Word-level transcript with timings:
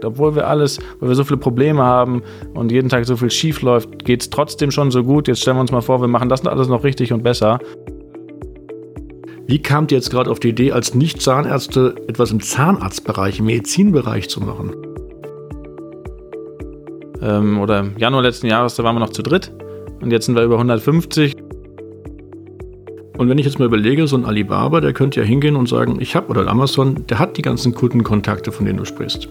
Produkt. 0.00 0.04
Obwohl 0.04 0.34
wir 0.34 0.48
alles, 0.48 0.78
weil 0.98 1.08
wir 1.08 1.16
so 1.16 1.24
viele 1.24 1.38
Probleme 1.38 1.82
haben 1.82 2.22
und 2.54 2.72
jeden 2.72 2.88
Tag 2.88 3.04
so 3.06 3.16
viel 3.16 3.30
schief 3.30 3.62
läuft, 3.62 4.04
geht 4.04 4.22
es 4.22 4.30
trotzdem 4.30 4.70
schon 4.70 4.90
so 4.90 5.02
gut. 5.04 5.28
Jetzt 5.28 5.40
stellen 5.40 5.56
wir 5.56 5.62
uns 5.62 5.72
mal 5.72 5.80
vor, 5.80 6.00
wir 6.00 6.08
machen 6.08 6.28
das 6.28 6.46
alles 6.46 6.68
noch 6.68 6.84
richtig 6.84 7.12
und 7.12 7.22
besser. 7.22 7.58
Wie 9.46 9.60
kamt 9.60 9.90
ihr 9.90 9.98
jetzt 9.98 10.10
gerade 10.10 10.30
auf 10.30 10.38
die 10.38 10.50
Idee, 10.50 10.72
als 10.72 10.94
Nicht-Zahnärzte 10.94 11.94
etwas 12.06 12.30
im 12.30 12.40
Zahnarztbereich, 12.40 13.40
im 13.40 13.46
Medizinbereich 13.46 14.28
zu 14.28 14.40
machen? 14.40 14.74
Ähm, 17.20 17.58
oder 17.58 17.80
im 17.80 17.98
Januar 17.98 18.22
letzten 18.22 18.46
Jahres, 18.46 18.76
da 18.76 18.84
waren 18.84 18.94
wir 18.94 19.00
noch 19.00 19.10
zu 19.10 19.22
dritt 19.22 19.52
und 20.00 20.12
jetzt 20.12 20.26
sind 20.26 20.36
wir 20.36 20.44
über 20.44 20.54
150. 20.54 21.34
Und 23.18 23.28
wenn 23.28 23.36
ich 23.36 23.44
jetzt 23.44 23.58
mal 23.58 23.66
überlege, 23.66 24.06
so 24.06 24.16
ein 24.16 24.24
Alibaba, 24.24 24.80
der 24.80 24.94
könnte 24.94 25.20
ja 25.20 25.26
hingehen 25.26 25.56
und 25.56 25.68
sagen, 25.68 25.98
ich 26.00 26.16
habe, 26.16 26.28
oder 26.28 26.46
Amazon, 26.46 27.04
der 27.08 27.18
hat 27.18 27.36
die 27.36 27.42
ganzen 27.42 27.74
Kundenkontakte, 27.74 28.50
von 28.52 28.64
denen 28.64 28.78
du 28.78 28.86
sprichst. 28.86 29.28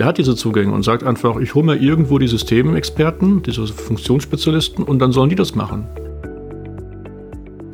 Der 0.00 0.06
hat 0.06 0.16
diese 0.16 0.34
Zugänge 0.34 0.72
und 0.72 0.82
sagt 0.82 1.04
einfach, 1.04 1.36
ich 1.36 1.54
hole 1.54 1.66
mir 1.66 1.76
irgendwo 1.76 2.16
die 2.16 2.26
Systemexperten, 2.26 3.42
diese 3.42 3.66
Funktionsspezialisten 3.66 4.82
und 4.82 4.98
dann 4.98 5.12
sollen 5.12 5.28
die 5.28 5.36
das 5.36 5.54
machen 5.54 5.84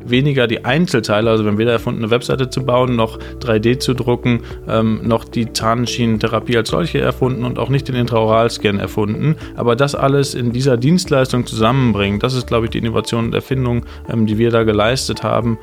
weniger 0.09 0.47
die 0.47 0.65
Einzelteile, 0.65 1.29
also 1.29 1.43
wir 1.43 1.51
haben 1.51 1.57
weder 1.57 1.71
erfunden, 1.71 2.01
eine 2.01 2.11
Webseite 2.11 2.49
zu 2.49 2.65
bauen, 2.65 2.95
noch 2.95 3.19
3D 3.39 3.79
zu 3.79 3.93
drucken, 3.93 4.41
ähm, 4.67 5.01
noch 5.03 5.25
die 5.25 5.51
Zahnschienentherapie 5.51 6.57
als 6.57 6.69
solche 6.69 6.99
erfunden 6.99 7.43
und 7.43 7.59
auch 7.59 7.69
nicht 7.69 7.87
den 7.87 7.95
Intraoralscan 7.95 8.79
erfunden. 8.79 9.35
Aber 9.55 9.75
das 9.75 9.95
alles 9.95 10.33
in 10.33 10.51
dieser 10.51 10.77
Dienstleistung 10.77 11.45
zusammenbringen, 11.45 12.19
das 12.19 12.33
ist, 12.33 12.47
glaube 12.47 12.65
ich, 12.65 12.71
die 12.71 12.79
Innovation 12.79 13.25
und 13.25 13.35
Erfindung, 13.35 13.85
ähm, 14.09 14.25
die 14.25 14.37
wir 14.37 14.51
da 14.51 14.63
geleistet 14.63 15.23
haben. 15.23 15.57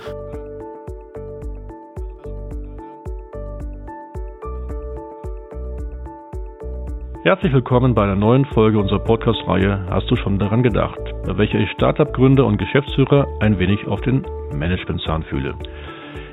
Herzlich 7.35 7.53
willkommen 7.53 7.97
bei 7.97 8.05
einer 8.05 8.15
neuen 8.15 8.45
Folge 8.45 8.79
unserer 8.79 9.01
Podcast-Reihe 9.01 9.87
Hast 9.91 10.09
du 10.09 10.15
schon 10.15 10.39
daran 10.39 10.63
gedacht, 10.63 11.01
bei 11.27 11.37
welcher 11.37 11.59
ich 11.59 11.69
Startup-Gründer 11.73 12.47
und 12.47 12.59
Geschäftsführer 12.59 13.27
ein 13.41 13.59
wenig 13.59 13.89
auf 13.89 14.01
den 14.03 14.25
Management-Zahn 14.55 15.25
fühle. 15.25 15.57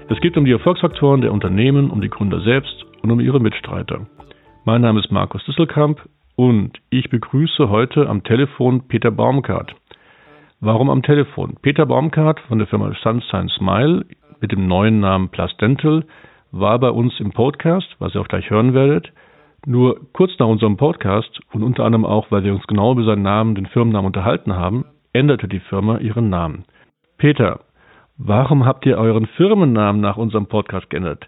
Es 0.09 0.21
geht 0.21 0.37
um 0.37 0.45
die 0.45 0.51
Erfolgsfaktoren 0.51 1.21
der 1.21 1.31
Unternehmen, 1.31 1.89
um 1.89 2.01
die 2.01 2.09
Gründer 2.11 2.41
selbst 2.41 2.85
und 3.01 3.09
um 3.09 3.19
ihre 3.19 3.39
Mitstreiter. 3.39 4.05
Mein 4.63 4.81
Name 4.81 4.99
ist 4.99 5.11
Markus 5.11 5.43
Disselkamp 5.45 6.07
und 6.35 6.77
ich 6.91 7.09
begrüße 7.09 7.67
heute 7.67 8.07
am 8.07 8.23
Telefon 8.23 8.87
Peter 8.87 9.09
Baumkart. 9.09 9.73
Warum 10.59 10.91
am 10.91 11.01
Telefon? 11.01 11.55
Peter 11.63 11.87
Baumkart 11.87 12.39
von 12.41 12.59
der 12.59 12.67
Firma 12.67 12.93
Sunshine 13.01 13.49
Smile 13.49 14.05
mit 14.39 14.51
dem 14.51 14.67
neuen 14.67 14.99
Namen 14.99 15.29
Plus 15.29 15.57
Dental 15.57 16.05
war 16.51 16.77
bei 16.77 16.91
uns 16.91 17.19
im 17.19 17.31
Podcast, 17.31 17.87
was 17.97 18.13
ihr 18.13 18.21
auch 18.21 18.27
gleich 18.27 18.51
hören 18.51 18.75
werdet. 18.75 19.11
Nur 19.65 19.99
kurz 20.13 20.31
nach 20.39 20.47
unserem 20.47 20.77
Podcast 20.77 21.39
und 21.53 21.61
unter 21.61 21.83
anderem 21.83 22.05
auch, 22.05 22.31
weil 22.31 22.43
wir 22.43 22.53
uns 22.53 22.65
genau 22.65 22.93
über 22.93 23.03
seinen 23.03 23.21
Namen, 23.21 23.53
den 23.53 23.67
Firmennamen 23.67 24.07
unterhalten 24.07 24.55
haben, 24.55 24.85
änderte 25.13 25.47
die 25.47 25.59
Firma 25.59 25.99
ihren 25.99 26.29
Namen. 26.29 26.65
Peter, 27.17 27.59
warum 28.17 28.65
habt 28.65 28.85
ihr 28.87 28.97
euren 28.97 29.27
Firmennamen 29.27 30.01
nach 30.01 30.17
unserem 30.17 30.47
Podcast 30.47 30.89
geändert? 30.89 31.27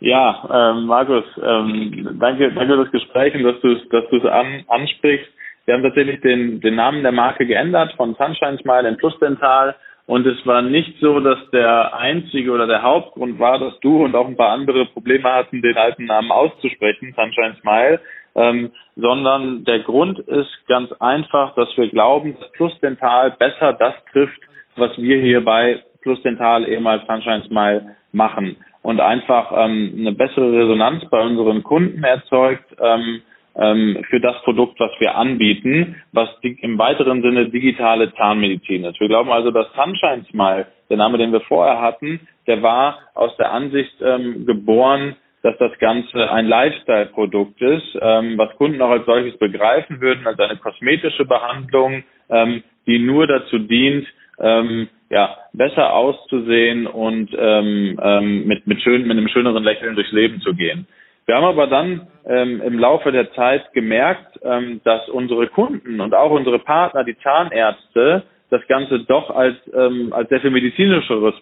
Ja, 0.00 0.72
ähm, 0.72 0.86
Markus, 0.86 1.24
ähm, 1.42 2.16
danke, 2.18 2.50
danke 2.52 2.72
für 2.72 2.84
das 2.84 2.92
Gespräch 2.92 3.34
und 3.34 3.42
dass 3.42 3.60
du 3.60 3.72
es 3.72 3.88
dass 3.90 4.24
an, 4.32 4.64
ansprichst. 4.68 5.28
Wir 5.66 5.74
haben 5.74 5.82
tatsächlich 5.82 6.22
den, 6.22 6.62
den 6.62 6.76
Namen 6.76 7.02
der 7.02 7.12
Marke 7.12 7.44
geändert 7.44 7.92
von 7.98 8.14
Sunshine 8.14 8.56
Smile 8.58 8.88
in 8.88 8.96
Plus 8.96 9.18
Dental 9.18 9.76
und 10.10 10.26
es 10.26 10.44
war 10.44 10.60
nicht 10.60 10.98
so, 11.00 11.20
dass 11.20 11.38
der 11.52 11.96
einzige 11.96 12.50
oder 12.50 12.66
der 12.66 12.82
Hauptgrund 12.82 13.38
war, 13.38 13.60
dass 13.60 13.78
du 13.78 14.02
und 14.04 14.16
auch 14.16 14.26
ein 14.26 14.36
paar 14.36 14.50
andere 14.50 14.86
Probleme 14.86 15.32
hatten, 15.32 15.62
den 15.62 15.76
alten 15.76 16.06
Namen 16.06 16.32
auszusprechen, 16.32 17.14
Sunshine 17.14 17.54
Smile, 17.60 18.00
ähm, 18.34 18.72
sondern 18.96 19.62
der 19.64 19.78
Grund 19.84 20.18
ist 20.18 20.50
ganz 20.66 20.90
einfach, 20.98 21.54
dass 21.54 21.68
wir 21.76 21.88
glauben, 21.90 22.36
dass 22.36 22.50
Plus 22.54 22.76
Dental 22.80 23.30
besser 23.38 23.72
das 23.74 23.94
trifft, 24.10 24.40
was 24.74 24.90
wir 24.98 25.20
hier 25.20 25.44
bei 25.44 25.80
Plus 26.02 26.20
Dental 26.22 26.66
ehemals 26.66 27.06
Sunshine 27.06 27.44
Smile 27.44 27.94
machen 28.10 28.56
und 28.82 29.00
einfach 29.00 29.52
ähm, 29.56 29.94
eine 29.96 30.10
bessere 30.10 30.52
Resonanz 30.52 31.04
bei 31.08 31.20
unseren 31.20 31.62
Kunden 31.62 32.02
erzeugt. 32.02 32.64
Ähm, 32.80 33.22
für 33.54 34.20
das 34.20 34.40
Produkt, 34.42 34.78
was 34.78 34.92
wir 35.00 35.16
anbieten, 35.16 35.96
was 36.12 36.28
im 36.42 36.78
weiteren 36.78 37.20
Sinne 37.20 37.48
digitale 37.48 38.14
Zahnmedizin 38.14 38.84
ist. 38.84 39.00
Wir 39.00 39.08
glauben 39.08 39.30
also, 39.30 39.50
dass 39.50 39.66
Sunshine 39.74 40.24
Smile, 40.30 40.66
der 40.88 40.96
Name, 40.96 41.18
den 41.18 41.32
wir 41.32 41.40
vorher 41.40 41.80
hatten, 41.80 42.20
der 42.46 42.62
war 42.62 42.98
aus 43.14 43.36
der 43.36 43.52
Ansicht 43.52 43.94
ähm, 44.00 44.46
geboren, 44.46 45.16
dass 45.42 45.56
das 45.58 45.76
Ganze 45.78 46.30
ein 46.30 46.46
Lifestyle-Produkt 46.46 47.60
ist, 47.62 47.98
ähm, 48.00 48.36
was 48.36 48.54
Kunden 48.56 48.80
auch 48.82 48.90
als 48.90 49.06
solches 49.06 49.38
begreifen 49.38 50.00
würden, 50.00 50.26
als 50.26 50.38
eine 50.38 50.56
kosmetische 50.56 51.24
Behandlung, 51.24 52.04
ähm, 52.28 52.62
die 52.86 52.98
nur 52.98 53.26
dazu 53.26 53.58
dient, 53.58 54.06
ähm, 54.38 54.88
ja, 55.10 55.36
besser 55.52 55.92
auszusehen 55.94 56.86
und 56.86 57.30
ähm, 57.38 57.98
ähm, 58.02 58.46
mit, 58.46 58.66
mit, 58.66 58.80
schön, 58.82 59.02
mit 59.02 59.12
einem 59.12 59.28
schöneren 59.28 59.64
Lächeln 59.64 59.94
durchs 59.94 60.12
Leben 60.12 60.40
zu 60.40 60.54
gehen. 60.54 60.86
Wir 61.30 61.36
haben 61.36 61.44
aber 61.44 61.68
dann 61.68 62.08
ähm, 62.26 62.60
im 62.60 62.76
Laufe 62.76 63.12
der 63.12 63.32
Zeit 63.34 63.72
gemerkt, 63.72 64.40
ähm, 64.42 64.80
dass 64.82 65.08
unsere 65.08 65.46
Kunden 65.46 66.00
und 66.00 66.12
auch 66.12 66.32
unsere 66.32 66.58
Partner, 66.58 67.04
die 67.04 67.16
Zahnärzte, 67.18 68.24
das 68.50 68.66
Ganze 68.66 69.04
doch 69.04 69.30
als, 69.30 69.54
ähm, 69.72 70.12
als 70.12 70.28
sehr 70.28 70.40
viel 70.40 70.50
medizinischeres 70.50 71.34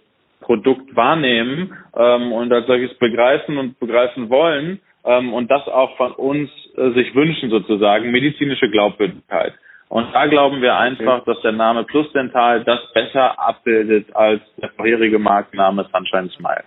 Produkt 0.42 0.94
wahrnehmen 0.94 1.72
ähm, 1.96 2.32
und 2.32 2.52
als 2.52 2.66
solches 2.66 2.92
begreifen 2.98 3.56
und 3.56 3.80
begreifen 3.80 4.28
wollen 4.28 4.80
ähm, 5.06 5.32
und 5.32 5.50
das 5.50 5.66
auch 5.68 5.96
von 5.96 6.12
uns 6.12 6.50
äh, 6.76 6.90
sich 6.90 7.14
wünschen 7.14 7.48
sozusagen, 7.48 8.10
medizinische 8.10 8.68
Glaubwürdigkeit. 8.68 9.54
Und 9.88 10.12
da 10.12 10.26
glauben 10.26 10.60
wir 10.60 10.76
einfach, 10.76 11.24
dass 11.24 11.40
der 11.40 11.52
Name 11.52 11.84
Plus 11.84 12.12
Dental 12.12 12.62
das 12.62 12.80
besser 12.92 13.40
abbildet 13.40 14.14
als 14.14 14.42
der 14.60 14.68
vorherige 14.68 15.18
Markenname 15.18 15.86
Sunshine 15.90 16.28
Smile. 16.28 16.64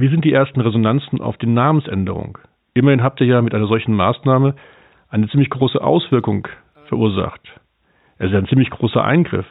Wie 0.00 0.08
sind 0.08 0.24
die 0.24 0.32
ersten 0.32 0.62
Resonanzen 0.62 1.20
auf 1.20 1.36
die 1.36 1.46
Namensänderung? 1.46 2.38
Immerhin 2.72 3.02
habt 3.02 3.20
ihr 3.20 3.26
ja 3.26 3.42
mit 3.42 3.54
einer 3.54 3.66
solchen 3.66 3.94
Maßnahme 3.94 4.54
eine 5.10 5.28
ziemlich 5.28 5.50
große 5.50 5.78
Auswirkung 5.78 6.48
verursacht. 6.86 7.42
Es 8.16 8.30
ist 8.30 8.34
ein 8.34 8.46
ziemlich 8.46 8.70
großer 8.70 9.04
Eingriff. 9.04 9.44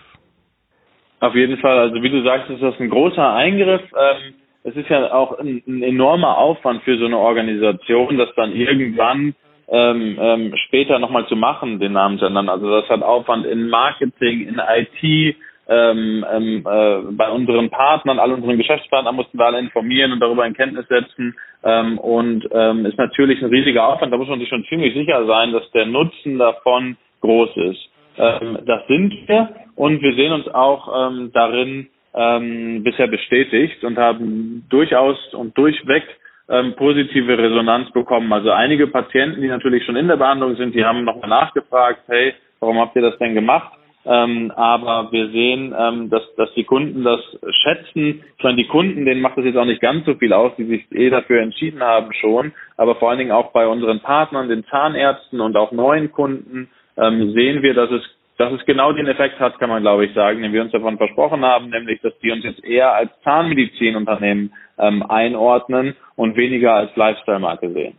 Auf 1.19 1.35
jeden 1.35 1.57
Fall. 1.57 1.77
Also 1.77 2.01
wie 2.01 2.09
du 2.09 2.23
sagst, 2.23 2.49
ist 2.49 2.63
das 2.63 2.79
ein 2.79 2.89
großer 2.89 3.31
Eingriff. 3.31 3.83
Ähm, 3.93 4.33
es 4.63 4.75
ist 4.75 4.89
ja 4.89 5.13
auch 5.13 5.37
ein, 5.37 5.61
ein, 5.67 5.83
enormer 5.83 6.39
Aufwand 6.39 6.81
für 6.81 6.97
so 6.97 7.05
eine 7.05 7.19
Organisation, 7.19 8.17
das 8.17 8.29
dann 8.35 8.51
irgendwann 8.51 9.35
ähm, 9.67 10.17
ähm, 10.19 10.53
später 10.65 10.97
nochmal 10.97 11.27
zu 11.27 11.35
machen, 11.35 11.79
den 11.79 11.91
Namen 11.91 12.17
zu 12.17 12.25
ändern. 12.25 12.49
Also 12.49 12.67
das 12.71 12.89
hat 12.89 13.03
Aufwand 13.03 13.45
in 13.45 13.69
Marketing, 13.69 14.47
in 14.47 14.59
IT, 14.59 15.35
ähm, 15.69 16.25
ähm, 16.31 16.65
äh, 16.65 17.11
bei 17.11 17.29
unseren 17.29 17.69
Partnern, 17.69 18.19
all 18.19 18.31
unseren 18.31 18.57
Geschäftspartnern 18.57 19.15
mussten 19.15 19.37
wir 19.37 19.45
alle 19.45 19.59
informieren 19.59 20.11
und 20.11 20.19
darüber 20.19 20.45
in 20.45 20.55
Kenntnis 20.55 20.87
setzen. 20.87 21.35
Ähm, 21.63 21.99
und 21.99 22.47
ähm, 22.51 22.85
ist 22.85 22.97
natürlich 22.97 23.41
ein 23.41 23.49
riesiger 23.49 23.87
Aufwand. 23.87 24.11
Da 24.11 24.17
muss 24.17 24.27
man 24.27 24.39
sich 24.39 24.49
schon 24.49 24.65
ziemlich 24.65 24.93
sicher 24.95 25.25
sein, 25.25 25.51
dass 25.51 25.69
der 25.71 25.85
Nutzen 25.85 26.39
davon 26.39 26.97
groß 27.21 27.55
ist. 27.57 27.89
Ähm, 28.17 28.57
das 28.65 28.87
sind 28.87 29.13
wir 29.27 29.49
und 29.75 30.01
wir 30.01 30.13
sehen 30.15 30.33
uns 30.33 30.47
auch 30.47 31.11
ähm, 31.11 31.31
darin 31.33 31.87
ähm, 32.15 32.83
bisher 32.83 33.07
bestätigt 33.07 33.83
und 33.83 33.97
haben 33.97 34.65
durchaus 34.69 35.17
und 35.33 35.57
durchweg 35.57 36.03
ähm, 36.49 36.73
positive 36.75 37.37
Resonanz 37.37 37.91
bekommen. 37.91 38.33
Also 38.33 38.51
einige 38.51 38.87
Patienten, 38.87 39.41
die 39.41 39.47
natürlich 39.47 39.85
schon 39.85 39.95
in 39.95 40.07
der 40.07 40.17
Behandlung 40.17 40.55
sind, 40.55 40.73
die 40.73 40.83
haben 40.83 41.03
nochmal 41.03 41.29
nachgefragt, 41.29 42.01
hey, 42.07 42.33
warum 42.59 42.79
habt 42.79 42.95
ihr 42.95 43.03
das 43.03 43.17
denn 43.19 43.35
gemacht? 43.35 43.73
Ähm, 44.05 44.51
aber 44.55 45.11
wir 45.11 45.29
sehen, 45.29 45.75
ähm, 45.77 46.09
dass, 46.09 46.23
dass 46.35 46.53
die 46.53 46.63
Kunden 46.63 47.03
das 47.03 47.19
schätzen. 47.51 48.23
Ich 48.37 48.43
meine, 48.43 48.57
die 48.57 48.67
Kunden, 48.67 49.05
denen 49.05 49.21
macht 49.21 49.37
das 49.37 49.45
jetzt 49.45 49.57
auch 49.57 49.65
nicht 49.65 49.81
ganz 49.81 50.05
so 50.05 50.15
viel 50.15 50.31
aus, 50.31 50.53
die 50.57 50.65
sich 50.65 50.85
eh 50.91 51.09
dafür 51.09 51.41
entschieden 51.41 51.83
haben 51.83 52.13
schon. 52.13 52.53
Aber 52.77 52.95
vor 52.95 53.09
allen 53.09 53.19
Dingen 53.19 53.31
auch 53.31 53.51
bei 53.51 53.67
unseren 53.67 53.99
Partnern, 53.99 54.47
den 54.47 54.65
Zahnärzten 54.65 55.41
und 55.41 55.57
auch 55.57 55.71
neuen 55.71 56.11
Kunden 56.11 56.69
ähm, 56.97 57.31
sehen 57.33 57.61
wir, 57.61 57.73
dass 57.73 57.91
es, 57.91 58.03
dass 58.37 58.53
es 58.53 58.65
genau 58.65 58.93
den 58.93 59.07
Effekt 59.07 59.39
hat, 59.39 59.59
kann 59.59 59.69
man 59.69 59.81
glaube 59.81 60.05
ich 60.05 60.13
sagen, 60.13 60.41
den 60.41 60.53
wir 60.53 60.61
uns 60.61 60.71
davon 60.71 60.97
versprochen 60.97 61.43
haben, 61.43 61.69
nämlich, 61.69 61.99
dass 62.01 62.17
die 62.19 62.31
uns 62.31 62.45
jetzt 62.45 62.63
eher 62.63 62.93
als 62.93 63.11
Zahnmedizinunternehmen 63.23 64.53
ähm, 64.77 65.03
einordnen 65.03 65.95
und 66.15 66.37
weniger 66.37 66.73
als 66.73 66.95
Lifestyle-Marke 66.95 67.71
sehen. 67.73 67.97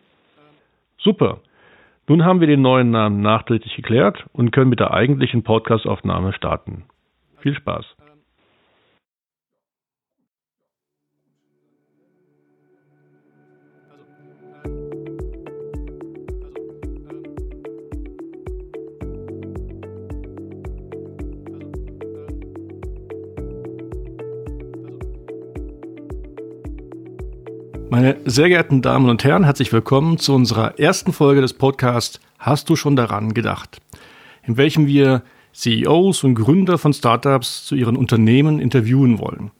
Super. 0.98 1.40
Nun 2.10 2.24
haben 2.24 2.40
wir 2.40 2.48
den 2.48 2.60
neuen 2.60 2.90
Namen 2.90 3.20
nachträglich 3.20 3.76
geklärt 3.76 4.26
und 4.32 4.50
können 4.50 4.68
mit 4.68 4.80
der 4.80 4.92
eigentlichen 4.92 5.44
Podcastaufnahme 5.44 6.32
starten. 6.32 6.86
Viel 7.38 7.54
Spaß! 7.54 7.86
Meine 27.90 28.18
sehr 28.24 28.48
geehrten 28.48 28.82
Damen 28.82 29.10
und 29.10 29.24
Herren, 29.24 29.42
herzlich 29.42 29.72
willkommen 29.72 30.16
zu 30.16 30.32
unserer 30.32 30.78
ersten 30.78 31.12
Folge 31.12 31.40
des 31.40 31.54
Podcasts 31.54 32.20
Hast 32.38 32.70
du 32.70 32.76
schon 32.76 32.94
daran 32.94 33.34
gedacht? 33.34 33.78
In 34.44 34.56
welchem 34.56 34.86
wir 34.86 35.24
CEOs 35.52 36.22
und 36.22 36.36
Gründer 36.36 36.78
von 36.78 36.92
Startups 36.92 37.66
zu 37.66 37.74
ihren 37.74 37.96
Unternehmen 37.96 38.60
interviewen 38.60 39.18
wollen. 39.18 39.50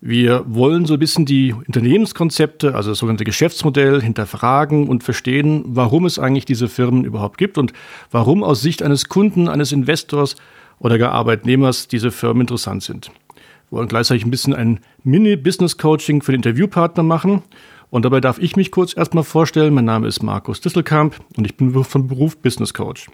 Wir 0.00 0.44
wollen 0.46 0.86
so 0.86 0.94
ein 0.94 1.00
bisschen 1.00 1.26
die 1.26 1.52
Unternehmenskonzepte, 1.52 2.76
also 2.76 2.90
das 2.90 3.00
sogenannte 3.00 3.24
Geschäftsmodell, 3.24 4.00
hinterfragen 4.00 4.86
und 4.86 5.02
verstehen, 5.02 5.64
warum 5.66 6.06
es 6.06 6.20
eigentlich 6.20 6.44
diese 6.44 6.68
Firmen 6.68 7.04
überhaupt 7.04 7.36
gibt 7.36 7.58
und 7.58 7.72
warum 8.12 8.44
aus 8.44 8.62
Sicht 8.62 8.80
eines 8.80 9.08
Kunden, 9.08 9.48
eines 9.48 9.72
Investors 9.72 10.36
oder 10.78 10.98
gar 10.98 11.10
Arbeitnehmers 11.10 11.88
diese 11.88 12.12
Firmen 12.12 12.42
interessant 12.42 12.84
sind. 12.84 13.10
Wollen 13.70 13.88
gleichzeitig 13.88 14.24
ein 14.24 14.30
bisschen 14.30 14.54
ein 14.54 14.80
Mini-Business-Coaching 15.04 16.22
für 16.22 16.32
den 16.32 16.40
Interviewpartner 16.40 17.02
machen. 17.02 17.42
Und 17.90 18.04
dabei 18.04 18.20
darf 18.20 18.38
ich 18.38 18.56
mich 18.56 18.70
kurz 18.70 18.96
erstmal 18.96 19.24
vorstellen. 19.24 19.74
Mein 19.74 19.84
Name 19.84 20.06
ist 20.06 20.22
Markus 20.22 20.60
Disselkamp 20.60 21.16
und 21.36 21.44
ich 21.44 21.56
bin 21.56 21.72
von 21.84 22.08
Beruf 22.08 22.36
Business 22.36 22.74
Coach. 22.74 23.08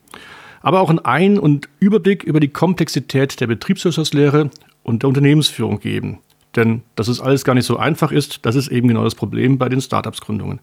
Aber 0.63 0.81
auch 0.81 0.91
einen 0.91 0.99
Ein- 0.99 1.39
und 1.39 1.69
Überblick 1.81 2.25
über 2.25 2.41
die 2.41 2.49
Komplexität 2.49 3.41
der 3.41 3.47
Betriebswirtschaftslehre 3.47 4.51
und 4.83 5.03
der 5.03 5.09
Unternehmensführung 5.09 5.81
geben. 5.81 6.19
Denn 6.57 6.83
dass 6.95 7.09
es 7.09 7.21
alles 7.21 7.45
gar 7.45 7.55
nicht 7.55 7.67
so 7.67 7.77
einfach 7.77 8.11
ist, 8.11 8.45
das 8.47 8.57
ist 8.57 8.69
eben 8.69 8.89
genau 8.89 9.05
das 9.05 9.15
Problem 9.15 9.59
bei 9.59 9.69
den 9.69 9.81
Startups-Gründungen. 9.81 10.61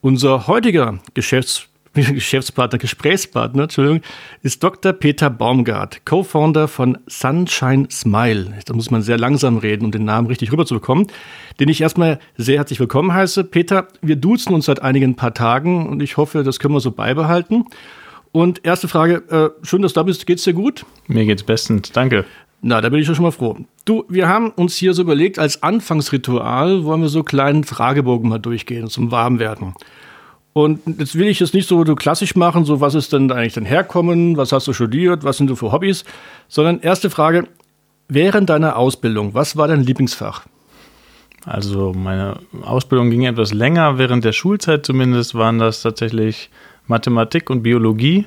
Unser 0.00 0.46
heutiger 0.46 1.00
Geschäfts 1.14 1.67
Geschäftspartner, 1.94 2.78
Gesprächspartner, 2.78 3.64
Entschuldigung, 3.64 4.02
ist 4.42 4.62
Dr. 4.62 4.92
Peter 4.92 5.30
Baumgart, 5.30 6.04
Co-Founder 6.04 6.68
von 6.68 6.98
Sunshine 7.06 7.88
Smile. 7.90 8.52
Da 8.66 8.74
muss 8.74 8.90
man 8.90 9.02
sehr 9.02 9.18
langsam 9.18 9.58
reden, 9.58 9.84
um 9.84 9.90
den 9.90 10.04
Namen 10.04 10.26
richtig 10.26 10.52
rüberzubekommen, 10.52 11.06
den 11.60 11.68
ich 11.68 11.80
erstmal 11.80 12.18
sehr 12.36 12.58
herzlich 12.58 12.80
willkommen 12.80 13.12
heiße. 13.12 13.44
Peter, 13.44 13.88
wir 14.02 14.16
duzen 14.16 14.54
uns 14.54 14.66
seit 14.66 14.82
einigen 14.82 15.16
paar 15.16 15.34
Tagen 15.34 15.88
und 15.88 16.02
ich 16.02 16.16
hoffe, 16.16 16.44
das 16.44 16.58
können 16.58 16.74
wir 16.74 16.80
so 16.80 16.90
beibehalten. 16.90 17.64
Und 18.32 18.64
erste 18.64 18.88
Frage, 18.88 19.22
äh, 19.30 19.66
schön, 19.66 19.82
dass 19.82 19.94
du 19.94 20.00
da 20.00 20.04
bist. 20.04 20.26
Geht's 20.26 20.44
dir 20.44 20.52
gut? 20.52 20.84
Mir 21.06 21.24
geht's 21.24 21.42
bestens, 21.42 21.92
danke. 21.92 22.24
Na, 22.60 22.80
da 22.80 22.88
bin 22.88 23.00
ich 23.00 23.06
schon 23.06 23.22
mal 23.22 23.30
froh. 23.30 23.56
Du, 23.84 24.04
wir 24.08 24.28
haben 24.28 24.50
uns 24.50 24.76
hier 24.76 24.92
so 24.92 25.02
überlegt, 25.02 25.38
als 25.38 25.62
Anfangsritual 25.62 26.84
wollen 26.84 27.00
wir 27.00 27.08
so 27.08 27.20
einen 27.20 27.24
kleinen 27.24 27.64
Fragebogen 27.64 28.28
mal 28.28 28.38
durchgehen 28.38 28.88
zum 28.88 29.12
Warmwerden. 29.12 29.74
Und 30.58 30.80
jetzt 30.98 31.14
will 31.14 31.28
ich 31.28 31.40
es 31.40 31.52
nicht 31.52 31.68
so 31.68 31.84
klassisch 31.94 32.34
machen, 32.34 32.64
so 32.64 32.80
was 32.80 32.96
ist 32.96 33.12
denn 33.12 33.30
eigentlich 33.30 33.52
dein 33.52 33.64
Herkommen, 33.64 34.36
was 34.36 34.50
hast 34.50 34.66
du 34.66 34.72
studiert, 34.72 35.22
was 35.22 35.36
sind 35.36 35.48
du 35.48 35.54
für 35.54 35.70
Hobbys, 35.70 36.04
sondern 36.48 36.80
erste 36.80 37.10
Frage, 37.10 37.46
während 38.08 38.50
deiner 38.50 38.76
Ausbildung, 38.76 39.34
was 39.34 39.56
war 39.56 39.68
dein 39.68 39.84
Lieblingsfach? 39.84 40.46
Also 41.46 41.92
meine 41.92 42.40
Ausbildung 42.62 43.08
ging 43.08 43.22
etwas 43.22 43.54
länger, 43.54 43.98
während 43.98 44.24
der 44.24 44.32
Schulzeit 44.32 44.84
zumindest 44.84 45.36
waren 45.36 45.60
das 45.60 45.82
tatsächlich 45.82 46.50
Mathematik 46.88 47.50
und 47.50 47.62
Biologie 47.62 48.26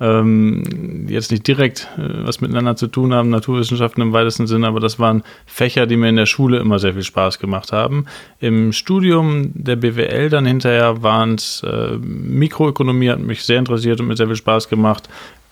ähm, 0.00 1.06
jetzt 1.08 1.30
nicht 1.30 1.46
direkt 1.46 1.88
äh, 1.98 2.26
was 2.26 2.40
miteinander 2.40 2.76
zu 2.76 2.86
tun 2.86 3.12
haben, 3.12 3.30
Naturwissenschaften 3.30 4.02
im 4.02 4.12
weitesten 4.12 4.46
Sinne, 4.46 4.68
aber 4.68 4.80
das 4.80 4.98
waren 4.98 5.22
Fächer, 5.46 5.86
die 5.86 5.96
mir 5.96 6.08
in 6.08 6.16
der 6.16 6.26
Schule 6.26 6.58
immer 6.58 6.78
sehr 6.78 6.94
viel 6.94 7.02
Spaß 7.02 7.38
gemacht 7.38 7.72
haben. 7.72 8.06
Im 8.40 8.72
Studium 8.72 9.50
der 9.54 9.76
BWL 9.76 10.30
dann 10.30 10.46
hinterher 10.46 11.02
waren 11.02 11.34
es 11.34 11.62
äh, 11.64 11.96
Mikroökonomie, 11.98 13.10
hat 13.10 13.20
mich 13.20 13.42
sehr 13.42 13.58
interessiert 13.58 14.00
und 14.00 14.08
mir 14.08 14.16
sehr 14.16 14.26
viel 14.26 14.36
Spaß 14.36 14.68
gemacht 14.68 15.08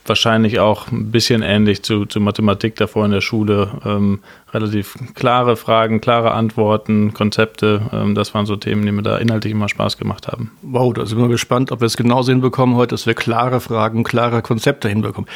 wahrscheinlich 0.08 0.58
auch 0.58 0.90
ein 0.90 1.10
bisschen 1.10 1.42
ähnlich 1.42 1.82
zu, 1.82 2.06
zu 2.06 2.20
Mathematik 2.20 2.76
davor 2.76 3.04
in 3.04 3.10
der 3.10 3.20
Schule. 3.20 3.70
Ähm, 3.84 4.20
relativ 4.52 4.96
klare 5.14 5.56
Fragen, 5.56 6.00
klare 6.00 6.32
Antworten, 6.32 7.14
Konzepte. 7.14 7.82
Ähm, 7.92 8.14
das 8.14 8.34
waren 8.34 8.46
so 8.46 8.56
Themen, 8.56 8.84
die 8.84 8.92
mir 8.92 9.02
da 9.02 9.18
inhaltlich 9.18 9.52
immer 9.52 9.68
Spaß 9.68 9.98
gemacht 9.98 10.28
haben. 10.28 10.52
Wow, 10.62 10.94
da 10.94 11.06
sind 11.06 11.18
wir 11.18 11.28
gespannt, 11.28 11.72
ob 11.72 11.80
wir 11.80 11.86
es 11.86 11.96
genauso 11.96 12.32
hinbekommen 12.32 12.76
heute, 12.76 12.94
dass 12.94 13.06
wir 13.06 13.14
klare 13.14 13.60
Fragen, 13.60 14.04
klare 14.04 14.42
Konzepte 14.42 14.88
hinbekommen. 14.88 15.28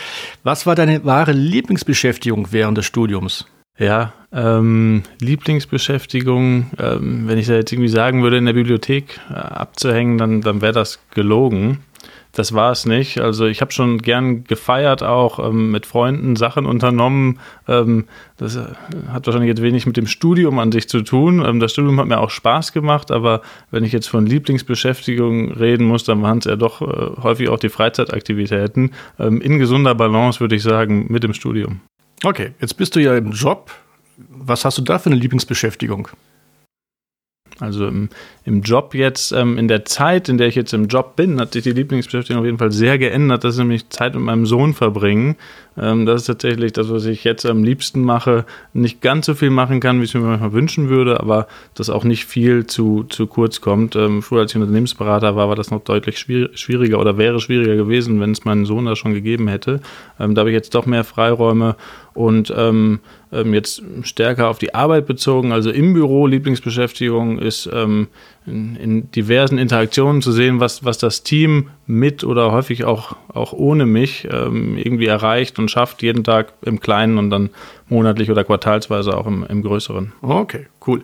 Was 0.43 0.67
war 0.67 0.75
deine 0.75 1.05
wahre 1.05 1.33
Lieblingsbeschäftigung 1.33 2.49
während 2.51 2.79
des 2.79 2.87
Studiums? 2.87 3.47
Ja, 3.79 4.13
ähm, 4.31 5.05
Lieblingsbeschäftigung, 5.21 6.71
ähm, 6.79 7.27
wenn 7.27 7.39
ich 7.39 7.47
da 7.47 7.55
jetzt 7.55 7.73
irgendwie 7.73 7.89
sagen 7.89 8.23
würde, 8.23 8.37
in 8.37 8.45
der 8.45 8.53
Bibliothek 8.53 9.19
äh, 9.31 9.35
abzuhängen, 9.35 10.19
dann, 10.19 10.43
dann 10.43 10.61
wäre 10.61 10.75
das 10.75 10.99
gelogen 11.15 11.79
das 12.33 12.55
war 12.55 12.71
es 12.71 12.87
nicht. 12.87 13.21
Also 13.21 13.47
ich 13.47 13.61
habe 13.61 13.73
schon 13.73 13.99
gern 13.99 14.45
gefeiert, 14.45 15.03
auch 15.03 15.39
ähm, 15.39 15.71
mit 15.71 15.87
Freunden 15.87 16.37
Sachen 16.37 16.67
unternommen. 16.67 17.41
Ähm, 17.67 18.05
das 18.37 18.57
äh, 18.57 18.67
hat 19.09 19.27
wahrscheinlich 19.27 19.49
jetzt 19.49 19.63
wenig 19.63 19.87
mit 19.87 19.97
dem 19.97 20.07
Studium 20.07 20.59
an 20.59 20.71
sich 20.71 20.89
zu 20.89 21.03
tun. 21.03 21.45
Ähm, 21.45 21.59
das 21.59 21.73
Studium 21.73 21.99
hat 21.99 22.07
mir 22.07 22.19
auch 22.19 22.31
Spaß 22.31 22.73
gemacht, 22.73 23.11
aber 23.11 23.43
wenn 23.71 23.85
ich 23.85 23.93
jetzt 23.93 24.09
von 24.09 24.27
Lieblingsbeschäftigung 24.27 25.53
reden 25.53 25.87
muss, 25.87 26.05
dann 26.05 26.23
waren 26.23 26.39
es 26.39 26.45
ja 26.45 26.57
doch 26.57 26.83
äh, 26.83 27.23
häufig 27.23 27.49
auch 27.49 27.59
die 27.59 27.69
Freizeitaktivitäten. 27.69 28.93
Ähm, 29.19 29.41
in 29.41 29.59
gesunder 29.59 29.95
Balance 29.95 30.41
würde 30.41 30.57
ich 30.57 30.63
sagen 30.63 31.07
mit 31.09 31.25
dem 31.25 31.35
Studium. 31.35 31.81
Okay, 32.23 32.53
jetzt 32.61 32.77
bist 32.77 32.95
du 32.95 33.01
ja 33.01 33.17
im 33.17 33.33
Job. 33.33 33.71
Was 34.29 34.65
hast 34.65 34.79
du 34.79 34.83
da 34.83 34.99
für 34.99 35.11
eine 35.11 35.19
Lieblingsbeschäftigung? 35.19 36.09
Also 37.61 37.87
im, 37.87 38.09
im 38.45 38.63
Job 38.63 38.95
jetzt, 38.95 39.33
ähm, 39.33 39.59
in 39.59 39.69
der 39.69 39.85
Zeit, 39.85 40.29
in 40.29 40.39
der 40.39 40.49
ich 40.49 40.55
jetzt 40.55 40.73
im 40.73 40.87
Job 40.87 41.17
bin, 41.17 41.41
hat 41.41 41.53
sich 41.53 41.63
die 41.63 41.73
Lieblingsbeschäftigung 41.73 42.41
auf 42.41 42.47
jeden 42.47 42.59
Fall 42.59 42.73
sehr 42.73 42.99
geändert. 42.99 43.45
Das 43.45 43.55
ist 43.55 43.59
nämlich 43.59 43.89
Zeit 43.91 44.15
mit 44.15 44.23
meinem 44.25 44.47
Sohn 44.47 44.75
verbringen. 44.75 45.37
Ähm, 45.77 46.07
das 46.07 46.23
ist 46.23 46.27
tatsächlich 46.27 46.73
das, 46.73 46.91
was 46.91 47.05
ich 47.07 47.25
jetzt 47.25 47.47
am 47.47 47.63
liebsten 47.63 48.03
mache. 48.03 48.45
Nicht 48.73 49.01
ganz 49.01 49.27
so 49.27 49.35
viel 49.35 49.51
machen 49.51 49.81
kann, 49.81 50.01
wie 50.01 50.05
ich 50.05 50.15
es 50.15 50.21
mir 50.21 50.27
manchmal 50.27 50.53
wünschen 50.53 50.89
würde, 50.89 51.21
aber 51.21 51.47
dass 51.75 51.91
auch 51.91 52.05
nicht 52.05 52.25
viel 52.25 52.67
zu, 52.67 53.05
zu 53.05 53.27
kurz 53.27 53.61
kommt. 53.61 53.97
Ähm, 53.97 54.23
früher, 54.23 54.41
als 54.41 54.53
ich 54.53 54.61
Unternehmensberater 54.61 55.37
war, 55.37 55.49
war 55.49 55.57
das 55.57 55.71
noch 55.71 55.83
deutlich 55.83 56.19
schwieriger 56.19 56.99
oder 56.99 57.19
wäre 57.19 57.41
schwieriger 57.41 57.77
gewesen, 57.77 58.21
wenn 58.21 58.33
es 58.33 58.45
meinen 58.45 58.65
Sohn 58.65 58.87
da 58.87 58.97
schon 58.97 59.15
gegeben 59.15 59.49
hätte. 59.49 59.81
Ähm, 60.19 60.35
da 60.35 60.41
habe 60.41 60.51
ich 60.51 60.55
jetzt 60.55 60.75
doch 60.75 60.87
mehr 60.87 61.05
Freiräume 61.05 61.77
und 62.15 62.53
ähm, 63.33 63.55
jetzt 63.55 63.83
stärker 64.03 64.49
auf 64.49 64.59
die 64.59 64.75
Arbeit 64.75 65.07
bezogen, 65.07 65.53
also 65.53 65.71
im 65.71 65.93
Büro 65.93 66.27
Lieblingsbeschäftigung 66.27 67.39
ist 67.39 67.69
ähm, 67.73 68.09
in, 68.47 68.77
in, 68.77 69.11
diversen 69.13 69.59
Interaktionen 69.59 70.23
zu 70.23 70.33
sehen, 70.33 70.61
was, 70.61 70.85
was 70.85 70.99
das 70.99 71.23
Team 71.23 71.71
mit 71.87 72.25
oder 72.25 72.53
häufig 72.53 72.85
auch, 72.85 73.17
auch 73.33 73.53
ohne 73.53 73.87
mich 73.87 74.27
ähm, 74.31 74.77
irgendwie 74.77 75.07
erreicht 75.07 75.59
und 75.59 75.71
schafft, 75.71 76.03
jeden 76.03 76.25
Tag 76.25 76.53
im 76.63 76.81
Kleinen 76.81 77.19
und 77.19 77.31
dann 77.31 77.51
monatlich 77.89 78.31
oder 78.31 78.45
quartalsweise 78.45 79.17
auch 79.17 79.27
im, 79.27 79.45
im 79.49 79.63
Größeren. 79.63 80.13
Okay, 80.23 80.67
cool. 80.87 81.03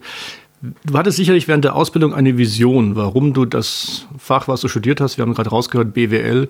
Du 0.62 0.96
hattest 0.96 1.18
sicherlich 1.18 1.48
während 1.48 1.64
der 1.64 1.76
Ausbildung 1.76 2.14
eine 2.14 2.38
Vision, 2.38 2.96
warum 2.96 3.34
du 3.34 3.44
das 3.44 4.06
Fach, 4.18 4.48
was 4.48 4.62
du 4.62 4.68
studiert 4.68 5.02
hast, 5.02 5.18
wir 5.18 5.22
haben 5.22 5.34
gerade 5.34 5.50
rausgehört, 5.50 5.92
BWL, 5.92 6.48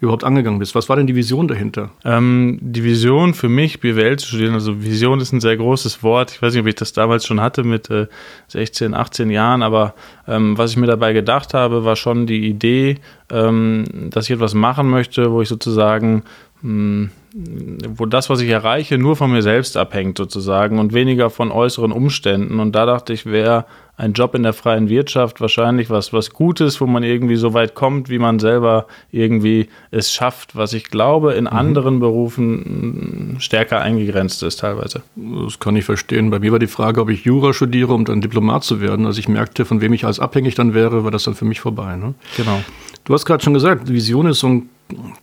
überhaupt 0.00 0.22
angegangen 0.22 0.60
bist. 0.60 0.76
Was 0.76 0.88
war 0.88 0.94
denn 0.94 1.08
die 1.08 1.16
Vision 1.16 1.48
dahinter? 1.48 1.90
Ähm, 2.04 2.58
die 2.60 2.84
Vision 2.84 3.34
für 3.34 3.48
mich, 3.48 3.80
BWL 3.80 4.16
zu 4.16 4.28
studieren, 4.28 4.54
also 4.54 4.80
Vision 4.80 5.20
ist 5.20 5.32
ein 5.32 5.40
sehr 5.40 5.56
großes 5.56 6.04
Wort. 6.04 6.30
Ich 6.30 6.40
weiß 6.40 6.54
nicht, 6.54 6.60
ob 6.60 6.68
ich 6.68 6.76
das 6.76 6.92
damals 6.92 7.26
schon 7.26 7.40
hatte 7.40 7.64
mit 7.64 7.90
äh, 7.90 8.06
16, 8.46 8.94
18 8.94 9.28
Jahren, 9.28 9.62
aber 9.62 9.94
ähm, 10.28 10.56
was 10.56 10.70
ich 10.70 10.76
mir 10.76 10.86
dabei 10.86 11.12
gedacht 11.12 11.52
habe, 11.52 11.84
war 11.84 11.96
schon 11.96 12.28
die 12.28 12.46
Idee, 12.48 12.98
ähm, 13.28 13.86
dass 14.10 14.26
ich 14.26 14.30
etwas 14.30 14.54
machen 14.54 14.88
möchte, 14.88 15.32
wo 15.32 15.42
ich 15.42 15.48
sozusagen 15.48 16.22
mh, 16.62 16.62
hm, 16.62 17.10
wo 17.34 18.06
das, 18.06 18.30
was 18.30 18.40
ich 18.40 18.48
erreiche, 18.48 18.96
nur 18.96 19.16
von 19.16 19.30
mir 19.30 19.42
selbst 19.42 19.76
abhängt 19.76 20.16
sozusagen 20.18 20.78
und 20.78 20.94
weniger 20.94 21.30
von 21.30 21.50
äußeren 21.50 21.92
Umständen. 21.92 22.58
Und 22.58 22.72
da 22.72 22.86
dachte 22.86 23.12
ich, 23.12 23.26
wäre 23.26 23.66
ein 23.98 24.12
Job 24.12 24.34
in 24.34 24.44
der 24.44 24.52
freien 24.52 24.88
Wirtschaft 24.88 25.40
wahrscheinlich 25.40 25.90
was, 25.90 26.12
was 26.12 26.30
Gutes, 26.30 26.80
wo 26.80 26.86
man 26.86 27.02
irgendwie 27.02 27.34
so 27.36 27.52
weit 27.52 27.74
kommt, 27.74 28.08
wie 28.08 28.20
man 28.20 28.38
selber 28.38 28.86
irgendwie 29.10 29.68
es 29.90 30.12
schafft, 30.12 30.54
was 30.54 30.72
ich 30.72 30.84
glaube, 30.84 31.34
in 31.34 31.44
mhm. 31.44 31.50
anderen 31.50 32.00
Berufen 32.00 33.36
stärker 33.40 33.80
eingegrenzt 33.80 34.42
ist 34.44 34.60
teilweise. 34.60 35.02
Das 35.16 35.58
kann 35.58 35.74
ich 35.74 35.84
verstehen. 35.84 36.30
Bei 36.30 36.38
mir 36.38 36.52
war 36.52 36.60
die 36.60 36.68
Frage, 36.68 37.00
ob 37.00 37.10
ich 37.10 37.24
Jura 37.24 37.52
studiere, 37.52 37.92
um 37.92 38.04
dann 38.04 38.20
Diplomat 38.20 38.62
zu 38.62 38.80
werden. 38.80 39.04
Also 39.04 39.18
ich 39.18 39.28
merkte, 39.28 39.64
von 39.64 39.80
wem 39.80 39.92
ich 39.92 40.04
als 40.04 40.20
abhängig 40.20 40.54
dann 40.54 40.74
wäre, 40.74 41.02
war 41.02 41.10
das 41.10 41.24
dann 41.24 41.34
für 41.34 41.44
mich 41.44 41.60
vorbei. 41.60 41.96
Ne? 41.96 42.14
Genau. 42.36 42.62
Du 43.04 43.14
hast 43.14 43.26
gerade 43.26 43.42
schon 43.42 43.54
gesagt, 43.54 43.88
Vision 43.88 44.26
ist 44.26 44.40
so 44.40 44.46
ein, 44.46 44.68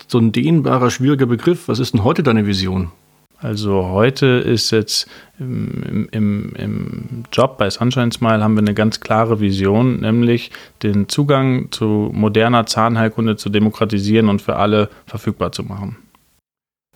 so 0.07 0.19
ein 0.19 0.31
dehnbarer, 0.31 0.91
schwieriger 0.91 1.25
Begriff. 1.25 1.67
Was 1.67 1.79
ist 1.79 1.93
denn 1.93 2.03
heute 2.03 2.23
deine 2.23 2.45
Vision? 2.45 2.91
Also 3.37 3.89
heute 3.89 4.25
ist 4.25 4.71
jetzt 4.71 5.07
im, 5.39 6.07
im, 6.11 6.53
im, 6.55 7.23
Job 7.31 7.57
bei 7.57 7.69
Sunshine 7.69 8.11
Smile 8.11 8.41
haben 8.41 8.55
wir 8.55 8.61
eine 8.61 8.73
ganz 8.73 9.01
klare 9.01 9.39
Vision, 9.39 9.99
nämlich 9.99 10.51
den 10.83 11.09
Zugang 11.09 11.67
zu 11.71 12.09
moderner 12.13 12.65
Zahnheilkunde 12.65 13.35
zu 13.35 13.49
demokratisieren 13.49 14.29
und 14.29 14.41
für 14.41 14.55
alle 14.55 14.89
verfügbar 15.05 15.51
zu 15.51 15.63
machen. 15.63 15.97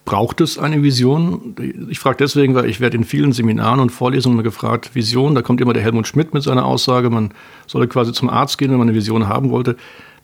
Braucht 0.05 0.41
es 0.41 0.57
eine 0.57 0.81
Vision? 0.81 1.55
Ich 1.87 1.99
frage 1.99 2.17
deswegen, 2.17 2.55
weil 2.55 2.65
ich 2.65 2.79
werde 2.79 2.97
in 2.97 3.03
vielen 3.03 3.31
Seminaren 3.31 3.79
und 3.79 3.91
Vorlesungen 3.91 4.41
gefragt, 4.41 4.95
Vision, 4.95 5.35
da 5.35 5.43
kommt 5.43 5.61
immer 5.61 5.73
der 5.73 5.83
Helmut 5.83 6.07
Schmidt 6.07 6.33
mit 6.33 6.41
seiner 6.41 6.65
Aussage, 6.65 7.11
man 7.11 7.31
solle 7.67 7.87
quasi 7.87 8.11
zum 8.11 8.27
Arzt 8.27 8.57
gehen, 8.57 8.71
wenn 8.71 8.79
man 8.79 8.87
eine 8.87 8.97
Vision 8.97 9.27
haben 9.27 9.51
wollte. 9.51 9.75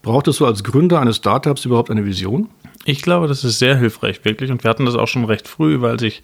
Braucht 0.06 0.28
es 0.28 0.36
so 0.36 0.46
als 0.46 0.64
Gründer 0.64 1.02
eines 1.02 1.16
Startups 1.16 1.66
überhaupt 1.66 1.90
eine 1.90 2.06
Vision? 2.06 2.48
Ich 2.86 3.02
glaube, 3.02 3.28
das 3.28 3.44
ist 3.44 3.58
sehr 3.58 3.76
hilfreich, 3.76 4.24
wirklich. 4.24 4.52
Und 4.52 4.64
wir 4.64 4.70
hatten 4.70 4.86
das 4.86 4.94
auch 4.94 5.08
schon 5.08 5.26
recht 5.26 5.48
früh, 5.48 5.82
weil 5.82 6.00
sich 6.00 6.22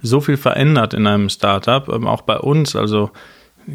so 0.00 0.20
viel 0.20 0.36
verändert 0.36 0.94
in 0.94 1.04
einem 1.08 1.28
Startup, 1.28 1.88
ähm, 1.88 2.06
auch 2.06 2.22
bei 2.22 2.38
uns. 2.38 2.76
Also 2.76 3.10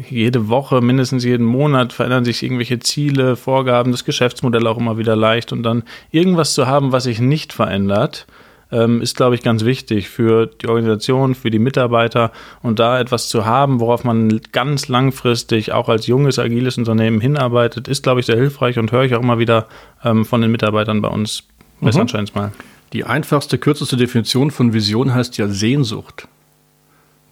jede 0.08 0.48
Woche, 0.48 0.80
mindestens 0.80 1.24
jeden 1.24 1.44
Monat 1.44 1.92
verändern 1.92 2.24
sich 2.24 2.42
irgendwelche 2.42 2.78
Ziele, 2.78 3.36
Vorgaben, 3.36 3.92
das 3.92 4.06
Geschäftsmodell 4.06 4.66
auch 4.66 4.78
immer 4.78 4.96
wieder 4.96 5.14
leicht 5.14 5.52
und 5.52 5.62
dann 5.62 5.82
irgendwas 6.10 6.54
zu 6.54 6.66
haben, 6.66 6.92
was 6.92 7.04
sich 7.04 7.20
nicht 7.20 7.52
verändert, 7.52 8.26
ähm, 8.72 9.00
ist, 9.00 9.16
glaube 9.16 9.34
ich, 9.34 9.42
ganz 9.42 9.64
wichtig 9.64 10.08
für 10.08 10.46
die 10.46 10.68
Organisation, 10.68 11.34
für 11.34 11.50
die 11.50 11.58
Mitarbeiter 11.58 12.32
und 12.62 12.78
da 12.78 13.00
etwas 13.00 13.28
zu 13.28 13.44
haben, 13.44 13.80
worauf 13.80 14.04
man 14.04 14.40
ganz 14.52 14.88
langfristig 14.88 15.72
auch 15.72 15.88
als 15.88 16.06
junges, 16.06 16.38
agiles 16.38 16.78
Unternehmen 16.78 17.20
hinarbeitet, 17.20 17.88
ist, 17.88 18.02
glaube 18.02 18.20
ich, 18.20 18.26
sehr 18.26 18.36
hilfreich 18.36 18.78
und 18.78 18.92
höre 18.92 19.04
ich 19.04 19.14
auch 19.14 19.22
immer 19.22 19.38
wieder 19.38 19.66
ähm, 20.04 20.24
von 20.24 20.40
den 20.40 20.50
Mitarbeitern 20.50 21.00
bei 21.00 21.08
uns 21.08 21.44
bei 21.80 21.88
mhm. 21.88 21.92
Sunshine 21.92 22.26
Smile. 22.26 22.52
Die 22.92 23.04
einfachste, 23.04 23.58
kürzeste 23.58 23.96
Definition 23.96 24.50
von 24.50 24.72
Vision 24.72 25.14
heißt 25.14 25.38
ja 25.38 25.48
Sehnsucht. 25.48 26.26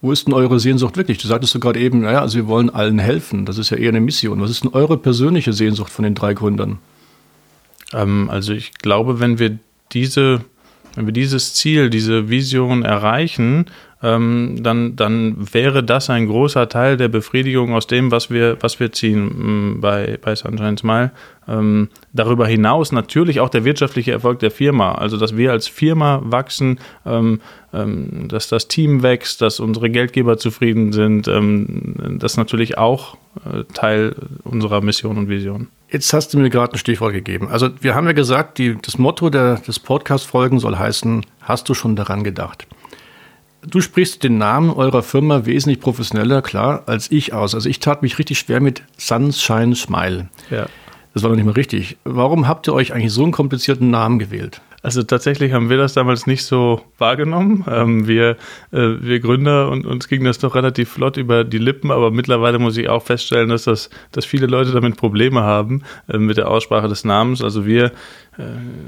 Wo 0.01 0.13
ist 0.13 0.27
denn 0.27 0.33
eure 0.33 0.59
Sehnsucht 0.59 0.95
wirklich? 0.95 1.17
Du 1.17 1.27
sagtest 1.27 1.53
du 1.53 1.59
gerade 1.59 1.79
eben, 1.79 2.01
naja, 2.01 2.21
also 2.21 2.37
wir 2.37 2.47
wollen 2.47 2.69
allen 2.69 2.99
helfen. 2.99 3.45
Das 3.45 3.57
ist 3.57 3.69
ja 3.69 3.77
eher 3.77 3.89
eine 3.89 3.99
Mission. 3.99 4.39
Was 4.39 4.49
ist 4.49 4.63
denn 4.63 4.71
eure 4.71 4.97
persönliche 4.97 5.51
Sehnsucht 5.51 5.91
von 5.91 6.03
den 6.03 6.15
drei 6.15 6.33
Gründern? 6.33 6.79
Ähm, 7.93 8.29
also 8.29 8.53
ich 8.53 8.71
glaube, 8.73 9.19
wenn 9.19 9.39
wir 9.39 9.59
diese, 9.91 10.41
wenn 10.99 11.05
wir 11.05 11.13
dieses 11.13 11.53
Ziel, 11.53 11.89
diese 11.89 12.29
Vision 12.29 12.83
erreichen 12.83 13.67
ähm, 14.01 14.57
dann, 14.61 14.95
dann 14.95 15.35
wäre 15.53 15.83
das 15.83 16.09
ein 16.09 16.27
großer 16.27 16.69
Teil 16.69 16.95
der 16.95 17.09
Befriedigung 17.09 17.73
aus 17.73 17.85
dem, 17.85 18.11
was 18.11 18.29
wir, 18.29 18.57
was 18.61 18.79
wir 18.79 18.93
ziehen 18.93 19.25
mm, 19.75 19.81
bei, 19.81 20.17
bei 20.21 20.35
Sunshine 20.35 20.77
Smile. 20.77 21.11
Ähm, 21.49 21.89
darüber 22.13 22.47
hinaus 22.47 22.93
natürlich 22.93 23.41
auch 23.41 23.49
der 23.49 23.65
wirtschaftliche 23.65 24.13
Erfolg 24.13 24.39
der 24.39 24.51
Firma. 24.51 24.93
Also, 24.93 25.17
dass 25.17 25.35
wir 25.35 25.51
als 25.51 25.67
Firma 25.67 26.21
wachsen, 26.23 26.79
ähm, 27.05 27.41
ähm 27.73 28.29
dass 28.29 28.47
das 28.47 28.69
Team 28.69 29.03
wächst, 29.03 29.41
dass 29.41 29.59
unsere 29.59 29.89
Geldgeber 29.89 30.37
zufrieden 30.37 30.93
sind, 30.93 31.27
ähm, 31.27 32.17
das 32.19 32.33
ist 32.33 32.37
natürlich 32.37 32.77
auch 32.77 33.17
äh, 33.45 33.63
Teil 33.73 34.15
unserer 34.45 34.79
Mission 34.79 35.17
und 35.17 35.27
Vision. 35.27 35.67
Jetzt 35.91 36.13
hast 36.13 36.33
du 36.33 36.37
mir 36.37 36.49
gerade 36.49 36.73
ein 36.73 36.77
Stichwort 36.77 37.13
gegeben. 37.13 37.47
Also, 37.49 37.69
wir 37.81 37.95
haben 37.95 38.05
ja 38.05 38.13
gesagt, 38.13 38.59
die, 38.59 38.77
das 38.79 38.97
Motto 38.99 39.29
der, 39.29 39.55
des 39.55 39.79
Podcast-Folgen 39.79 40.59
soll 40.59 40.77
heißen: 40.77 41.25
Hast 41.41 41.67
du 41.67 41.73
schon 41.73 41.95
daran 41.95 42.23
gedacht? 42.23 42.67
Du 43.67 43.81
sprichst 43.81 44.23
den 44.23 44.37
Namen 44.37 44.69
eurer 44.69 45.03
Firma 45.03 45.45
wesentlich 45.45 45.81
professioneller, 45.81 46.41
klar, 46.41 46.83
als 46.85 47.11
ich 47.11 47.33
aus. 47.33 47.55
Also 47.55 47.67
ich 47.67 47.79
tat 47.79 48.01
mich 48.03 48.17
richtig 48.17 48.39
schwer 48.39 48.61
mit 48.61 48.83
Sunshine 48.97 49.75
Smile. 49.75 50.29
Ja. 50.49 50.67
Das 51.13 51.23
war 51.23 51.31
noch 51.31 51.35
nicht 51.35 51.45
mal 51.45 51.51
richtig. 51.51 51.97
Warum 52.05 52.47
habt 52.47 52.67
ihr 52.67 52.73
euch 52.73 52.93
eigentlich 52.93 53.11
so 53.11 53.23
einen 53.23 53.33
komplizierten 53.33 53.89
Namen 53.89 54.19
gewählt? 54.19 54.61
Also 54.81 55.03
tatsächlich 55.03 55.51
haben 55.51 55.69
wir 55.69 55.77
das 55.77 55.93
damals 55.93 56.25
nicht 56.25 56.43
so 56.45 56.81
wahrgenommen. 56.97 57.65
Ähm, 57.69 58.07
wir, 58.07 58.37
äh, 58.71 58.95
wir 59.01 59.19
Gründer 59.19 59.69
und 59.69 59.85
uns 59.85 60.07
ging 60.07 60.23
das 60.23 60.39
doch 60.39 60.55
relativ 60.55 60.89
flott 60.89 61.17
über 61.17 61.43
die 61.43 61.57
Lippen, 61.57 61.91
aber 61.91 62.11
mittlerweile 62.11 62.59
muss 62.59 62.77
ich 62.77 62.87
auch 62.87 63.03
feststellen, 63.03 63.49
dass 63.49 63.65
das, 63.65 63.89
dass 64.11 64.25
viele 64.25 64.47
Leute 64.47 64.71
damit 64.71 64.95
Probleme 64.95 65.41
haben 65.41 65.83
äh, 66.07 66.17
mit 66.17 66.37
der 66.37 66.49
Aussprache 66.49 66.87
des 66.87 67.03
Namens. 67.03 67.43
Also 67.43 67.65
wir 67.65 67.91
äh, 68.37 68.43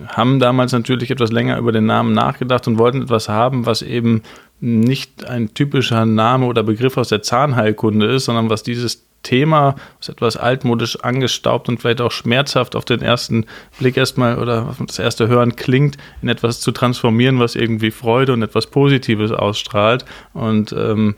haben 0.08 0.40
damals 0.40 0.72
natürlich 0.72 1.12
etwas 1.12 1.32
länger 1.32 1.58
über 1.58 1.74
den 1.74 1.86
Namen 1.86 2.14
nachgedacht 2.14 2.68
und 2.68 2.78
wollten 2.78 3.02
etwas 3.02 3.28
haben, 3.28 3.66
was 3.66 3.82
eben 3.82 4.22
nicht 4.62 5.26
ein 5.28 5.54
typischer 5.54 6.06
Name 6.06 6.46
oder 6.46 6.64
Begriff 6.64 6.96
aus 6.96 7.10
der 7.10 7.22
Zahnheilkunde 7.22 8.06
ist, 8.06 8.26
sondern 8.26 8.50
was 8.50 8.64
dieses 8.64 9.11
Thema, 9.24 9.76
was 10.00 10.10
etwas 10.10 10.38
altmodisch 10.38 11.00
angestaubt 11.04 11.70
und 11.70 11.80
vielleicht 11.80 12.02
auch 12.02 12.12
schmerzhaft 12.12 12.76
auf 12.76 12.86
den 12.86 13.02
ersten 13.02 13.46
Blick 13.80 13.98
erstmal 13.98 14.40
oder 14.40 14.68
auf 14.70 14.78
das 14.86 15.00
erste 15.00 15.28
Hören 15.28 15.56
klingt, 15.56 15.98
in 16.22 16.30
etwas 16.30 16.60
zu 16.60 16.72
transformieren, 16.72 17.40
was 17.40 17.56
irgendwie 17.56 17.92
Freude 17.92 18.34
und 18.34 18.42
etwas 18.42 18.68
Positives 18.68 19.32
ausstrahlt. 19.32 20.06
Und 20.34 20.74
ähm, 20.74 21.16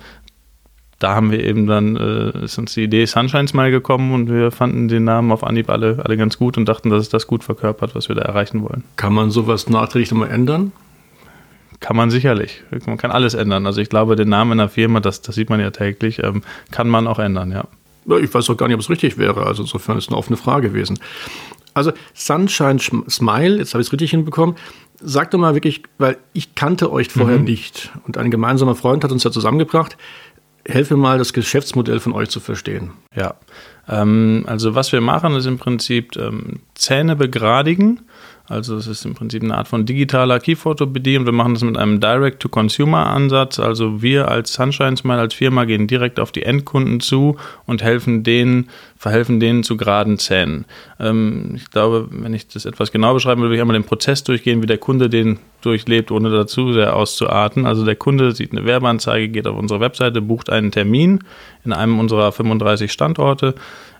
da 0.99 1.15
haben 1.15 1.31
wir 1.31 1.43
eben 1.43 1.67
dann, 1.67 1.97
äh, 1.97 2.45
ist 2.45 2.57
uns 2.57 2.73
die 2.73 2.83
Idee 2.83 3.05
Sunshine 3.05 3.47
Smile 3.47 3.71
gekommen 3.71 4.13
und 4.13 4.29
wir 4.29 4.51
fanden 4.51 4.87
den 4.87 5.03
Namen 5.03 5.31
auf 5.31 5.43
Anhieb 5.43 5.69
alle, 5.69 6.01
alle 6.03 6.15
ganz 6.15 6.37
gut 6.37 6.57
und 6.57 6.67
dachten, 6.67 6.89
dass 6.89 7.01
es 7.01 7.09
das 7.09 7.27
gut 7.27 7.43
verkörpert, 7.43 7.93
was 7.93 8.07
wir 8.07 8.15
da 8.15 8.21
erreichen 8.21 8.61
wollen. 8.61 8.83
Kann 8.95 9.13
man 9.13 9.29
sowas 9.29 9.69
nachträglich 9.69 10.11
nochmal 10.11 10.31
ändern? 10.31 10.71
Kann 11.81 11.97
man 11.97 12.09
sicherlich. 12.09 12.63
Man 12.85 12.95
kann 12.95 13.11
alles 13.11 13.33
ändern. 13.33 13.65
Also 13.65 13.81
ich 13.81 13.89
glaube, 13.89 14.15
den 14.15 14.29
Namen 14.29 14.53
einer 14.53 14.69
Firma, 14.69 15.01
das, 15.01 15.21
das 15.21 15.35
sieht 15.35 15.49
man 15.49 15.59
ja 15.59 15.71
täglich, 15.71 16.23
ähm, 16.23 16.41
kann 16.71 16.87
man 16.87 17.07
auch 17.07 17.19
ändern, 17.19 17.51
ja. 17.51 17.65
Ich 18.21 18.33
weiß 18.33 18.49
auch 18.49 18.57
gar 18.57 18.67
nicht, 18.67 18.75
ob 18.75 18.81
es 18.81 18.89
richtig 18.89 19.17
wäre. 19.17 19.45
Also 19.45 19.63
insofern 19.63 19.97
ist 19.97 20.05
es 20.05 20.09
eine 20.09 20.17
offene 20.17 20.37
Frage 20.37 20.69
gewesen. 20.69 20.99
Also 21.73 21.91
Sunshine 22.13 22.79
Smile, 22.79 23.57
jetzt 23.57 23.73
habe 23.73 23.81
ich 23.81 23.87
es 23.87 23.93
richtig 23.93 24.11
hinbekommen. 24.11 24.55
Sag 25.01 25.31
doch 25.31 25.39
mal 25.39 25.55
wirklich, 25.55 25.83
weil 25.97 26.17
ich 26.33 26.55
kannte 26.55 26.91
euch 26.91 27.09
vorher 27.09 27.39
mhm. 27.39 27.45
nicht 27.45 27.91
und 28.05 28.17
ein 28.17 28.31
gemeinsamer 28.31 28.75
Freund 28.75 29.03
hat 29.03 29.11
uns 29.11 29.23
ja 29.23 29.31
zusammengebracht. 29.31 29.97
Helfe 30.65 30.95
mal, 30.95 31.17
das 31.17 31.33
Geschäftsmodell 31.33 31.99
von 31.99 32.13
euch 32.13 32.29
zu 32.29 32.39
verstehen. 32.39 32.91
Ja, 33.13 33.35
ähm, 33.89 34.45
also 34.47 34.75
was 34.75 34.93
wir 34.93 35.01
machen, 35.01 35.35
ist 35.35 35.45
im 35.45 35.57
Prinzip 35.57 36.15
ähm, 36.15 36.61
Zähne 36.73 37.17
begradigen 37.17 38.01
also 38.49 38.75
es 38.75 38.87
ist 38.87 39.05
im 39.05 39.15
Prinzip 39.15 39.41
eine 39.41 39.57
Art 39.57 39.69
von 39.69 39.85
digitaler 39.85 40.37
Keyphoto-BD 40.37 41.17
und 41.17 41.25
wir 41.25 41.31
machen 41.31 41.53
das 41.53 41.63
mit 41.63 41.77
einem 41.77 42.01
Direct-to-Consumer-Ansatz. 42.01 43.57
Also 43.57 44.01
wir 44.01 44.27
als 44.27 44.53
Sunshine 44.53 44.97
Smile 44.97 45.19
als 45.19 45.33
Firma 45.33 45.63
gehen 45.63 45.87
direkt 45.87 46.19
auf 46.19 46.33
die 46.33 46.43
Endkunden 46.43 46.99
zu 46.99 47.37
und 47.65 47.81
helfen 47.81 48.23
denen, 48.23 48.69
verhelfen 48.97 49.39
denen 49.39 49.63
zu 49.63 49.77
geraden 49.77 50.17
Zähnen. 50.17 50.65
Ähm, 50.99 51.53
ich 51.55 51.71
glaube, 51.71 52.09
wenn 52.11 52.33
ich 52.33 52.49
das 52.49 52.65
etwas 52.65 52.91
genau 52.91 53.13
beschreiben 53.13 53.39
würde, 53.39 53.51
würde 53.51 53.55
ich 53.55 53.61
einmal 53.61 53.77
den 53.79 53.85
Prozess 53.85 54.25
durchgehen, 54.25 54.61
wie 54.61 54.67
der 54.67 54.77
Kunde 54.77 55.09
den 55.09 55.39
durchlebt, 55.61 56.11
ohne 56.11 56.29
dazu 56.29 56.73
sehr 56.73 56.97
auszuarten. 56.97 57.65
Also 57.65 57.85
der 57.85 57.95
Kunde 57.95 58.33
sieht 58.33 58.51
eine 58.51 58.65
Werbeanzeige, 58.65 59.29
geht 59.29 59.47
auf 59.47 59.57
unsere 59.57 59.79
Webseite, 59.79 60.21
bucht 60.21 60.49
einen 60.49 60.71
Termin 60.71 61.19
in 61.63 61.71
einem 61.71 61.97
unserer 61.97 62.33
35 62.33 62.91
Standorte 62.91 63.55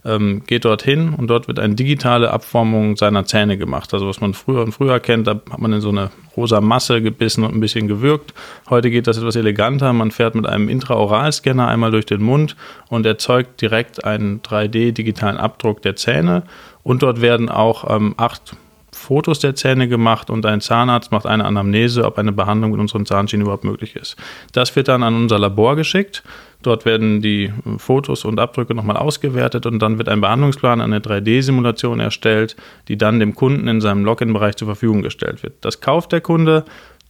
ähm, 0.05 0.43
geht 0.45 0.65
dorthin 0.65 1.13
und 1.13 1.27
dort 1.27 1.47
wird 1.47 1.59
eine 1.59 1.75
digitale 1.75 2.31
Abformung 2.31 2.97
seiner 2.97 3.25
Zähne 3.25 3.57
gemacht. 3.57 3.93
Also 3.93 4.07
was 4.07 4.21
man 4.21 4.33
früher 4.33 4.63
und 4.63 4.71
früher 4.73 4.99
kennt, 4.99 5.27
da 5.27 5.31
hat 5.49 5.59
man 5.59 5.73
in 5.73 5.81
so 5.81 5.89
eine 5.89 6.11
rosa 6.35 6.61
Masse 6.61 7.01
gebissen 7.01 7.43
und 7.43 7.53
ein 7.53 7.59
bisschen 7.59 7.87
gewürgt. 7.87 8.33
Heute 8.69 8.89
geht 8.89 9.07
das 9.07 9.17
etwas 9.17 9.35
eleganter. 9.35 9.93
Man 9.93 10.11
fährt 10.11 10.35
mit 10.35 10.45
einem 10.45 10.69
Intraoralscanner 10.69 11.67
einmal 11.67 11.91
durch 11.91 12.05
den 12.05 12.21
Mund 12.21 12.55
und 12.89 13.05
erzeugt 13.05 13.61
direkt 13.61 14.03
einen 14.03 14.41
3D-digitalen 14.41 15.37
Abdruck 15.37 15.81
der 15.81 15.95
Zähne. 15.95 16.43
Und 16.83 17.01
dort 17.01 17.21
werden 17.21 17.49
auch 17.49 17.89
ähm, 17.89 18.13
acht 18.17 18.55
Fotos 18.95 19.39
der 19.39 19.55
Zähne 19.55 19.87
gemacht 19.87 20.29
und 20.29 20.45
ein 20.45 20.61
Zahnarzt 20.61 21.11
macht 21.11 21.25
eine 21.25 21.45
Anamnese, 21.45 22.05
ob 22.05 22.17
eine 22.17 22.31
Behandlung 22.31 22.71
mit 22.71 22.79
unseren 22.79 23.05
Zahnschienen 23.05 23.43
überhaupt 23.43 23.63
möglich 23.63 23.95
ist. 23.95 24.15
Das 24.53 24.75
wird 24.75 24.87
dann 24.87 25.03
an 25.03 25.15
unser 25.15 25.39
Labor 25.39 25.75
geschickt. 25.75 26.23
Dort 26.63 26.85
werden 26.85 27.21
die 27.21 27.51
Fotos 27.77 28.25
und 28.25 28.39
Abdrücke 28.39 28.73
nochmal 28.73 28.97
ausgewertet 28.97 29.65
und 29.65 29.79
dann 29.79 29.97
wird 29.97 30.09
ein 30.09 30.21
Behandlungsplan, 30.21 30.81
eine 30.81 30.99
3D-Simulation 30.99 31.99
erstellt, 31.99 32.55
die 32.87 32.97
dann 32.97 33.19
dem 33.19 33.35
Kunden 33.35 33.67
in 33.67 33.81
seinem 33.81 34.03
Login-Bereich 34.03 34.55
zur 34.55 34.67
Verfügung 34.67 35.01
gestellt 35.01 35.43
wird. 35.43 35.53
Das 35.61 35.81
kauft 35.81 36.11
der 36.11 36.21
Kunde, 36.21 36.65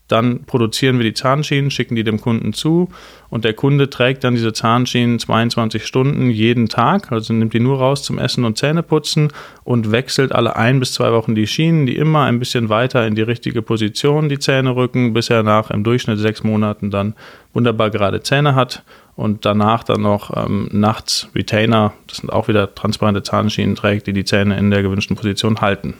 dann 0.08 0.44
produzieren 0.44 0.98
wir 0.98 1.04
die 1.04 1.14
Zahnschienen, 1.14 1.70
schicken 1.70 1.96
die 1.96 2.04
dem 2.04 2.20
Kunden 2.20 2.52
zu 2.52 2.90
und 3.30 3.44
der 3.44 3.54
Kunde 3.54 3.88
trägt 3.88 4.22
dann 4.22 4.34
diese 4.34 4.52
Zahnschienen 4.52 5.18
22 5.18 5.86
Stunden 5.86 6.28
jeden 6.28 6.68
Tag, 6.68 7.10
also 7.10 7.32
nimmt 7.32 7.54
die 7.54 7.60
nur 7.60 7.78
raus 7.78 8.02
zum 8.02 8.18
Essen 8.18 8.44
und 8.44 8.58
Zähneputzen 8.58 9.32
und 9.64 9.92
wechselt 9.92 10.32
alle 10.32 10.56
ein 10.56 10.78
bis 10.78 10.92
zwei 10.92 11.12
Wochen 11.12 11.34
die 11.34 11.46
Schienen, 11.46 11.86
die 11.86 11.96
immer 11.96 12.24
ein 12.24 12.38
bisschen 12.38 12.68
weiter 12.68 13.06
in 13.06 13.14
die 13.14 13.22
richtige 13.22 13.62
Position 13.62 14.28
die 14.28 14.38
Zähne 14.38 14.76
rücken, 14.76 15.14
bis 15.14 15.30
er 15.30 15.42
nach 15.42 15.70
im 15.70 15.84
Durchschnitt 15.84 16.18
sechs 16.18 16.44
Monaten 16.44 16.90
dann 16.90 17.14
wunderbar 17.54 17.88
gerade 17.88 18.22
Zähne 18.22 18.54
hat 18.54 18.82
und 19.16 19.44
danach 19.44 19.84
dann 19.84 20.02
noch 20.02 20.36
ähm, 20.36 20.68
nachts 20.72 21.28
Retainer, 21.34 21.92
das 22.06 22.18
sind 22.18 22.30
auch 22.30 22.48
wieder 22.48 22.74
transparente 22.74 23.22
Zahnschienen 23.22 23.76
trägt, 23.76 24.06
die 24.06 24.12
die 24.12 24.24
Zähne 24.24 24.58
in 24.58 24.70
der 24.70 24.82
gewünschten 24.82 25.16
Position 25.16 25.60
halten. 25.60 25.94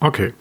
Okay, 0.00 0.32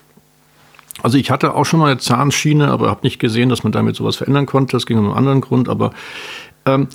also 1.02 1.18
ich 1.18 1.32
hatte 1.32 1.54
auch 1.56 1.66
schon 1.66 1.80
mal 1.80 1.92
eine 1.92 2.00
Zahnschiene, 2.00 2.70
aber 2.70 2.90
habe 2.90 3.02
nicht 3.04 3.20
gesehen, 3.20 3.50
dass 3.50 3.64
man 3.64 3.72
damit 3.72 3.96
sowas 3.96 4.18
verändern 4.18 4.46
konnte. 4.46 4.76
Das 4.76 4.86
ging 4.86 4.98
um 4.98 5.06
einen 5.06 5.14
anderen 5.14 5.42
Grund. 5.42 5.70
Aber 5.70 5.92
ähm, 6.66 6.88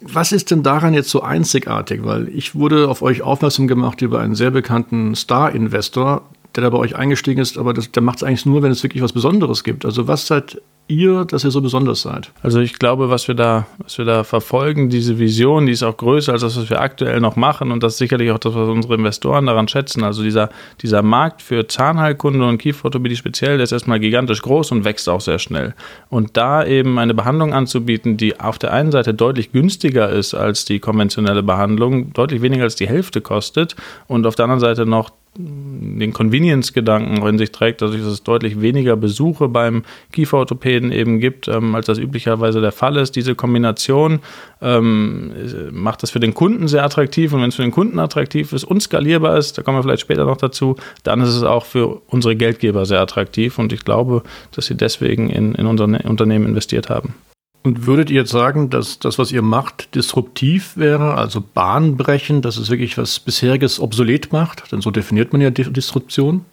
was 0.00 0.32
ist 0.32 0.50
denn 0.50 0.62
daran 0.62 0.94
jetzt 0.94 1.10
so 1.10 1.22
einzigartig? 1.22 2.04
Weil 2.04 2.28
ich 2.28 2.54
wurde 2.54 2.88
auf 2.88 3.02
euch 3.02 3.22
aufmerksam 3.22 3.68
gemacht 3.68 4.00
über 4.02 4.20
einen 4.20 4.34
sehr 4.34 4.50
bekannten 4.50 5.14
Star-Investor, 5.14 6.22
der 6.56 6.62
da 6.62 6.70
bei 6.70 6.78
euch 6.78 6.96
eingestiegen 6.96 7.40
ist, 7.40 7.58
aber 7.58 7.74
das, 7.74 7.92
der 7.92 8.02
macht 8.02 8.18
es 8.18 8.22
eigentlich 8.24 8.46
nur, 8.46 8.62
wenn 8.62 8.72
es 8.72 8.82
wirklich 8.82 9.02
was 9.02 9.12
Besonderes 9.12 9.62
gibt. 9.62 9.84
Also 9.84 10.08
was 10.08 10.26
seid 10.26 10.60
ihr, 10.90 11.24
dass 11.24 11.44
ihr 11.44 11.50
so 11.50 11.60
besonders 11.60 12.02
seid? 12.02 12.32
Also 12.42 12.60
ich 12.60 12.78
glaube, 12.78 13.08
was 13.08 13.28
wir 13.28 13.34
da, 13.34 13.66
was 13.78 13.96
wir 13.96 14.04
da 14.04 14.24
verfolgen, 14.24 14.90
diese 14.90 15.18
Vision, 15.18 15.66
die 15.66 15.72
ist 15.72 15.82
auch 15.82 15.96
größer 15.96 16.32
als 16.32 16.42
das, 16.42 16.56
was 16.56 16.68
wir 16.68 16.80
aktuell 16.80 17.20
noch 17.20 17.36
machen 17.36 17.70
und 17.70 17.82
das 17.82 17.94
ist 17.94 17.98
sicherlich 17.98 18.30
auch 18.32 18.38
das, 18.38 18.54
was 18.54 18.68
unsere 18.68 18.94
Investoren 18.94 19.46
daran 19.46 19.68
schätzen. 19.68 20.04
Also 20.04 20.22
dieser, 20.22 20.50
dieser 20.82 21.02
Markt 21.02 21.42
für 21.42 21.66
Zahnheilkunde 21.66 22.46
und 22.46 22.58
Kieferorthopädie 22.58 23.16
speziell, 23.16 23.56
der 23.56 23.64
ist 23.64 23.72
erstmal 23.72 24.00
gigantisch 24.00 24.42
groß 24.42 24.72
und 24.72 24.84
wächst 24.84 25.08
auch 25.08 25.20
sehr 25.20 25.38
schnell. 25.38 25.74
Und 26.08 26.36
da 26.36 26.66
eben 26.66 26.98
eine 26.98 27.14
Behandlung 27.14 27.54
anzubieten, 27.54 28.16
die 28.16 28.40
auf 28.40 28.58
der 28.58 28.72
einen 28.72 28.90
Seite 28.90 29.14
deutlich 29.14 29.52
günstiger 29.52 30.10
ist 30.10 30.34
als 30.34 30.64
die 30.64 30.80
konventionelle 30.80 31.42
Behandlung, 31.42 32.12
deutlich 32.12 32.42
weniger 32.42 32.64
als 32.64 32.74
die 32.74 32.88
Hälfte 32.88 33.20
kostet 33.20 33.76
und 34.08 34.26
auf 34.26 34.34
der 34.34 34.44
anderen 34.44 34.60
Seite 34.60 34.86
noch 34.86 35.10
den 35.36 36.12
Convenience-Gedanken 36.12 37.24
in 37.24 37.38
sich 37.38 37.52
trägt, 37.52 37.82
dass 37.82 37.94
es 37.94 38.22
deutlich 38.24 38.60
weniger 38.60 38.96
Besuche 38.96 39.48
beim 39.48 39.84
Kieferorthopäden 40.12 40.90
eben 40.90 41.20
gibt, 41.20 41.46
ähm, 41.46 41.74
als 41.74 41.86
das 41.86 41.98
üblicherweise 41.98 42.60
der 42.60 42.72
Fall 42.72 42.96
ist. 42.96 43.14
Diese 43.14 43.36
Kombination 43.36 44.20
ähm, 44.60 45.32
macht 45.70 46.02
das 46.02 46.10
für 46.10 46.20
den 46.20 46.34
Kunden 46.34 46.66
sehr 46.66 46.84
attraktiv 46.84 47.32
und 47.32 47.42
wenn 47.42 47.50
es 47.50 47.54
für 47.54 47.62
den 47.62 47.70
Kunden 47.70 48.00
attraktiv 48.00 48.52
ist 48.52 48.64
und 48.64 48.82
skalierbar 48.82 49.38
ist, 49.38 49.56
da 49.56 49.62
kommen 49.62 49.78
wir 49.78 49.82
vielleicht 49.82 50.02
später 50.02 50.24
noch 50.24 50.36
dazu, 50.36 50.76
dann 51.04 51.20
ist 51.20 51.28
es 51.28 51.44
auch 51.44 51.64
für 51.64 52.02
unsere 52.08 52.34
Geldgeber 52.34 52.84
sehr 52.84 53.00
attraktiv 53.00 53.58
und 53.58 53.72
ich 53.72 53.84
glaube, 53.84 54.22
dass 54.52 54.66
sie 54.66 54.74
deswegen 54.74 55.30
in, 55.30 55.54
in 55.54 55.66
unser 55.66 55.84
Unternehmen 55.84 56.46
investiert 56.46 56.90
haben. 56.90 57.14
Und 57.62 57.86
würdet 57.86 58.10
ihr 58.10 58.20
jetzt 58.20 58.30
sagen, 58.30 58.70
dass 58.70 58.98
das, 58.98 59.18
was 59.18 59.32
ihr 59.32 59.42
macht, 59.42 59.94
disruptiv 59.94 60.76
wäre, 60.76 61.14
also 61.14 61.42
bahnbrechend, 61.42 62.44
dass 62.44 62.56
es 62.56 62.70
wirklich 62.70 62.96
was 62.96 63.20
bisheriges 63.20 63.80
obsolet 63.80 64.32
macht? 64.32 64.72
Denn 64.72 64.80
so 64.80 64.90
definiert 64.90 65.32
man 65.32 65.42
ja 65.42 65.50
Disruption. 65.50 66.46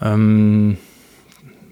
Ähm, 0.00 0.76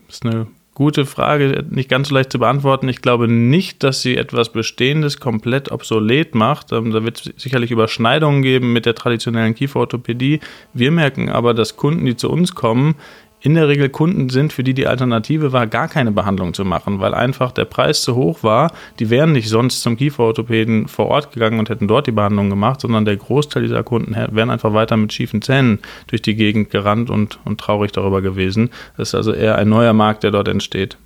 ist 0.08 0.26
eine 0.26 0.48
gute 0.74 1.06
Frage, 1.06 1.64
nicht 1.68 1.88
ganz 1.88 2.08
so 2.08 2.14
leicht 2.14 2.32
zu 2.32 2.38
beantworten. 2.38 2.88
Ich 2.88 3.02
glaube 3.02 3.28
nicht, 3.28 3.84
dass 3.84 4.02
sie 4.02 4.16
etwas 4.16 4.50
Bestehendes 4.50 5.20
komplett 5.20 5.70
obsolet 5.70 6.34
macht. 6.34 6.72
Ähm, 6.72 6.90
da 6.90 7.04
wird 7.04 7.20
es 7.20 7.42
sicherlich 7.42 7.70
Überschneidungen 7.70 8.42
geben 8.42 8.72
mit 8.72 8.86
der 8.86 8.94
traditionellen 8.94 9.54
Kieferorthopädie. 9.54 10.40
Wir 10.72 10.90
merken 10.90 11.28
aber, 11.28 11.54
dass 11.54 11.76
Kunden, 11.76 12.04
die 12.04 12.16
zu 12.16 12.30
uns 12.30 12.54
kommen, 12.54 12.96
in 13.40 13.54
der 13.54 13.68
Regel 13.68 13.88
Kunden 13.88 14.28
sind, 14.28 14.52
für 14.52 14.62
die 14.62 14.74
die 14.74 14.86
Alternative 14.86 15.52
war, 15.52 15.66
gar 15.66 15.88
keine 15.88 16.12
Behandlung 16.12 16.52
zu 16.52 16.64
machen, 16.64 17.00
weil 17.00 17.14
einfach 17.14 17.52
der 17.52 17.64
Preis 17.64 18.02
zu 18.02 18.14
hoch 18.14 18.42
war. 18.42 18.72
Die 18.98 19.08
wären 19.08 19.32
nicht 19.32 19.48
sonst 19.48 19.80
zum 19.80 19.96
Kieferorthopäden 19.96 20.88
vor 20.88 21.06
Ort 21.06 21.32
gegangen 21.32 21.58
und 21.58 21.70
hätten 21.70 21.88
dort 21.88 22.06
die 22.06 22.12
Behandlung 22.12 22.50
gemacht, 22.50 22.82
sondern 22.82 23.06
der 23.06 23.16
Großteil 23.16 23.62
dieser 23.62 23.82
Kunden 23.82 24.14
wären 24.14 24.50
einfach 24.50 24.74
weiter 24.74 24.96
mit 24.96 25.12
schiefen 25.12 25.40
Zähnen 25.40 25.78
durch 26.08 26.20
die 26.20 26.34
Gegend 26.34 26.70
gerannt 26.70 27.08
und, 27.08 27.38
und 27.44 27.58
traurig 27.58 27.92
darüber 27.92 28.20
gewesen. 28.20 28.70
Das 28.96 29.08
ist 29.08 29.14
also 29.14 29.32
eher 29.32 29.56
ein 29.56 29.68
neuer 29.68 29.94
Markt, 29.94 30.22
der 30.22 30.30
dort 30.32 30.48
entsteht. 30.48 30.98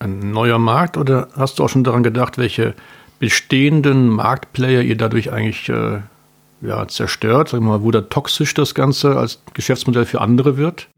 Ein 0.00 0.32
neuer 0.32 0.58
Markt 0.58 0.96
oder 0.96 1.28
hast 1.36 1.58
du 1.58 1.64
auch 1.64 1.68
schon 1.68 1.84
daran 1.84 2.02
gedacht, 2.02 2.38
welche 2.38 2.74
bestehenden 3.18 4.08
Marktplayer 4.08 4.82
ihr 4.82 4.96
dadurch 4.96 5.32
eigentlich 5.32 5.68
äh, 5.68 5.98
ja, 6.60 6.88
zerstört? 6.88 7.50
Sagen 7.50 7.64
wir 7.64 7.78
mal, 7.78 7.82
wo 7.82 7.90
da 7.90 8.00
toxisch 8.00 8.54
das 8.54 8.74
Ganze 8.74 9.16
als 9.16 9.42
Geschäftsmodell 9.54 10.06
für 10.06 10.20
andere 10.20 10.56
wird? 10.56 10.88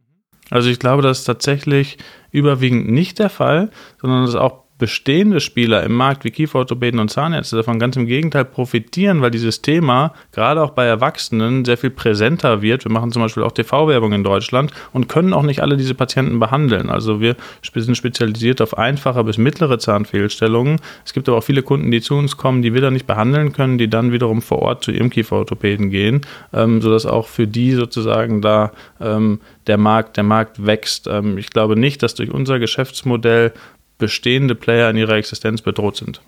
Also 0.50 0.68
ich 0.68 0.78
glaube, 0.78 1.02
das 1.02 1.20
ist 1.20 1.24
tatsächlich 1.24 1.98
überwiegend 2.30 2.90
nicht 2.90 3.18
der 3.18 3.30
Fall, 3.30 3.70
sondern 4.00 4.26
dass 4.26 4.34
auch 4.34 4.64
bestehende 4.80 5.38
Spieler 5.40 5.84
im 5.84 5.92
Markt 5.92 6.24
wie 6.24 6.30
Kieferorthopäden 6.30 6.98
und 6.98 7.10
Zahnärzte 7.10 7.56
davon 7.56 7.78
ganz 7.78 7.96
im 7.96 8.06
Gegenteil 8.06 8.46
profitieren, 8.46 9.20
weil 9.20 9.30
dieses 9.30 9.62
Thema 9.62 10.14
gerade 10.32 10.62
auch 10.62 10.70
bei 10.70 10.86
Erwachsenen 10.86 11.64
sehr 11.64 11.76
viel 11.76 11.90
präsenter 11.90 12.62
wird. 12.62 12.84
Wir 12.84 12.90
machen 12.90 13.12
zum 13.12 13.22
Beispiel 13.22 13.44
auch 13.44 13.52
TV-Werbung 13.52 14.12
in 14.12 14.24
Deutschland 14.24 14.72
und 14.92 15.08
können 15.08 15.32
auch 15.32 15.42
nicht 15.42 15.60
alle 15.60 15.76
diese 15.76 15.94
Patienten 15.94 16.40
behandeln. 16.40 16.88
Also 16.90 17.20
wir 17.20 17.36
sind 17.74 17.94
spezialisiert 17.94 18.60
auf 18.62 18.76
einfache 18.76 19.22
bis 19.22 19.38
mittlere 19.38 19.78
Zahnfehlstellungen. 19.78 20.80
Es 21.04 21.12
gibt 21.12 21.28
aber 21.28 21.38
auch 21.38 21.44
viele 21.44 21.62
Kunden, 21.62 21.90
die 21.90 22.00
zu 22.00 22.14
uns 22.14 22.38
kommen, 22.38 22.62
die 22.62 22.74
wir 22.74 22.80
dann 22.80 22.94
nicht 22.94 23.06
behandeln 23.06 23.52
können, 23.52 23.76
die 23.76 23.88
dann 23.88 24.12
wiederum 24.12 24.40
vor 24.40 24.60
Ort 24.60 24.82
zu 24.82 24.90
ihrem 24.90 25.10
Kieferorthopäden 25.10 25.90
gehen, 25.90 26.22
ähm, 26.54 26.80
sodass 26.80 27.04
auch 27.04 27.28
für 27.28 27.46
die 27.46 27.72
sozusagen 27.72 28.40
da 28.40 28.72
ähm, 28.98 29.40
der 29.66 29.76
Markt, 29.76 30.16
der 30.16 30.24
Markt 30.24 30.64
wächst. 30.64 31.06
Ähm, 31.06 31.36
ich 31.36 31.50
glaube 31.50 31.76
nicht, 31.76 32.02
dass 32.02 32.14
durch 32.14 32.30
unser 32.30 32.58
Geschäftsmodell 32.58 33.52
bestehende 34.00 34.56
Player 34.56 34.90
in 34.90 34.96
ihrer 34.96 35.14
Existenz 35.14 35.62
bedroht 35.62 35.96
sind. 35.96 36.20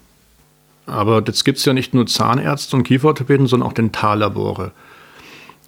Aber 0.87 1.23
jetzt 1.27 1.45
gibt 1.45 1.59
es 1.59 1.65
ja 1.65 1.73
nicht 1.73 1.95
nur 1.95 2.07
Zahnärzte 2.07 2.77
und 2.77 2.85
Kieferorthopäden, 2.85 3.47
sondern 3.47 3.69
auch 3.69 3.73
Dentallabore. 3.73 4.73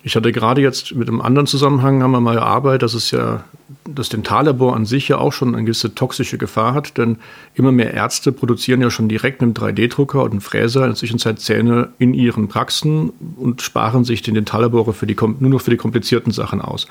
Ich 0.06 0.16
hatte 0.16 0.32
gerade 0.32 0.60
jetzt 0.60 0.94
mit 0.94 1.08
einem 1.08 1.22
anderen 1.22 1.46
Zusammenhang 1.46 2.02
haben 2.02 2.10
wir 2.10 2.20
mal 2.20 2.36
erarbeitet, 2.36 2.82
dass 2.82 2.92
es 2.92 3.10
ja 3.10 3.44
das 3.88 4.10
Dentallabor 4.10 4.76
an 4.76 4.84
sich 4.84 5.08
ja 5.08 5.16
auch 5.16 5.32
schon 5.32 5.54
eine 5.54 5.64
gewisse 5.64 5.94
toxische 5.94 6.36
Gefahr 6.36 6.74
hat, 6.74 6.98
denn 6.98 7.16
immer 7.54 7.72
mehr 7.72 7.94
Ärzte 7.94 8.30
produzieren 8.30 8.82
ja 8.82 8.90
schon 8.90 9.08
direkt 9.08 9.40
mit 9.40 9.58
einem 9.58 9.74
3D-Drucker 9.74 10.22
und 10.22 10.32
einem 10.32 10.40
Fräser 10.42 10.82
in 10.82 10.88
der 10.88 10.96
Zwischenzeit 10.96 11.40
Zähne 11.40 11.88
in 11.98 12.12
ihren 12.12 12.48
Praxen 12.48 13.14
und 13.38 13.62
sparen 13.62 14.04
sich 14.04 14.20
den 14.20 14.34
Dentallabore 14.34 14.92
für 14.92 15.06
die, 15.06 15.16
nur 15.16 15.50
noch 15.50 15.62
für 15.62 15.70
die 15.70 15.78
komplizierten 15.78 16.32
Sachen 16.32 16.60
aus. 16.60 16.86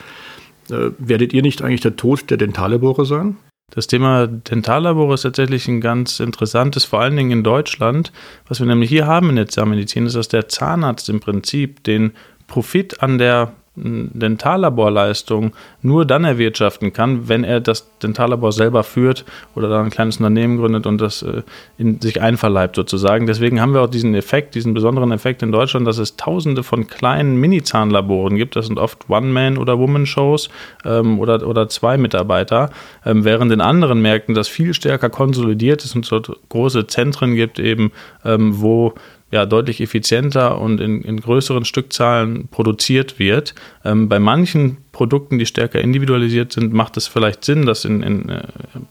Äh, 0.71 0.89
werdet 0.97 1.33
ihr 1.33 1.43
nicht 1.43 1.61
eigentlich 1.61 1.81
der 1.81 1.95
Tod 1.95 2.31
der 2.31 2.37
Dentallabore 2.37 3.05
sein? 3.05 3.37
Das 3.75 3.87
Thema 3.87 4.27
Dentallabor 4.27 5.15
ist 5.15 5.23
tatsächlich 5.23 5.67
ein 5.67 5.81
ganz 5.81 6.19
interessantes, 6.19 6.85
vor 6.85 7.01
allen 7.01 7.17
Dingen 7.17 7.31
in 7.31 7.43
Deutschland. 7.43 8.11
Was 8.47 8.59
wir 8.59 8.67
nämlich 8.67 8.89
hier 8.89 9.07
haben 9.07 9.31
in 9.31 9.35
der 9.35 9.47
Zahnmedizin, 9.47 10.05
ist, 10.05 10.15
dass 10.15 10.27
der 10.27 10.47
Zahnarzt 10.47 11.09
im 11.09 11.19
Prinzip 11.19 11.83
den 11.83 12.11
Profit 12.45 13.01
an 13.01 13.17
der 13.17 13.53
Dentallaborleistung 13.75 15.53
nur 15.81 16.05
dann 16.05 16.25
erwirtschaften 16.25 16.93
kann, 16.93 17.27
wenn 17.27 17.43
er 17.43 17.59
das 17.59 17.89
Dentallabor 17.97 18.51
selber 18.51 18.83
führt 18.83 19.25
oder 19.55 19.67
da 19.67 19.81
ein 19.81 19.89
kleines 19.89 20.17
Unternehmen 20.17 20.57
gründet 20.57 20.85
und 20.85 21.01
das 21.01 21.23
äh, 21.23 21.41
in 21.79 21.99
sich 21.99 22.21
einverleibt 22.21 22.75
sozusagen. 22.75 23.25
Deswegen 23.25 23.59
haben 23.59 23.73
wir 23.73 23.81
auch 23.81 23.89
diesen 23.89 24.13
Effekt, 24.13 24.53
diesen 24.53 24.75
besonderen 24.75 25.11
Effekt 25.11 25.41
in 25.41 25.51
Deutschland, 25.51 25.87
dass 25.87 25.97
es 25.97 26.17
tausende 26.17 26.61
von 26.61 26.85
kleinen 26.85 27.37
Mini-Zahnlaboren 27.37 28.35
gibt. 28.35 28.55
Das 28.55 28.67
sind 28.67 28.77
oft 28.77 29.09
One-Man- 29.09 29.57
oder 29.57 29.79
Woman-Shows 29.79 30.49
ähm, 30.85 31.19
oder, 31.19 31.47
oder 31.47 31.67
zwei 31.67 31.97
Mitarbeiter, 31.97 32.69
ähm, 33.05 33.25
während 33.25 33.51
in 33.51 33.61
anderen 33.61 34.03
Märkten 34.03 34.35
das 34.35 34.47
viel 34.47 34.75
stärker 34.75 35.09
konsolidiert 35.09 35.83
ist 35.83 35.95
und 35.95 36.11
dort 36.11 36.29
große 36.49 36.85
Zentren 36.85 37.33
gibt 37.33 37.57
eben, 37.57 37.91
ähm, 38.23 38.61
wo 38.61 38.93
ja, 39.33 39.47
deutlich 39.47 39.81
effizienter 39.81 40.61
und 40.61 40.79
in, 40.79 41.01
in 41.01 41.19
größeren 41.19 41.65
Stückzahlen 41.65 42.49
produziert 42.49 43.17
wird. 43.17 43.55
Ähm, 43.83 44.07
bei 44.07 44.19
manchen 44.19 44.77
Produkten, 44.91 45.39
die 45.39 45.47
stärker 45.47 45.81
individualisiert 45.81 46.51
sind, 46.51 46.71
macht 46.71 46.97
es 46.97 47.07
vielleicht 47.07 47.43
Sinn, 47.43 47.65
das 47.65 47.83
in, 47.83 48.03
in, 48.03 48.29
äh, 48.29 48.43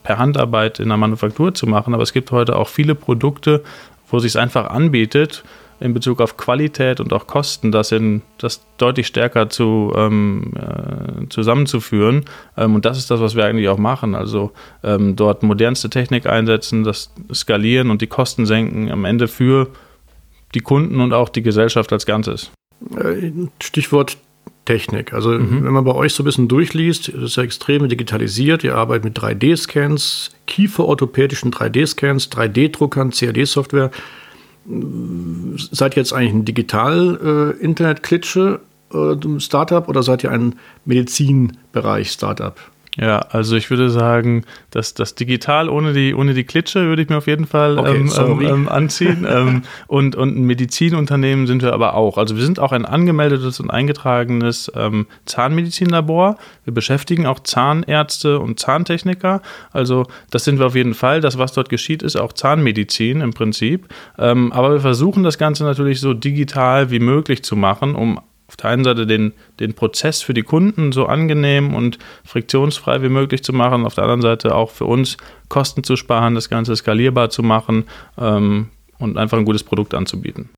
per 0.03 0.19
Handarbeit 0.19 0.81
in 0.81 0.89
der 0.89 0.97
Manufaktur 0.97 1.55
zu 1.55 1.69
machen. 1.69 1.95
Aber 1.95 2.03
es 2.03 2.13
gibt 2.13 2.33
heute 2.33 2.57
auch 2.57 2.67
viele 2.67 2.97
Produkte, 2.97 3.63
wo 4.11 4.17
es 4.17 4.25
sich 4.25 4.37
einfach 4.37 4.67
anbietet, 4.67 5.45
in 5.79 5.95
Bezug 5.95 6.21
auf 6.21 6.37
Qualität 6.37 6.99
und 6.99 7.13
auch 7.13 7.29
Kosten, 7.29 7.71
das, 7.71 7.93
in, 7.93 8.23
das 8.39 8.67
deutlich 8.79 9.07
stärker 9.07 9.49
zu, 9.49 9.93
ähm, 9.95 10.55
äh, 10.57 11.29
zusammenzuführen. 11.29 12.25
Ähm, 12.57 12.75
und 12.75 12.85
das 12.85 12.99
ist 12.99 13.13
das, 13.13 13.21
was 13.21 13.37
wir 13.37 13.45
eigentlich 13.45 13.69
auch 13.69 13.79
machen. 13.79 14.17
Also 14.17 14.51
ähm, 14.83 15.15
dort 15.15 15.45
modernste 15.45 15.89
Technik 15.89 16.27
einsetzen, 16.27 16.83
das 16.83 17.13
skalieren 17.33 17.91
und 17.91 18.03
die 18.03 18.09
Kosten 18.09 18.45
senken, 18.45 18.91
am 18.91 19.05
Ende 19.05 19.29
für 19.29 19.69
die 20.55 20.61
Kunden 20.61 21.01
und 21.01 21.13
auch 21.13 21.29
die 21.29 21.43
Gesellschaft 21.43 21.93
als 21.93 22.07
Ganzes. 22.07 22.51
Äh, 22.97 23.33
Stichwort 23.61 24.17
Technik. 24.65 25.13
Also 25.13 25.31
mhm. 25.31 25.65
wenn 25.65 25.73
man 25.73 25.83
bei 25.85 25.95
euch 25.95 26.15
so 26.15 26.23
ein 26.23 26.27
bisschen 26.27 26.47
durchliest, 26.49 27.09
ist 27.09 27.37
ja 27.37 27.43
extrem 27.43 27.89
digitalisiert. 27.89 28.63
Ihr 28.63 28.77
arbeitet 28.77 29.05
mit 29.05 29.19
3D-Scans, 29.19 30.31
kieferorthopädischen 30.47 31.51
3D-Scans, 31.53 32.31
3D-Druckern, 32.31 33.11
CAD-Software. 33.11 33.91
Seid 35.57 35.97
ihr 35.97 36.03
jetzt 36.03 36.13
eigentlich 36.13 36.33
ein 36.33 36.45
Digital-Internet-Klitsche 36.45 38.61
äh, 38.95 39.17
Startup 39.41 39.89
oder 39.89 40.05
seid 40.05 40.23
ihr 40.23 40.31
ein 40.31 40.55
Medizinbereich-Startup? 40.85 42.55
Ja, 42.99 43.21
also 43.21 43.57
ich 43.57 43.71
würde 43.71 43.89
sagen, 43.89 44.45
dass 44.71 44.93
das 44.93 45.15
Digital 45.15 45.71
ohne 45.71 45.95
die, 45.95 46.15
ohne 46.15 46.35
die 46.35 46.45
Klitsche 46.45 46.85
würde 46.85 47.01
ich 47.01 47.09
mir 47.09 47.17
auf 47.17 47.27
jeden 47.27 47.47
Fall 47.47 47.79
okay, 47.79 47.97
ähm, 47.97 48.13
ähm, 48.19 48.41
ähm 48.43 48.69
anziehen. 48.69 49.27
ähm, 49.31 49.63
und, 49.87 50.15
und 50.15 50.37
ein 50.37 50.45
Medizinunternehmen 50.45 51.47
sind 51.47 51.63
wir 51.63 51.73
aber 51.73 51.95
auch. 51.95 52.19
Also 52.19 52.37
wir 52.37 52.45
sind 52.45 52.61
auch 52.61 52.73
ein 52.73 52.85
angemeldetes 52.85 53.61
und 53.61 53.71
eingetragenes 53.71 54.71
ähm, 54.77 55.07
Zahnmedizinlabor. 55.25 56.37
Wir 56.65 56.75
beschäftigen 56.75 57.27
auch 57.27 57.41
Zahnärzte 57.41 58.39
und 58.39 58.61
Zahntechniker. 58.61 59.41
Also 59.73 60.05
das 60.31 60.45
sind 60.45 60.59
wir 60.59 60.67
auf 60.67 60.75
jeden 60.75 60.95
Fall. 60.95 61.23
Das, 61.23 61.39
was 61.39 61.55
dort 61.55 61.71
geschieht, 61.71 62.03
ist 62.03 62.17
auch 62.17 62.35
Zahnmedizin 62.35 63.23
im 63.23 63.33
Prinzip. 63.33 63.89
Ähm, 64.19 64.53
aber 64.53 64.71
wir 64.73 64.81
versuchen 64.81 65.23
das 65.23 65.39
Ganze 65.39 65.65
natürlich 65.65 66.01
so 66.01 66.13
digital 66.13 66.91
wie 66.91 67.01
möglich 67.01 67.43
zu 67.43 67.57
machen, 67.57 67.95
um 67.95 68.21
auf 68.53 68.57
der 68.59 68.69
einen 68.69 68.85
Seite 68.85 69.07
den, 69.07 69.33
den 69.61 69.73
Prozess 69.73 70.21
für 70.21 70.35
die 70.35 70.43
Kunden 70.43 70.93
so 70.93 71.07
angenehm 71.07 71.75
und 71.75 71.99
friktionsfrei 72.23 73.01
wie 73.01 73.09
möglich 73.09 73.43
zu 73.43 73.55
machen, 73.55 73.87
auf 73.87 73.95
der 73.95 74.05
anderen 74.05 74.21
Seite 74.21 74.55
auch 74.55 74.71
für 74.71 74.85
uns 74.85 75.17
Kosten 75.49 75.85
zu 75.85 75.97
sparen, 75.97 76.35
das 76.35 76.51
Ganze 76.51 76.77
skalierbar 76.77 77.31
zu 77.31 77.43
machen 77.43 77.85
ähm, 78.19 78.69
und 78.99 79.17
einfach 79.17 79.39
ein 79.39 79.47
gutes 79.47 79.65
Produkt 79.65 79.95
anzubieten. 79.95 80.51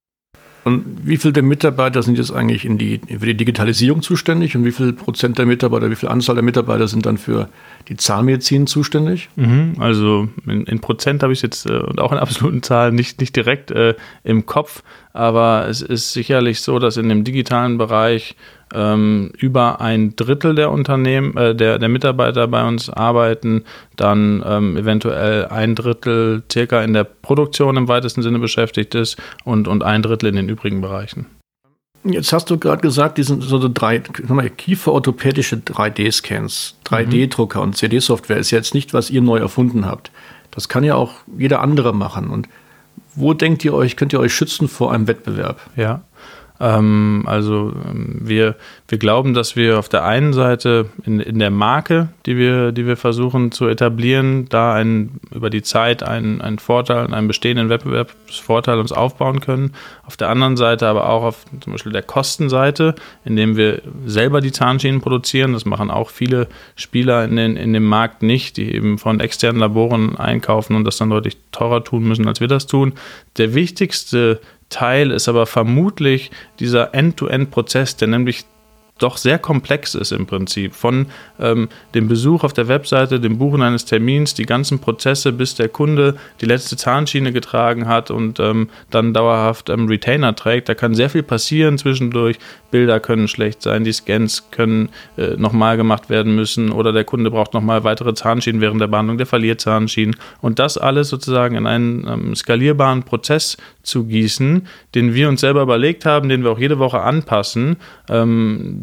Und 0.64 1.06
wie 1.06 1.18
viele 1.18 1.34
der 1.34 1.42
Mitarbeiter 1.42 2.02
sind 2.02 2.16
jetzt 2.16 2.32
eigentlich 2.32 2.62
die, 2.62 3.00
für 3.06 3.26
die 3.26 3.36
Digitalisierung 3.36 4.00
zuständig 4.00 4.56
und 4.56 4.64
wie 4.64 4.72
viel 4.72 4.94
Prozent 4.94 5.36
der 5.38 5.44
Mitarbeiter, 5.44 5.90
wie 5.90 5.94
viel 5.94 6.08
Anzahl 6.08 6.34
der 6.34 6.42
Mitarbeiter 6.42 6.88
sind 6.88 7.04
dann 7.04 7.18
für 7.18 7.48
die 7.88 7.96
Zahnmedizin 7.96 8.66
zuständig? 8.66 9.28
Mhm, 9.36 9.76
also 9.78 10.28
in, 10.46 10.64
in 10.64 10.80
Prozent 10.80 11.22
habe 11.22 11.34
ich 11.34 11.42
jetzt 11.42 11.68
äh, 11.68 11.74
und 11.74 12.00
auch 12.00 12.12
in 12.12 12.18
absoluten 12.18 12.62
Zahlen 12.62 12.94
nicht, 12.94 13.20
nicht 13.20 13.36
direkt 13.36 13.70
äh, 13.72 13.94
im 14.24 14.46
Kopf, 14.46 14.82
aber 15.12 15.68
es 15.68 15.82
ist 15.82 16.12
sicherlich 16.12 16.62
so, 16.62 16.78
dass 16.78 16.96
in 16.96 17.10
dem 17.10 17.24
digitalen 17.24 17.76
Bereich 17.76 18.34
ähm, 18.74 19.30
über 19.38 19.80
ein 19.80 20.16
Drittel 20.16 20.54
der 20.54 20.70
Unternehmen, 20.70 21.36
äh, 21.36 21.54
der, 21.54 21.78
der 21.78 21.88
Mitarbeiter 21.88 22.46
bei 22.48 22.66
uns 22.66 22.90
arbeiten, 22.90 23.64
dann 23.96 24.44
ähm, 24.46 24.76
eventuell 24.76 25.46
ein 25.46 25.74
Drittel 25.74 26.42
circa 26.50 26.82
in 26.82 26.92
der 26.92 27.04
Produktion 27.04 27.76
im 27.76 27.88
weitesten 27.88 28.22
Sinne 28.22 28.38
beschäftigt 28.38 28.94
ist 28.94 29.16
und, 29.44 29.68
und 29.68 29.82
ein 29.82 30.02
Drittel 30.02 30.28
in 30.28 30.36
den 30.36 30.48
übrigen 30.48 30.80
Bereichen. 30.80 31.26
Jetzt 32.04 32.34
hast 32.34 32.50
du 32.50 32.58
gerade 32.58 32.82
gesagt, 32.82 33.16
die 33.16 33.22
sind 33.22 33.42
so 33.42 33.66
drei 33.72 34.00
kieferorthopädische 34.00 35.56
3D-Scans, 35.56 36.76
3D-Drucker 36.84 37.62
und 37.62 37.78
CD-Software 37.78 38.36
ist 38.36 38.50
jetzt 38.50 38.74
nicht, 38.74 38.92
was 38.92 39.08
ihr 39.08 39.22
neu 39.22 39.38
erfunden 39.38 39.86
habt. 39.86 40.10
Das 40.50 40.68
kann 40.68 40.84
ja 40.84 40.96
auch 40.96 41.12
jeder 41.38 41.62
andere 41.62 41.94
machen. 41.94 42.28
Und 42.28 42.46
wo 43.14 43.32
denkt 43.32 43.64
ihr 43.64 43.72
euch, 43.72 43.96
könnt 43.96 44.12
ihr 44.12 44.20
euch 44.20 44.34
schützen 44.34 44.68
vor 44.68 44.92
einem 44.92 45.06
Wettbewerb? 45.06 45.60
Ja, 45.76 46.02
ähm, 46.60 47.24
also 47.26 47.72
ähm, 47.84 48.20
wir, 48.20 48.54
wir 48.86 48.98
glauben, 48.98 49.34
dass 49.34 49.56
wir 49.56 49.78
auf 49.78 49.88
der 49.88 50.04
einen 50.04 50.32
Seite 50.32 50.86
in, 51.04 51.18
in 51.18 51.40
der 51.40 51.50
Marke, 51.50 52.10
die 52.26 52.36
wir, 52.36 52.70
die 52.70 52.86
wir 52.86 52.96
versuchen 52.96 53.50
zu 53.50 53.66
etablieren, 53.66 54.48
da 54.48 54.72
einen, 54.72 55.20
über 55.34 55.50
die 55.50 55.62
Zeit 55.62 56.04
einen, 56.04 56.40
einen 56.40 56.60
Vorteil, 56.60 57.12
einen 57.12 57.26
bestehenden 57.26 57.70
Wettbewerbsvorteil 57.70 58.78
uns 58.78 58.92
aufbauen 58.92 59.40
können. 59.40 59.72
Auf 60.06 60.16
der 60.16 60.28
anderen 60.28 60.56
Seite 60.56 60.86
aber 60.86 61.08
auch 61.08 61.24
auf 61.24 61.44
zum 61.60 61.72
Beispiel 61.72 61.92
der 61.92 62.02
Kostenseite, 62.02 62.94
indem 63.24 63.56
wir 63.56 63.82
selber 64.06 64.40
die 64.40 64.52
Zahnschienen 64.52 65.00
produzieren. 65.00 65.54
Das 65.54 65.64
machen 65.64 65.90
auch 65.90 66.10
viele 66.10 66.46
Spieler 66.76 67.24
in, 67.24 67.34
den, 67.34 67.56
in 67.56 67.72
dem 67.72 67.84
Markt 67.84 68.22
nicht, 68.22 68.58
die 68.58 68.72
eben 68.72 68.98
von 68.98 69.18
externen 69.18 69.58
Laboren 69.58 70.16
einkaufen 70.16 70.76
und 70.76 70.84
das 70.84 70.98
dann 70.98 71.10
deutlich 71.10 71.36
teurer 71.50 71.82
tun 71.82 72.04
müssen, 72.04 72.28
als 72.28 72.40
wir 72.40 72.48
das 72.48 72.68
tun. 72.68 72.92
Der 73.38 73.54
wichtigste 73.54 74.40
Teil 74.68 75.10
ist 75.10 75.28
aber 75.28 75.46
vermutlich 75.46 76.30
dieser 76.58 76.94
End-to-End-Prozess, 76.94 77.96
der 77.96 78.08
nämlich 78.08 78.44
doch 78.98 79.16
sehr 79.16 79.38
komplex 79.38 79.94
ist 79.94 80.12
im 80.12 80.26
Prinzip. 80.26 80.74
Von 80.74 81.06
ähm, 81.40 81.68
dem 81.94 82.06
Besuch 82.06 82.44
auf 82.44 82.52
der 82.52 82.68
Webseite, 82.68 83.18
dem 83.18 83.38
Buchen 83.38 83.60
eines 83.60 83.84
Termins, 83.84 84.34
die 84.34 84.46
ganzen 84.46 84.78
Prozesse, 84.78 85.32
bis 85.32 85.56
der 85.56 85.68
Kunde 85.68 86.16
die 86.40 86.46
letzte 86.46 86.76
Zahnschiene 86.76 87.32
getragen 87.32 87.88
hat 87.88 88.10
und 88.10 88.38
ähm, 88.38 88.68
dann 88.90 89.12
dauerhaft 89.12 89.68
ähm, 89.68 89.88
Retainer 89.88 90.36
trägt. 90.36 90.68
Da 90.68 90.74
kann 90.74 90.94
sehr 90.94 91.10
viel 91.10 91.24
passieren 91.24 91.76
zwischendurch. 91.76 92.38
Bilder 92.70 93.00
können 93.00 93.28
schlecht 93.28 93.62
sein, 93.62 93.84
die 93.84 93.92
Scans 93.92 94.50
können 94.50 94.88
äh, 95.16 95.36
nochmal 95.36 95.76
gemacht 95.76 96.10
werden 96.10 96.34
müssen 96.34 96.72
oder 96.72 96.92
der 96.92 97.04
Kunde 97.04 97.30
braucht 97.30 97.54
nochmal 97.54 97.84
weitere 97.84 98.14
Zahnschienen 98.14 98.60
während 98.60 98.80
der 98.80 98.88
Behandlung, 98.88 99.18
der 99.18 99.26
verliert 99.26 99.60
Zahnschienen. 99.60 100.16
Und 100.40 100.58
das 100.58 100.78
alles 100.78 101.08
sozusagen 101.08 101.56
in 101.56 101.66
einen 101.66 102.06
ähm, 102.06 102.34
skalierbaren 102.34 103.02
Prozess 103.04 103.56
zu 103.84 104.04
gießen, 104.04 104.66
den 104.94 105.14
wir 105.14 105.28
uns 105.28 105.40
selber 105.40 105.62
überlegt 105.62 106.04
haben, 106.04 106.28
den 106.28 106.42
wir 106.42 106.50
auch 106.50 106.58
jede 106.58 106.78
Woche 106.78 107.00
anpassen. 107.00 107.76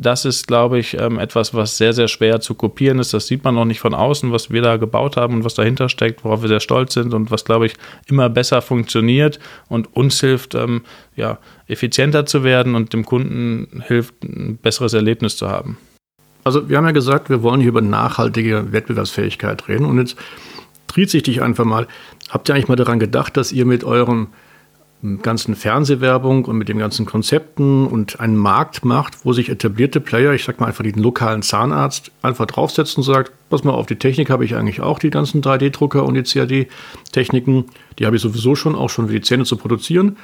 Das 0.01 0.25
ist, 0.25 0.47
glaube 0.47 0.79
ich, 0.79 0.99
ähm, 0.99 1.19
etwas, 1.19 1.53
was 1.53 1.77
sehr, 1.77 1.93
sehr 1.93 2.07
schwer 2.07 2.41
zu 2.41 2.55
kopieren 2.55 2.97
ist. 2.97 3.13
Das 3.13 3.27
sieht 3.27 3.43
man 3.43 3.53
noch 3.53 3.65
nicht 3.65 3.79
von 3.79 3.93
außen, 3.93 4.31
was 4.31 4.49
wir 4.49 4.63
da 4.63 4.77
gebaut 4.77 5.15
haben 5.15 5.35
und 5.35 5.43
was 5.43 5.53
dahinter 5.53 5.89
steckt, 5.89 6.23
worauf 6.23 6.41
wir 6.41 6.47
sehr 6.47 6.59
stolz 6.59 6.95
sind 6.95 7.13
und 7.13 7.29
was, 7.29 7.45
glaube 7.45 7.67
ich, 7.67 7.75
immer 8.07 8.27
besser 8.27 8.63
funktioniert 8.63 9.39
und 9.69 9.95
uns 9.95 10.19
hilft, 10.19 10.55
ähm, 10.55 10.81
ja, 11.15 11.37
effizienter 11.67 12.25
zu 12.25 12.43
werden 12.43 12.73
und 12.73 12.93
dem 12.93 13.05
Kunden 13.05 13.83
hilft, 13.87 14.23
ein 14.23 14.57
besseres 14.57 14.93
Erlebnis 14.93 15.37
zu 15.37 15.49
haben. 15.49 15.77
Also 16.43 16.67
wir 16.67 16.77
haben 16.77 16.85
ja 16.85 16.91
gesagt, 16.91 17.29
wir 17.29 17.43
wollen 17.43 17.61
hier 17.61 17.69
über 17.69 17.81
nachhaltige 17.81 18.71
Wettbewerbsfähigkeit 18.71 19.67
reden 19.67 19.85
und 19.85 19.99
jetzt 19.99 20.17
triet 20.87 21.11
sich 21.11 21.21
dich 21.21 21.43
einfach 21.43 21.65
mal. 21.65 21.87
Habt 22.29 22.49
ihr 22.49 22.55
eigentlich 22.55 22.69
mal 22.69 22.75
daran 22.75 22.99
gedacht, 22.99 23.37
dass 23.37 23.51
ihr 23.51 23.67
mit 23.67 23.83
eurem 23.83 24.29
ganzen 25.23 25.55
Fernsehwerbung 25.55 26.45
und 26.45 26.57
mit 26.57 26.69
den 26.69 26.77
ganzen 26.77 27.07
Konzepten 27.07 27.87
und 27.87 28.19
einen 28.19 28.37
Markt 28.37 28.85
macht, 28.85 29.25
wo 29.25 29.33
sich 29.33 29.49
etablierte 29.49 29.99
Player, 29.99 30.33
ich 30.33 30.43
sag 30.43 30.59
mal 30.59 30.67
einfach 30.67 30.83
den 30.83 31.01
lokalen 31.01 31.41
Zahnarzt, 31.41 32.11
einfach 32.21 32.45
draufsetzen 32.45 32.97
und 32.97 33.03
sagt, 33.03 33.31
pass 33.49 33.63
mal 33.63 33.73
auf, 33.73 33.87
die 33.87 33.95
Technik 33.95 34.29
habe 34.29 34.45
ich 34.45 34.55
eigentlich 34.55 34.81
auch, 34.81 34.99
die 34.99 35.09
ganzen 35.09 35.41
3D-Drucker 35.41 36.05
und 36.05 36.13
die 36.13 36.23
CAD-Techniken, 36.23 37.65
die 37.97 38.05
habe 38.05 38.15
ich 38.15 38.21
sowieso 38.21 38.55
schon, 38.55 38.75
auch 38.75 38.89
schon 38.89 39.07
für 39.07 39.13
die 39.13 39.21
Zähne 39.21 39.45
zu 39.45 39.57
produzieren. 39.57 40.17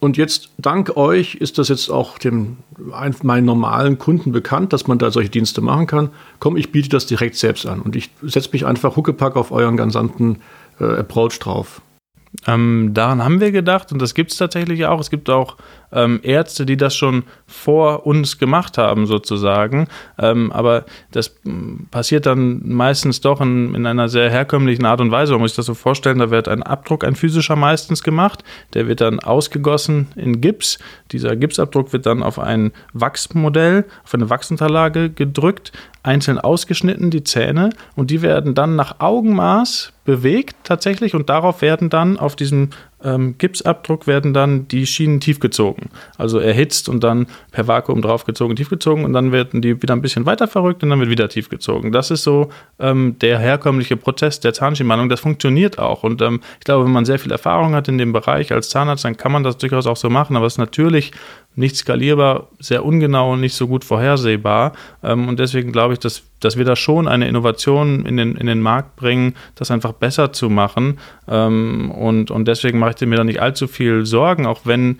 Und 0.00 0.16
jetzt, 0.16 0.50
dank 0.58 0.96
euch, 0.96 1.34
ist 1.34 1.58
das 1.58 1.68
jetzt 1.68 1.90
auch 1.90 2.18
dem, 2.18 2.58
meinen 3.22 3.44
normalen 3.46 3.98
Kunden 3.98 4.30
bekannt, 4.30 4.72
dass 4.72 4.86
man 4.86 4.98
da 4.98 5.10
solche 5.10 5.30
Dienste 5.30 5.60
machen 5.60 5.86
kann. 5.86 6.10
Komm, 6.38 6.56
ich 6.56 6.70
biete 6.70 6.88
das 6.90 7.06
direkt 7.06 7.34
selbst 7.34 7.66
an 7.66 7.80
und 7.80 7.96
ich 7.96 8.10
setze 8.22 8.50
mich 8.52 8.64
einfach 8.64 8.94
Huckepack 8.94 9.36
auf 9.36 9.50
euren 9.50 9.76
gesamten 9.76 10.38
äh, 10.78 10.84
Approach 10.84 11.40
drauf. 11.40 11.80
Ähm, 12.46 12.90
daran 12.94 13.24
haben 13.24 13.40
wir 13.40 13.52
gedacht 13.52 13.92
und 13.92 14.00
das 14.00 14.14
gibt 14.14 14.32
es 14.32 14.38
tatsächlich 14.38 14.86
auch. 14.86 15.00
Es 15.00 15.10
gibt 15.10 15.30
auch 15.30 15.56
ähm, 15.92 16.20
Ärzte, 16.22 16.66
die 16.66 16.76
das 16.76 16.94
schon 16.94 17.24
vor 17.46 18.06
uns 18.06 18.38
gemacht 18.38 18.78
haben, 18.78 19.06
sozusagen. 19.06 19.88
Ähm, 20.18 20.52
aber 20.52 20.84
das 21.10 21.34
passiert 21.90 22.26
dann 22.26 22.60
meistens 22.64 23.20
doch 23.20 23.40
in, 23.40 23.74
in, 23.74 23.86
einer 23.86 24.08
sehr 24.08 24.30
herkömmlichen 24.30 24.84
Art 24.84 25.00
und 25.00 25.10
Weise. 25.10 25.32
Man 25.32 25.40
muss 25.40 25.52
sich 25.52 25.56
das 25.56 25.66
so 25.66 25.74
vorstellen, 25.74 26.18
da 26.18 26.30
wird 26.30 26.48
ein 26.48 26.62
Abdruck, 26.62 27.04
ein 27.04 27.16
physischer 27.16 27.56
meistens 27.56 28.02
gemacht. 28.02 28.44
Der 28.74 28.86
wird 28.86 29.00
dann 29.00 29.20
ausgegossen 29.20 30.08
in 30.16 30.40
Gips. 30.40 30.78
Dieser 31.12 31.36
Gipsabdruck 31.36 31.92
wird 31.92 32.06
dann 32.06 32.22
auf 32.22 32.38
ein 32.38 32.72
Wachsmodell, 32.92 33.86
auf 34.04 34.14
eine 34.14 34.28
Wachsunterlage 34.28 35.10
gedrückt, 35.10 35.72
einzeln 36.02 36.38
ausgeschnitten, 36.38 37.10
die 37.10 37.24
Zähne, 37.24 37.70
und 37.96 38.10
die 38.10 38.22
werden 38.22 38.54
dann 38.54 38.76
nach 38.76 39.00
Augenmaß 39.00 39.92
bewegt 40.08 40.56
tatsächlich 40.64 41.14
und 41.14 41.28
darauf 41.28 41.60
werden 41.60 41.90
dann 41.90 42.18
auf 42.18 42.34
diesem 42.34 42.70
ähm, 43.04 43.36
Gipsabdruck 43.36 44.06
werden 44.06 44.32
dann 44.32 44.66
die 44.66 44.86
Schienen 44.86 45.20
tiefgezogen. 45.20 45.90
Also 46.16 46.38
erhitzt 46.38 46.88
und 46.88 47.04
dann 47.04 47.26
per 47.52 47.68
Vakuum 47.68 48.00
draufgezogen, 48.00 48.56
tiefgezogen 48.56 49.04
und 49.04 49.12
dann 49.12 49.32
werden 49.32 49.60
die 49.60 49.82
wieder 49.82 49.94
ein 49.94 50.00
bisschen 50.00 50.24
weiter 50.24 50.48
verrückt 50.48 50.82
und 50.82 50.88
dann 50.88 50.98
wird 50.98 51.10
wieder 51.10 51.28
tiefgezogen. 51.28 51.92
Das 51.92 52.10
ist 52.10 52.22
so 52.22 52.48
ähm, 52.78 53.16
der 53.20 53.38
herkömmliche 53.38 53.98
Prozess 53.98 54.40
der 54.40 54.54
Zahnschienenbehandlung. 54.54 55.10
Das 55.10 55.20
funktioniert 55.20 55.78
auch. 55.78 56.04
Und 56.04 56.22
ähm, 56.22 56.40
ich 56.58 56.64
glaube, 56.64 56.86
wenn 56.86 56.92
man 56.92 57.04
sehr 57.04 57.18
viel 57.18 57.30
Erfahrung 57.30 57.74
hat 57.74 57.86
in 57.88 57.98
dem 57.98 58.14
Bereich 58.14 58.50
als 58.50 58.70
Zahnarzt, 58.70 59.04
dann 59.04 59.18
kann 59.18 59.30
man 59.30 59.44
das 59.44 59.58
durchaus 59.58 59.86
auch 59.86 59.98
so 59.98 60.08
machen. 60.08 60.36
Aber 60.36 60.46
es 60.46 60.54
ist 60.54 60.58
natürlich 60.58 61.12
nicht 61.58 61.76
skalierbar, 61.76 62.48
sehr 62.60 62.84
ungenau 62.84 63.32
und 63.32 63.40
nicht 63.40 63.54
so 63.54 63.66
gut 63.66 63.84
vorhersehbar. 63.84 64.72
Ähm, 65.02 65.28
und 65.28 65.38
deswegen 65.40 65.72
glaube 65.72 65.94
ich, 65.94 65.98
dass, 65.98 66.22
dass 66.40 66.56
wir 66.56 66.64
da 66.64 66.76
schon 66.76 67.08
eine 67.08 67.28
Innovation 67.28 68.06
in 68.06 68.16
den, 68.16 68.36
in 68.36 68.46
den 68.46 68.60
Markt 68.60 68.96
bringen, 68.96 69.34
das 69.56 69.70
einfach 69.70 69.92
besser 69.92 70.32
zu 70.32 70.48
machen. 70.48 70.98
Ähm, 71.28 71.90
und, 71.90 72.30
und 72.30 72.46
deswegen 72.46 72.78
mache 72.78 72.94
ich 72.96 73.06
mir 73.06 73.16
da 73.16 73.24
nicht 73.24 73.42
allzu 73.42 73.66
viel 73.66 74.06
Sorgen, 74.06 74.46
auch 74.46 74.60
wenn 74.64 74.98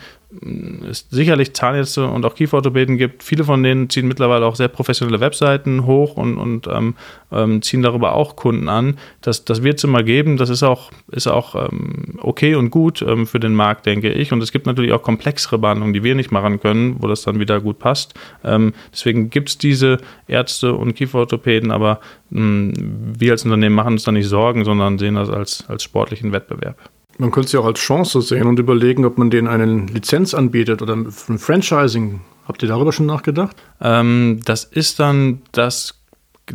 es 0.91 1.07
sicherlich 1.11 1.55
Zahnärzte 1.55 2.07
und 2.07 2.27
auch 2.27 2.35
Kieferorthopäden 2.35 2.99
gibt. 2.99 3.23
Viele 3.23 3.45
von 3.45 3.63
denen 3.63 3.89
ziehen 3.89 4.07
mittlerweile 4.07 4.45
auch 4.45 4.57
sehr 4.57 4.69
professionelle 4.69 5.21
Webseiten 5.21 5.87
hoch 5.87 6.19
und, 6.19 6.37
und 6.37 6.67
ähm, 6.67 6.97
ähm, 7.33 7.63
ziehen 7.63 7.81
darüber 7.81 8.15
auch 8.15 8.37
Kunden 8.37 8.69
an. 8.69 8.99
Das, 9.23 9.47
das 9.47 9.63
wird 9.63 9.79
es 9.79 9.85
immer 9.85 10.03
geben. 10.03 10.37
Das 10.37 10.51
ist 10.51 10.63
auch, 10.63 10.91
ist 11.11 11.29
auch 11.29 11.55
ähm, 11.55 12.19
okay 12.21 12.57
und 12.57 12.71
gut 12.71 13.01
ähm, 13.01 13.27
für 13.27 13.41
den 13.41 13.55
Markt, 13.55 13.87
denke 13.87 14.13
ich. 14.13 14.31
Und 14.31 14.43
es 14.43 14.53
gibt 14.53 14.67
natürlich 14.67 14.93
auch 14.93 15.03
komplexere 15.03 15.57
Behandlungen, 15.57 15.95
die 15.95 16.05
wir 16.05 16.15
nicht 16.15 16.31
machen 16.31 16.61
können, 16.61 17.03
wo 17.03 17.07
das 17.07 17.23
dann 17.23 17.41
wieder 17.41 17.61
gut 17.61 17.79
passt. 17.79 18.13
Ähm, 18.45 18.75
deswegen 18.93 19.31
gibt 19.31 19.49
es 19.49 19.57
diese 19.57 19.97
Ärzte 20.27 20.75
und 20.75 20.95
Kieferorthopäden, 20.95 21.71
aber 21.71 22.01
mh, 22.29 22.41
mm, 22.41 22.73
wir 23.19 23.33
als 23.33 23.45
Unternehmen 23.45 23.75
machen 23.75 23.95
uns 23.95 24.05
da 24.05 24.13
nicht 24.13 24.29
Sorgen, 24.29 24.67
sondern 24.67 24.99
sehen 24.99 25.15
das 25.15 25.31
als, 25.31 25.65
als 25.69 25.85
sportlichen 25.85 26.33
Wettbewerb. 26.33 26.77
Man 27.19 27.33
könnte 27.33 27.53
ja 27.53 27.61
auch 27.61 27.67
als 27.67 27.81
Chance 27.81 28.23
sehen 28.23 28.47
und 28.47 28.59
überlegen, 28.59 29.05
ob 29.05 29.19
man 29.19 29.29
denen 29.29 29.49
eine 29.49 29.67
Lizenz 29.67 30.35
anbietet 30.35 30.83
oder 30.83 30.95
ein 30.95 31.11
Franchising. 31.11 32.21
Habt 32.47 32.63
ihr 32.63 32.69
darüber 32.69 32.93
schon 32.93 33.07
nachgedacht? 33.07 33.57
Ähm, 33.81 34.41
das 34.45 34.65
ist 34.65 35.01
dann 35.01 35.43
das 35.53 35.98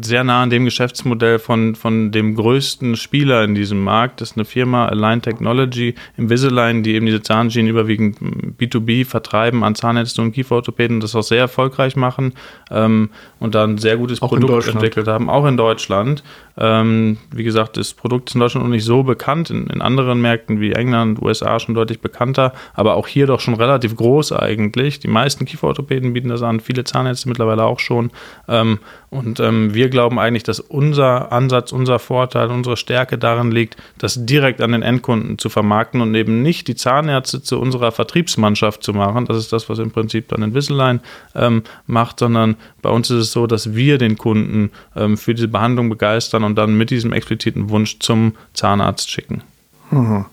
sehr 0.01 0.23
nah 0.23 0.43
an 0.43 0.49
dem 0.49 0.65
Geschäftsmodell 0.65 1.39
von, 1.39 1.75
von 1.75 2.12
dem 2.12 2.36
größten 2.36 2.95
Spieler 2.95 3.43
in 3.43 3.56
diesem 3.56 3.84
Markt. 3.84 4.21
Das 4.21 4.32
ist 4.32 4.38
eine 4.38 4.45
Firma 4.45 4.88
Align 4.88 5.21
Technology, 5.21 5.95
Invisalign, 6.17 6.84
die 6.84 6.95
eben 6.95 7.06
diese 7.06 7.21
Zahnschienen 7.21 7.69
überwiegend 7.69 8.17
B2B 8.60 9.06
vertreiben 9.06 9.63
an 9.63 9.75
Zahnärzte 9.75 10.21
und 10.21 10.32
Kieferorthopäden 10.32 10.99
das 10.99 11.15
auch 11.15 11.23
sehr 11.23 11.39
erfolgreich 11.39 11.95
machen 11.95 12.34
ähm, 12.71 13.10
und 13.39 13.56
da 13.56 13.63
ein 13.63 13.77
sehr 13.77 13.97
gutes 13.97 14.21
auch 14.21 14.29
Produkt 14.29 14.67
entwickelt 14.67 15.08
haben, 15.08 15.29
auch 15.29 15.45
in 15.45 15.58
Deutschland. 15.58 16.23
Ähm, 16.56 17.17
wie 17.32 17.43
gesagt, 17.43 17.77
das 17.77 17.93
Produkt 17.93 18.29
ist 18.29 18.36
in 18.36 18.41
Deutschland 18.41 18.65
noch 18.65 18.71
nicht 18.71 18.86
so 18.86 19.03
bekannt, 19.03 19.49
in, 19.49 19.67
in 19.67 19.82
anderen 19.82 20.21
Märkten 20.21 20.60
wie 20.60 20.73
England, 20.73 21.21
USA 21.21 21.60
schon 21.60 21.73
deutlich 21.73 21.99
bekannter, 21.99 22.53
aber 22.73 22.95
auch 22.95 23.08
hier 23.08 23.25
doch 23.25 23.39
schon 23.39 23.56
relativ 23.56 23.95
groß 23.95 24.34
eigentlich. 24.34 24.99
Die 24.99 25.08
meisten 25.08 25.45
Kieferorthopäden 25.45 26.13
bieten 26.13 26.29
das 26.29 26.43
an, 26.43 26.60
viele 26.60 26.84
Zahnärzte 26.84 27.27
mittlerweile 27.29 27.63
auch 27.63 27.79
schon. 27.79 28.12
Ähm, 28.47 28.79
und 29.10 29.39
ähm, 29.39 29.73
wir 29.84 29.89
glauben 29.89 30.17
eigentlich, 30.17 30.43
dass 30.43 30.62
unser 30.62 31.34
Ansatz, 31.34 31.74
unser 31.74 32.00
Vorteil, 32.00 32.50
unsere 32.52 32.78
Stärke 32.78 33.17
darin 33.17 33.52
liegt, 33.52 33.76
das 33.98 34.26
direkt 34.26 34.62
an 34.62 34.72
den 34.72 34.82
Endkunden 34.82 35.38
zu 35.38 35.50
vermarkten 35.50 36.00
und 36.00 36.15
eben 36.15 36.41
nicht 36.41 36.69
die 36.69 36.76
Zahnärzte 36.76 37.43
zu 37.43 37.60
unserer 37.60 37.91
Vertriebsmannschaft 37.91 38.82
zu 38.82 38.93
machen. 38.93 39.26
Das 39.26 39.36
ist 39.36 39.52
das, 39.52 39.67
was 39.67 39.80
im 39.80 39.91
Prinzip 39.91 40.30
dann 40.30 40.41
Invisalign 40.41 41.02
ähm, 41.36 41.63
macht, 41.86 42.19
sondern 42.19 42.56
bei 42.82 42.91
uns 42.91 43.10
ist 43.10 43.17
es 43.17 43.32
so, 43.34 43.46
dass 43.46 43.76
wir 43.76 43.98
den 43.98 44.17
Kunden 44.17 44.72
ähm, 44.96 45.17
für 45.17 45.34
diese 45.34 45.50
Behandlung 45.50 45.89
begeistern 45.89 46.46
und 46.46 46.56
dann 46.56 46.78
mit 46.78 46.89
diesem 46.89 47.12
expliziten 47.12 47.69
Wunsch 47.69 48.00
zum 48.00 48.36
Zahnarzt 48.54 49.12
schicken. 49.12 49.43
Mhm. 49.91 50.24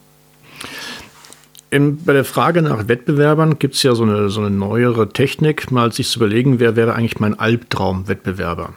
In, 1.71 2.05
bei 2.05 2.13
der 2.13 2.25
Frage 2.25 2.63
nach 2.63 2.87
Wettbewerbern 2.87 3.59
gibt 3.59 3.75
es 3.75 3.83
ja 3.83 3.97
so 3.97 4.05
eine, 4.05 4.29
so 4.29 4.41
eine 4.41 4.51
neuere 4.51 5.09
Technik, 5.09 5.73
mal 5.73 5.91
sich 5.91 6.09
zu 6.09 6.21
überlegen, 6.21 6.61
wer 6.61 6.77
wäre 6.77 6.95
eigentlich 6.95 7.19
mein 7.19 7.37
Albtraum-Wettbewerber. 7.37 8.75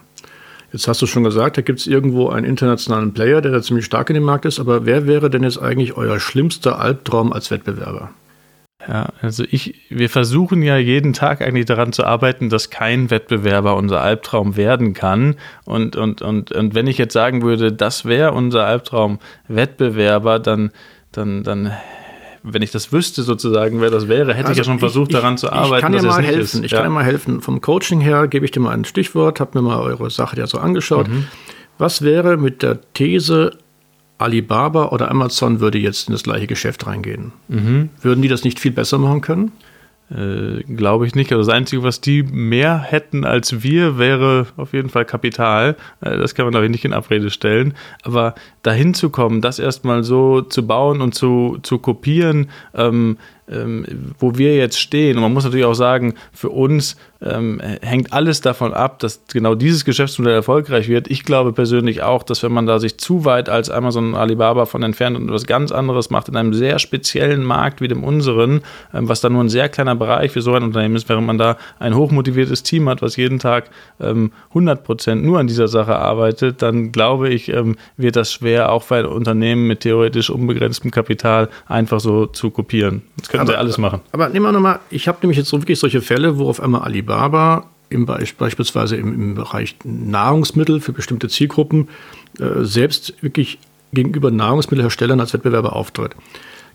Jetzt 0.74 0.88
hast 0.88 1.04
du 1.04 1.06
schon 1.06 1.24
gesagt, 1.24 1.58
da 1.58 1.62
gibt 1.62 1.80
es 1.80 1.88
irgendwo 1.88 2.30
einen 2.30 2.48
internationalen 2.48 3.14
Player, 3.14 3.42
der 3.42 3.52
da 3.52 3.62
ziemlich 3.62 3.86
stark 3.86 4.10
in 4.10 4.16
dem 4.16 4.24
Markt 4.24 4.46
ist, 4.46 4.60
aber 4.60 4.88
wer 4.88 5.06
wäre 5.06 5.30
denn 5.30 5.44
jetzt 5.44 5.60
eigentlich 5.60 5.96
euer 5.96 6.20
schlimmster 6.20 6.80
Albtraum 6.80 7.32
als 7.32 7.52
Wettbewerber? 7.52 8.10
Ja, 8.88 9.10
also 9.22 9.46
ich, 9.50 9.76
wir 9.90 10.10
versuchen 10.10 10.64
ja 10.64 10.78
jeden 10.78 11.14
Tag 11.14 11.42
eigentlich 11.42 11.66
daran 11.66 11.94
zu 11.94 12.04
arbeiten, 12.06 12.50
dass 12.50 12.72
kein 12.72 13.12
Wettbewerber 13.12 13.76
unser 13.76 14.02
Albtraum 14.02 14.58
werden 14.58 14.96
kann. 14.96 15.36
Und, 15.64 15.96
und, 15.96 16.24
und, 16.24 16.52
und 16.52 16.74
wenn 16.74 16.88
ich 16.88 16.98
jetzt 16.98 17.14
sagen 17.14 17.44
würde, 17.44 17.72
das 17.72 18.06
wäre 18.06 18.32
unser 18.32 18.66
Albtraum 18.66 19.20
Wettbewerber, 19.48 20.40
dann, 20.40 20.72
dann, 21.12 21.44
dann 21.44 21.72
wenn 22.44 22.62
ich 22.62 22.72
das 22.72 22.92
wüsste 22.92 23.24
sozusagen, 23.24 23.80
wer 23.82 23.90
das 23.90 24.08
wäre, 24.08 24.34
hätte 24.34 24.50
also 24.50 24.52
ich 24.52 24.58
ja 24.58 24.64
schon 24.66 24.80
versucht, 24.80 25.12
ich, 25.12 25.16
daran 25.16 25.38
zu 25.38 25.52
arbeiten. 25.52 25.76
Ich 25.76 25.82
kann 25.82 25.92
dir 25.94 26.04
mal 26.04 26.24
helfen. 26.24 26.64
Ich 26.64 26.72
ja. 26.72 26.80
kann 26.80 26.88
dir 26.88 26.94
mal 26.94 27.04
helfen. 27.04 27.42
Vom 27.42 27.62
Coaching 27.62 28.02
her 28.02 28.28
gebe 28.28 28.46
ich 28.46 28.52
dir 28.52 28.60
mal 28.60 28.72
ein 28.72 28.86
Stichwort, 28.86 29.40
habe 29.40 29.58
mir 29.60 29.68
mal 29.68 29.80
eure 29.80 30.10
Sache 30.10 30.38
ja 30.38 30.46
so 30.46 30.58
angeschaut. 30.58 31.08
Mhm. 31.08 31.28
Was 31.78 32.02
wäre 32.02 32.38
mit 32.38 32.62
der 32.62 32.80
These, 32.94 33.58
Alibaba 34.18 34.90
oder 34.90 35.10
Amazon 35.10 35.60
würde 35.60 35.80
jetzt 35.80 36.08
in 36.08 36.12
das 36.14 36.24
gleiche 36.24 36.48
Geschäft 36.48 36.86
reingehen? 36.86 37.32
Mhm. 37.48 37.90
Würden 38.02 38.22
die 38.22 38.28
das 38.28 38.44
nicht 38.44 38.60
viel 38.60 38.72
besser 38.72 38.98
machen 38.98 39.22
können? 39.22 39.52
Äh, 40.10 40.64
Glaube 40.64 41.08
ich 41.08 41.16
nicht. 41.16 41.32
Also 41.32 41.46
das 41.46 41.56
Einzige, 41.56 41.84
was 41.84 42.02
die 42.02 42.24
mehr 42.24 42.78
hätten 42.80 43.26
als 43.26 43.64
wir, 43.64 43.98
wäre 43.98 44.48
auf 44.58 44.74
jeden 44.74 44.90
Fall 44.90 45.06
Kapital. 45.06 45.76
Äh, 46.02 46.18
das 46.18 46.36
kann 46.36 46.46
man 46.46 46.56
aber 46.56 46.70
nicht 46.70 46.86
in 46.86 46.94
Abrede 46.94 47.30
stellen. 47.30 47.74
Aber 48.04 48.36
dahin 48.62 48.94
zu 48.94 49.10
kommen, 49.10 49.42
das 49.42 49.60
erstmal 49.60 50.04
so 50.04 50.42
zu 50.42 50.68
bauen 50.68 51.02
und 51.02 51.16
zu, 51.16 51.58
zu 51.64 51.80
kopieren, 51.80 52.50
ähm, 52.74 53.18
ähm, 53.50 54.14
wo 54.20 54.38
wir 54.38 54.56
jetzt 54.56 54.80
stehen. 54.80 55.18
Und 55.18 55.24
man 55.24 55.34
muss 55.34 55.44
natürlich 55.44 55.66
auch 55.66 55.74
sagen, 55.74 56.16
für 56.32 56.50
uns 56.50 56.96
ähm, 57.24 57.62
hängt 57.82 58.14
alles 58.14 58.42
davon 58.42 58.74
ab, 58.74 59.00
dass 59.00 59.22
genau 59.32 59.56
dieses 59.56 59.86
Geschäftsmodell 59.86 60.34
erfolgreich 60.34 60.90
wird. 60.90 61.10
Ich 61.10 61.24
glaube 61.24 61.54
persönlich 61.54 62.04
auch, 62.04 62.24
dass 62.24 62.44
wenn 62.44 62.52
man 62.52 62.66
da 62.66 62.80
sich 62.80 62.98
zu 62.98 63.26
weit 63.26 63.50
als 63.50 63.70
Amazon 63.70 64.10
und 64.10 64.16
Alibaba 64.16 64.66
von 64.66 64.84
entfernt 64.84 65.18
und 65.18 65.28
etwas 65.28 65.46
ganz 65.46 65.72
anderes 65.72 66.10
macht 66.10 66.28
in 66.28 66.36
einem 66.36 66.54
sehr 66.54 66.80
speziellen 66.80 67.44
Markt 67.44 67.82
wie 67.82 67.88
dem 67.88 68.04
unseren, 68.04 68.62
ähm, 68.94 69.08
was 69.08 69.22
da 69.22 69.30
nur 69.30 69.44
ein 69.44 69.50
sehr 69.50 69.70
kleiner 69.70 69.96
Bereich 69.96 70.32
für 70.32 70.42
so 70.42 70.54
ein 70.54 70.64
Unternehmen 70.64 70.96
ist, 70.96 71.10
während 71.10 71.28
man 71.28 71.38
da 71.38 71.58
ein 71.80 71.96
hochmotiviertes 71.96 72.64
Team 72.64 72.90
hat, 72.90 73.02
was 73.02 73.16
jeden 73.16 73.40
Tag 73.40 73.70
ähm, 74.00 74.32
100 74.50 74.84
Prozent 74.84 75.24
nur 75.24 75.40
an 75.40 75.48
dieser 75.48 75.68
Sache 75.68 75.96
arbeitet, 75.96 76.62
dann 76.62 76.92
glaube 76.92 77.30
ich, 77.30 77.50
ähm, 77.50 77.76
wird 77.98 78.16
das 78.16 78.32
schwer, 78.34 78.72
auch 78.72 78.84
für 78.84 78.96
ein 78.96 79.06
Unternehmen 79.06 79.68
mit 79.68 79.82
theoretisch 79.82 80.30
unbegrenztem 80.30 80.92
Kapital 80.92 81.50
einfach 81.68 82.00
so 82.00 82.26
zu 82.26 82.50
kopieren. 82.50 83.04
Das 83.18 83.30
können 83.34 83.42
aber, 83.42 83.54
sie 83.54 83.58
alles 83.58 83.78
machen. 83.80 84.02
Aber 84.12 84.30
nehmen 84.30 84.46
wir 84.46 84.52
nochmal, 84.52 84.80
ich 84.92 85.08
habe 85.08 85.18
nämlich 85.22 85.38
jetzt 85.38 85.50
so 85.50 85.60
wirklich 85.60 85.80
solche 85.80 86.02
Fälle, 86.02 86.38
wo 86.38 86.48
auf 86.48 86.62
einmal 86.62 86.82
Alibaba 86.82 87.66
im, 87.90 88.06
beispielsweise 88.06 88.96
im, 88.96 89.14
im 89.14 89.36
Bereich 89.36 89.76
Nahrungsmittel 89.84 90.80
für 90.80 90.94
bestimmte 90.94 91.30
Zielgruppen 91.30 91.90
äh, 92.40 92.64
selbst 92.64 93.16
wirklich 93.22 93.58
gegenüber 93.92 94.30
Nahrungsmittelherstellern 94.30 95.20
als 95.20 95.34
Wettbewerber 95.34 95.76
auftritt. 95.76 96.16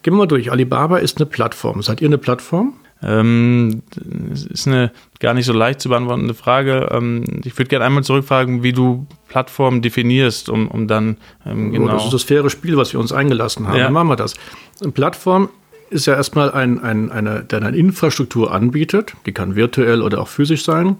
Gehen 0.03 0.14
wir 0.14 0.18
mal 0.18 0.27
durch. 0.27 0.51
Alibaba 0.51 0.99
ist 0.99 1.18
eine 1.18 1.27
Plattform. 1.27 1.81
Seid 1.83 2.01
ihr 2.01 2.09
eine 2.09 2.18
Plattform? 2.18 2.75
Ähm, 3.01 3.83
das 3.94 4.44
ist 4.44 4.66
eine 4.66 4.90
gar 5.21 5.35
nicht 5.35 5.47
so 5.47 5.53
leicht 5.53 5.81
zu 5.81 5.88
beantwortende 5.88 6.35
Frage. 6.35 6.88
Ähm, 6.90 7.25
ich 7.44 7.57
würde 7.57 7.68
gerne 7.68 7.85
einmal 7.85 8.03
zurückfragen, 8.03 8.64
wie 8.64 8.73
du 8.73 9.07
Plattformen 9.29 9.83
definierst, 9.83 10.49
um, 10.49 10.66
um 10.66 10.88
dann 10.88 11.18
ähm, 11.47 11.73
genau. 11.73 11.87
Oh, 11.87 11.88
das 11.94 12.05
ist 12.07 12.14
das 12.14 12.23
faire 12.25 12.51
Spiel, 12.51 12.77
was 12.77 12.92
wir 12.92 12.99
uns 12.99 13.12
eingelassen 13.12 13.68
haben. 13.68 13.77
Ja. 13.77 13.85
Dann 13.85 13.92
machen 13.92 14.09
wir 14.09 14.16
das. 14.16 14.35
Eine 14.81 14.90
Plattform 14.90 15.49
ist 15.90 16.07
ja 16.07 16.14
erstmal 16.14 16.51
ein, 16.53 16.83
ein, 16.83 17.11
eine, 17.11 17.44
der 17.44 17.62
eine 17.62 17.77
Infrastruktur 17.77 18.53
anbietet, 18.53 19.14
die 19.27 19.33
kann 19.33 19.57
virtuell 19.57 20.03
oder 20.03 20.20
auch 20.20 20.29
physisch 20.29 20.64
sein, 20.64 20.96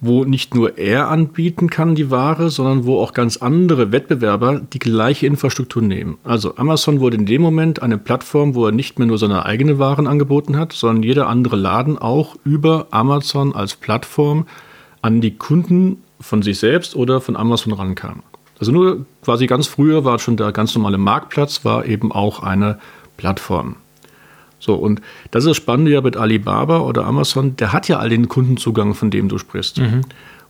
wo 0.00 0.24
nicht 0.24 0.54
nur 0.54 0.78
er 0.78 1.08
anbieten 1.08 1.70
kann 1.70 1.94
die 1.94 2.10
Ware, 2.10 2.50
sondern 2.50 2.84
wo 2.84 3.00
auch 3.00 3.12
ganz 3.12 3.36
andere 3.36 3.92
Wettbewerber 3.92 4.60
die 4.60 4.80
gleiche 4.80 5.26
Infrastruktur 5.26 5.80
nehmen. 5.80 6.18
Also 6.24 6.56
Amazon 6.56 6.98
wurde 6.98 7.16
in 7.16 7.26
dem 7.26 7.40
Moment 7.40 7.82
eine 7.82 7.98
Plattform, 7.98 8.56
wo 8.56 8.66
er 8.66 8.72
nicht 8.72 8.98
mehr 8.98 9.06
nur 9.06 9.18
seine 9.18 9.46
eigenen 9.46 9.78
Waren 9.78 10.08
angeboten 10.08 10.58
hat, 10.58 10.72
sondern 10.72 11.04
jeder 11.04 11.28
andere 11.28 11.54
Laden 11.54 11.98
auch 11.98 12.36
über 12.44 12.88
Amazon 12.90 13.54
als 13.54 13.76
Plattform 13.76 14.46
an 15.02 15.20
die 15.20 15.36
Kunden 15.36 16.02
von 16.20 16.42
sich 16.42 16.58
selbst 16.58 16.96
oder 16.96 17.20
von 17.20 17.36
Amazon 17.36 17.72
rankam. 17.72 18.24
Also 18.58 18.72
nur 18.72 19.06
quasi 19.24 19.46
ganz 19.46 19.68
früher 19.68 20.04
war 20.04 20.18
schon 20.18 20.36
der 20.36 20.52
ganz 20.52 20.74
normale 20.74 20.98
Marktplatz, 20.98 21.64
war 21.64 21.84
eben 21.86 22.10
auch 22.10 22.42
eine 22.42 22.78
Plattform. 23.16 23.76
So, 24.62 24.74
und 24.74 25.00
das 25.32 25.42
ist 25.42 25.48
das 25.48 25.56
Spannende 25.56 25.90
ja 25.90 26.00
mit 26.00 26.16
Alibaba 26.16 26.80
oder 26.80 27.04
Amazon, 27.04 27.56
der 27.56 27.72
hat 27.72 27.88
ja 27.88 27.98
all 27.98 28.08
den 28.08 28.28
Kundenzugang, 28.28 28.94
von 28.94 29.10
dem 29.10 29.28
du 29.28 29.36
sprichst. 29.38 29.78
Mhm. 29.78 30.02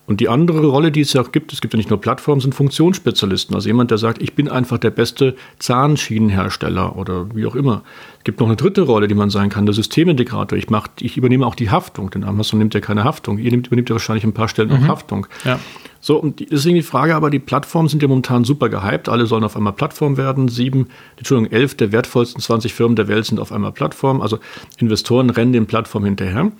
Und 0.04 0.20
die 0.20 0.28
andere 0.28 0.66
Rolle, 0.66 0.92
die 0.92 1.00
es 1.00 1.14
ja 1.14 1.22
auch 1.22 1.32
gibt, 1.32 1.52
es 1.52 1.60
gibt 1.62 1.72
ja 1.72 1.78
nicht 1.78 1.88
nur 1.88 1.98
Plattformen, 1.98 2.40
sind 2.40 2.54
Funktionsspezialisten. 2.54 3.54
Also 3.54 3.68
jemand, 3.68 3.90
der 3.90 3.98
sagt, 3.98 4.20
ich 4.20 4.34
bin 4.34 4.48
einfach 4.48 4.76
der 4.76 4.90
beste 4.90 5.36
Zahnschienenhersteller 5.60 6.96
oder 6.96 7.34
wie 7.34 7.46
auch 7.46 7.54
immer. 7.54 7.82
Es 8.18 8.24
gibt 8.24 8.40
noch 8.40 8.48
eine 8.48 8.56
dritte 8.56 8.82
Rolle, 8.82 9.08
die 9.08 9.14
man 9.14 9.30
sein 9.30 9.48
kann, 9.48 9.64
der 9.64 9.74
Systemintegrator. 9.74 10.58
Ich, 10.58 10.68
mach, 10.68 10.88
ich 11.00 11.16
übernehme 11.16 11.46
auch 11.46 11.54
die 11.54 11.70
Haftung, 11.70 12.10
denn 12.10 12.24
Amazon 12.24 12.58
nimmt 12.58 12.74
ja 12.74 12.80
keine 12.80 13.04
Haftung. 13.04 13.38
Ihr 13.38 13.52
nehmt, 13.52 13.68
übernehmt 13.68 13.88
ja 13.88 13.94
wahrscheinlich 13.94 14.24
ein 14.24 14.34
paar 14.34 14.48
Stellen 14.48 14.68
mhm. 14.68 14.84
auch 14.84 14.88
Haftung. 14.88 15.26
Ja. 15.44 15.58
So, 16.04 16.16
und 16.16 16.50
deswegen 16.50 16.74
die 16.74 16.82
Frage, 16.82 17.14
aber 17.14 17.30
die 17.30 17.38
Plattformen 17.38 17.88
sind 17.88 18.02
ja 18.02 18.08
momentan 18.08 18.42
super 18.42 18.68
gehypt. 18.68 19.08
Alle 19.08 19.26
sollen 19.26 19.44
auf 19.44 19.56
einmal 19.56 19.72
Plattform 19.72 20.16
werden. 20.16 20.48
Sieben, 20.48 20.88
Entschuldigung, 21.16 21.52
elf 21.52 21.76
der 21.76 21.92
wertvollsten 21.92 22.42
20 22.42 22.74
Firmen 22.74 22.96
der 22.96 23.06
Welt 23.06 23.24
sind 23.24 23.38
auf 23.38 23.52
einmal 23.52 23.70
Plattform. 23.70 24.20
Also 24.20 24.40
Investoren 24.78 25.30
rennen 25.30 25.52
den 25.52 25.66
Plattformen 25.66 26.06
hinterher. 26.06 26.50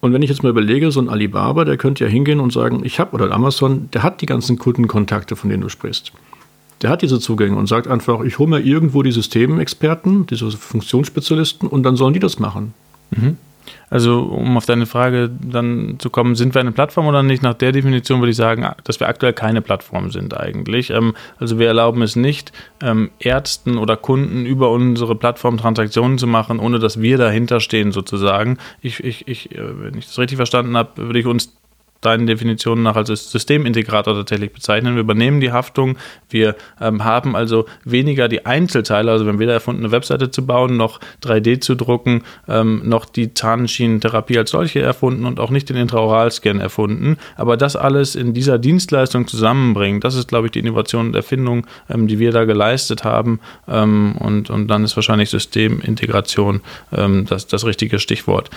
Und 0.00 0.12
wenn 0.12 0.22
ich 0.22 0.28
jetzt 0.28 0.42
mal 0.42 0.48
überlege, 0.48 0.90
so 0.90 1.00
ein 1.00 1.08
Alibaba, 1.08 1.64
der 1.64 1.76
könnte 1.76 2.02
ja 2.02 2.10
hingehen 2.10 2.40
und 2.40 2.52
sagen, 2.52 2.80
ich 2.82 2.98
habe, 2.98 3.14
oder 3.14 3.30
Amazon, 3.30 3.88
der 3.92 4.02
hat 4.02 4.22
die 4.22 4.26
ganzen 4.26 4.58
Kundenkontakte, 4.58 5.36
von 5.36 5.50
denen 5.50 5.62
du 5.62 5.68
sprichst. 5.68 6.12
Der 6.82 6.90
hat 6.90 7.02
diese 7.02 7.20
Zugänge 7.20 7.56
und 7.56 7.68
sagt 7.68 7.86
einfach, 7.86 8.22
ich 8.22 8.40
hole 8.40 8.50
mir 8.50 8.60
irgendwo 8.60 9.04
die 9.04 9.12
Systemexperten, 9.12 10.26
diese 10.26 10.50
Funktionsspezialisten 10.50 11.68
und 11.68 11.84
dann 11.84 11.94
sollen 11.94 12.14
die 12.14 12.20
das 12.20 12.40
machen. 12.40 12.74
Mhm. 13.10 13.36
Also, 13.90 14.20
um 14.20 14.56
auf 14.56 14.66
deine 14.66 14.86
Frage 14.86 15.28
dann 15.28 15.96
zu 15.98 16.10
kommen, 16.10 16.36
sind 16.36 16.54
wir 16.54 16.60
eine 16.60 16.72
Plattform 16.72 17.06
oder 17.08 17.22
nicht? 17.22 17.42
Nach 17.42 17.54
der 17.54 17.72
Definition 17.72 18.20
würde 18.20 18.30
ich 18.30 18.36
sagen, 18.36 18.66
dass 18.84 19.00
wir 19.00 19.08
aktuell 19.08 19.32
keine 19.32 19.62
Plattform 19.62 20.10
sind 20.10 20.38
eigentlich. 20.38 20.90
Ähm, 20.90 21.14
also, 21.38 21.58
wir 21.58 21.66
erlauben 21.66 22.00
es 22.02 22.14
nicht, 22.16 22.52
ähm, 22.80 23.10
Ärzten 23.18 23.76
oder 23.76 23.96
Kunden 23.96 24.46
über 24.46 24.70
unsere 24.70 25.16
Plattform 25.16 25.58
Transaktionen 25.58 26.18
zu 26.18 26.28
machen, 26.28 26.60
ohne 26.60 26.78
dass 26.78 27.02
wir 27.02 27.18
dahinter 27.18 27.58
stehen 27.60 27.90
sozusagen. 27.90 28.58
Ich, 28.80 29.02
ich, 29.02 29.26
ich, 29.26 29.52
äh, 29.52 29.82
wenn 29.82 29.98
ich 29.98 30.06
das 30.06 30.18
richtig 30.18 30.36
verstanden 30.36 30.76
habe, 30.76 30.90
würde 30.96 31.18
ich 31.18 31.26
uns 31.26 31.59
deinen 32.00 32.26
Definitionen 32.26 32.82
nach 32.82 32.96
als 32.96 33.08
Systemintegrator 33.08 34.14
tatsächlich 34.14 34.52
bezeichnen. 34.52 34.94
Wir 34.94 35.02
übernehmen 35.02 35.40
die 35.40 35.52
Haftung. 35.52 35.96
Wir 36.28 36.56
ähm, 36.80 37.04
haben 37.04 37.36
also 37.36 37.66
weniger 37.84 38.28
die 38.28 38.46
Einzelteile, 38.46 39.10
also 39.10 39.24
wir 39.24 39.32
haben 39.32 39.38
weder 39.38 39.52
erfunden, 39.52 39.84
eine 39.84 39.92
Webseite 39.92 40.30
zu 40.30 40.46
bauen, 40.46 40.76
noch 40.76 41.00
3D 41.22 41.60
zu 41.60 41.74
drucken, 41.74 42.22
ähm, 42.48 42.82
noch 42.84 43.04
die 43.04 43.34
Zahnschienentherapie 43.34 44.38
als 44.38 44.50
solche 44.50 44.80
erfunden 44.80 45.26
und 45.26 45.40
auch 45.40 45.50
nicht 45.50 45.68
den 45.68 45.76
Intraoralscan 45.76 46.60
erfunden. 46.60 47.18
Aber 47.36 47.56
das 47.56 47.76
alles 47.76 48.14
in 48.14 48.32
dieser 48.32 48.58
Dienstleistung 48.58 49.26
zusammenbringen, 49.26 50.00
das 50.00 50.14
ist, 50.14 50.28
glaube 50.28 50.46
ich, 50.46 50.52
die 50.52 50.60
Innovation 50.60 51.08
und 51.08 51.16
Erfindung, 51.16 51.66
ähm, 51.88 52.08
die 52.08 52.18
wir 52.18 52.32
da 52.32 52.44
geleistet 52.44 53.04
haben. 53.04 53.40
Ähm, 53.68 54.16
und, 54.18 54.50
und 54.50 54.68
dann 54.68 54.84
ist 54.84 54.96
wahrscheinlich 54.96 55.30
Systemintegration 55.30 56.62
ähm, 56.92 57.26
das, 57.26 57.46
das 57.46 57.64
richtige 57.64 57.98
Stichwort. 57.98 58.50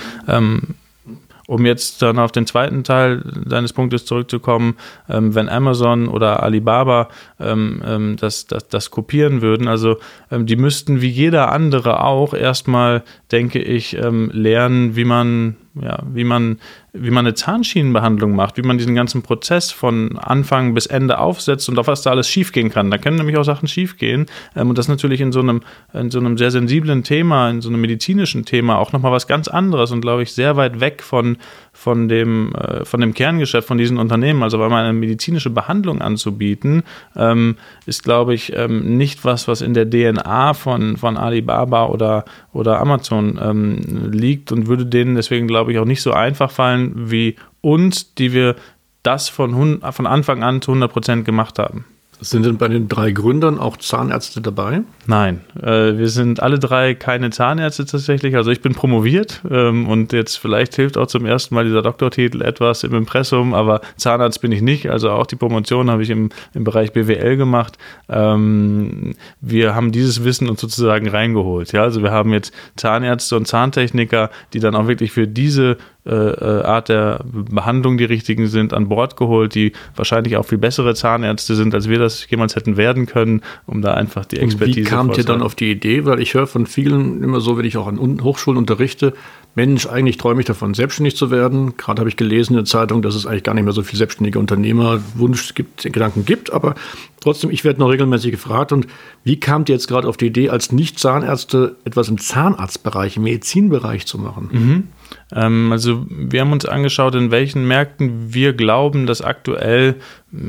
Um 1.47 1.65
jetzt 1.65 2.01
dann 2.01 2.19
auf 2.19 2.31
den 2.31 2.47
zweiten 2.47 2.83
Teil 2.83 3.21
deines 3.45 3.73
Punktes 3.73 4.05
zurückzukommen, 4.05 4.77
ähm, 5.09 5.35
wenn 5.35 5.49
Amazon 5.49 6.07
oder 6.07 6.41
Alibaba 6.41 7.09
ähm, 7.39 7.81
ähm, 7.85 8.15
das, 8.17 8.47
das, 8.47 8.67
das 8.69 8.91
kopieren 8.91 9.41
würden, 9.41 9.67
also 9.67 9.97
ähm, 10.31 10.45
die 10.45 10.55
müssten 10.55 11.01
wie 11.01 11.09
jeder 11.09 11.51
andere 11.51 12.03
auch 12.03 12.33
erstmal, 12.33 13.03
denke 13.31 13.59
ich, 13.59 13.97
ähm, 13.97 14.31
lernen, 14.33 14.95
wie 14.95 15.05
man 15.05 15.57
ja, 15.81 15.99
wie 16.11 16.23
man, 16.23 16.59
wie 16.93 17.09
man 17.09 17.25
eine 17.25 17.33
Zahnschienenbehandlung 17.33 18.35
macht, 18.35 18.57
wie 18.57 18.61
man 18.61 18.77
diesen 18.77 18.93
ganzen 18.93 19.23
Prozess 19.23 19.71
von 19.71 20.19
Anfang 20.19 20.75
bis 20.75 20.85
Ende 20.85 21.17
aufsetzt 21.17 21.67
und 21.67 21.79
auf 21.79 21.87
was 21.87 22.03
da 22.03 22.11
alles 22.11 22.29
schiefgehen 22.29 22.69
kann. 22.69 22.91
Da 22.91 22.99
können 22.99 23.17
nämlich 23.17 23.37
auch 23.37 23.43
Sachen 23.43 23.67
schiefgehen. 23.67 24.27
Ähm, 24.55 24.69
und 24.69 24.77
das 24.77 24.87
natürlich 24.87 25.21
in 25.21 25.31
so 25.31 25.39
einem, 25.39 25.61
in 25.93 26.11
so 26.11 26.19
einem 26.19 26.37
sehr 26.37 26.51
sensiblen 26.51 27.03
Thema, 27.03 27.49
in 27.49 27.61
so 27.61 27.69
einem 27.69 27.81
medizinischen 27.81 28.45
Thema 28.45 28.77
auch 28.77 28.91
nochmal 28.91 29.11
was 29.11 29.27
ganz 29.27 29.47
anderes 29.47 29.91
und 29.91 30.01
glaube 30.01 30.23
ich 30.23 30.33
sehr 30.33 30.57
weit 30.57 30.79
weg 30.79 31.01
von, 31.01 31.37
von 31.73 32.07
dem, 32.07 32.53
äh, 32.53 32.85
von 32.85 33.01
dem 33.01 33.13
Kerngeschäft 33.13 33.67
von 33.67 33.77
diesen 33.77 33.97
Unternehmen, 33.97 34.43
also 34.43 34.61
einmal 34.61 34.83
eine 34.83 34.93
medizinische 34.93 35.49
Behandlung 35.49 36.01
anzubieten, 36.01 36.83
ähm, 37.15 37.57
ist, 37.85 38.03
glaube 38.03 38.35
ich, 38.35 38.55
ähm, 38.55 38.95
nicht 38.97 39.25
was, 39.25 39.47
was 39.47 39.61
in 39.61 39.73
der 39.73 39.89
DNA 39.89 40.53
von, 40.53 40.97
von 40.97 41.17
Alibaba 41.17 41.87
oder, 41.87 42.25
oder 42.53 42.79
Amazon 42.79 43.39
ähm, 43.43 44.11
liegt 44.11 44.51
und 44.51 44.67
würde 44.67 44.85
denen 44.85 45.15
deswegen, 45.15 45.47
glaube 45.47 45.71
ich, 45.71 45.79
auch 45.79 45.85
nicht 45.85 46.03
so 46.03 46.13
einfach 46.13 46.51
fallen 46.51 47.11
wie 47.11 47.35
uns, 47.61 48.13
die 48.13 48.33
wir 48.33 48.55
das 49.01 49.27
von, 49.27 49.81
von 49.81 50.07
Anfang 50.07 50.43
an 50.43 50.61
zu 50.61 50.71
100 50.71 50.91
Prozent 50.91 51.25
gemacht 51.25 51.59
haben. 51.59 51.85
Sind 52.23 52.45
denn 52.45 52.57
bei 52.57 52.67
den 52.67 52.87
drei 52.87 53.11
Gründern 53.11 53.59
auch 53.59 53.77
Zahnärzte 53.77 54.41
dabei? 54.41 54.81
Nein, 55.07 55.41
äh, 55.61 55.97
wir 55.97 56.07
sind 56.09 56.41
alle 56.41 56.57
drei 56.57 56.93
keine 56.93 57.29
Zahnärzte 57.29 57.85
tatsächlich. 57.85 58.35
Also 58.35 58.51
ich 58.51 58.61
bin 58.61 58.73
promoviert 58.73 59.41
ähm, 59.49 59.87
und 59.87 60.13
jetzt 60.13 60.37
vielleicht 60.37 60.75
hilft 60.75 60.97
auch 60.97 61.07
zum 61.07 61.25
ersten 61.25 61.53
Mal 61.55 61.65
dieser 61.65 61.81
Doktortitel 61.81 62.41
etwas 62.41 62.83
im 62.83 62.93
Impressum, 62.93 63.53
aber 63.53 63.81
Zahnarzt 63.97 64.41
bin 64.41 64.51
ich 64.51 64.61
nicht. 64.61 64.89
Also 64.89 65.09
auch 65.11 65.25
die 65.25 65.35
Promotion 65.35 65.91
habe 65.91 66.03
ich 66.03 66.09
im, 66.09 66.29
im 66.53 66.63
Bereich 66.63 66.93
BWL 66.93 67.35
gemacht. 67.35 67.77
Ähm, 68.09 69.15
wir 69.41 69.75
haben 69.75 69.91
dieses 69.91 70.23
Wissen 70.23 70.49
uns 70.49 70.61
sozusagen 70.61 71.09
reingeholt. 71.09 71.73
Ja, 71.73 71.83
also 71.83 72.01
wir 72.01 72.11
haben 72.11 72.31
jetzt 72.31 72.53
Zahnärzte 72.75 73.35
und 73.35 73.47
Zahntechniker, 73.47 74.29
die 74.53 74.59
dann 74.59 74.75
auch 74.75 74.87
wirklich 74.87 75.11
für 75.11 75.27
diese 75.27 75.77
Art 76.05 76.89
der 76.89 77.23
Behandlung 77.23 77.97
die 77.97 78.03
richtigen 78.03 78.47
sind, 78.47 78.73
an 78.73 78.89
Bord 78.89 79.15
geholt, 79.15 79.55
die 79.55 79.71
wahrscheinlich 79.95 80.35
auch 80.35 80.45
viel 80.45 80.57
bessere 80.57 80.95
Zahnärzte 80.95 81.55
sind, 81.55 81.73
als 81.73 81.87
wir 81.87 81.97
das 81.97 82.29
jemals 82.29 82.55
hätten 82.57 82.75
werden 82.75 83.05
können, 83.05 83.41
um 83.65 83.81
da 83.81 83.93
einfach 83.93 84.25
die 84.25 84.39
Expertise 84.39 84.81
zu 84.81 84.85
Wie 84.85 84.89
kamt 84.89 85.17
ihr 85.17 85.23
dann 85.23 85.41
auf 85.41 85.55
die 85.55 85.71
Idee? 85.71 86.03
Weil 86.05 86.19
ich 86.19 86.33
höre 86.33 86.47
von 86.47 86.65
vielen 86.65 87.23
immer 87.23 87.39
so, 87.39 87.57
wenn 87.57 87.65
ich 87.65 87.77
auch 87.77 87.87
an 87.87 88.21
Hochschulen 88.21 88.57
unterrichte, 88.57 89.13
Mensch, 89.55 89.85
eigentlich 89.85 90.17
träume 90.17 90.41
ich 90.41 90.47
davon, 90.47 90.73
selbstständig 90.73 91.15
zu 91.15 91.29
werden. 91.29 91.77
Gerade 91.77 91.99
habe 91.99 92.09
ich 92.09 92.17
gelesen 92.17 92.53
in 92.53 92.57
der 92.57 92.65
Zeitung, 92.65 93.01
dass 93.01 93.13
es 93.13 93.27
eigentlich 93.27 93.43
gar 93.43 93.53
nicht 93.53 93.63
mehr 93.63 93.73
so 93.73 93.83
viel 93.83 93.97
selbstständige 93.97 94.39
Unternehmerwunsch 94.39 95.53
gibt, 95.53 95.83
Gedanken 95.83 96.25
gibt, 96.25 96.51
aber 96.51 96.73
trotzdem, 97.21 97.51
ich 97.51 97.63
werde 97.63 97.79
noch 97.79 97.89
regelmäßig 97.89 98.31
gefragt. 98.31 98.71
Und 98.71 98.87
wie 99.23 99.39
kamt 99.39 99.69
ihr 99.69 99.75
jetzt 99.75 99.87
gerade 99.87 100.07
auf 100.07 100.17
die 100.17 100.25
Idee, 100.25 100.49
als 100.49 100.71
Nicht-Zahnärzte 100.71 101.75
etwas 101.85 102.09
im 102.09 102.17
Zahnarztbereich, 102.17 103.17
im 103.17 103.23
Medizinbereich 103.23 104.07
zu 104.07 104.17
machen? 104.17 104.49
Mhm. 104.51 104.83
Ähm, 105.31 105.71
also 105.71 106.05
wir 106.09 106.41
haben 106.41 106.51
uns 106.51 106.65
angeschaut, 106.65 107.15
in 107.15 107.31
welchen 107.31 107.67
Märkten 107.67 108.33
wir 108.33 108.53
glauben, 108.53 109.05
dass 109.05 109.21
aktuell 109.21 109.95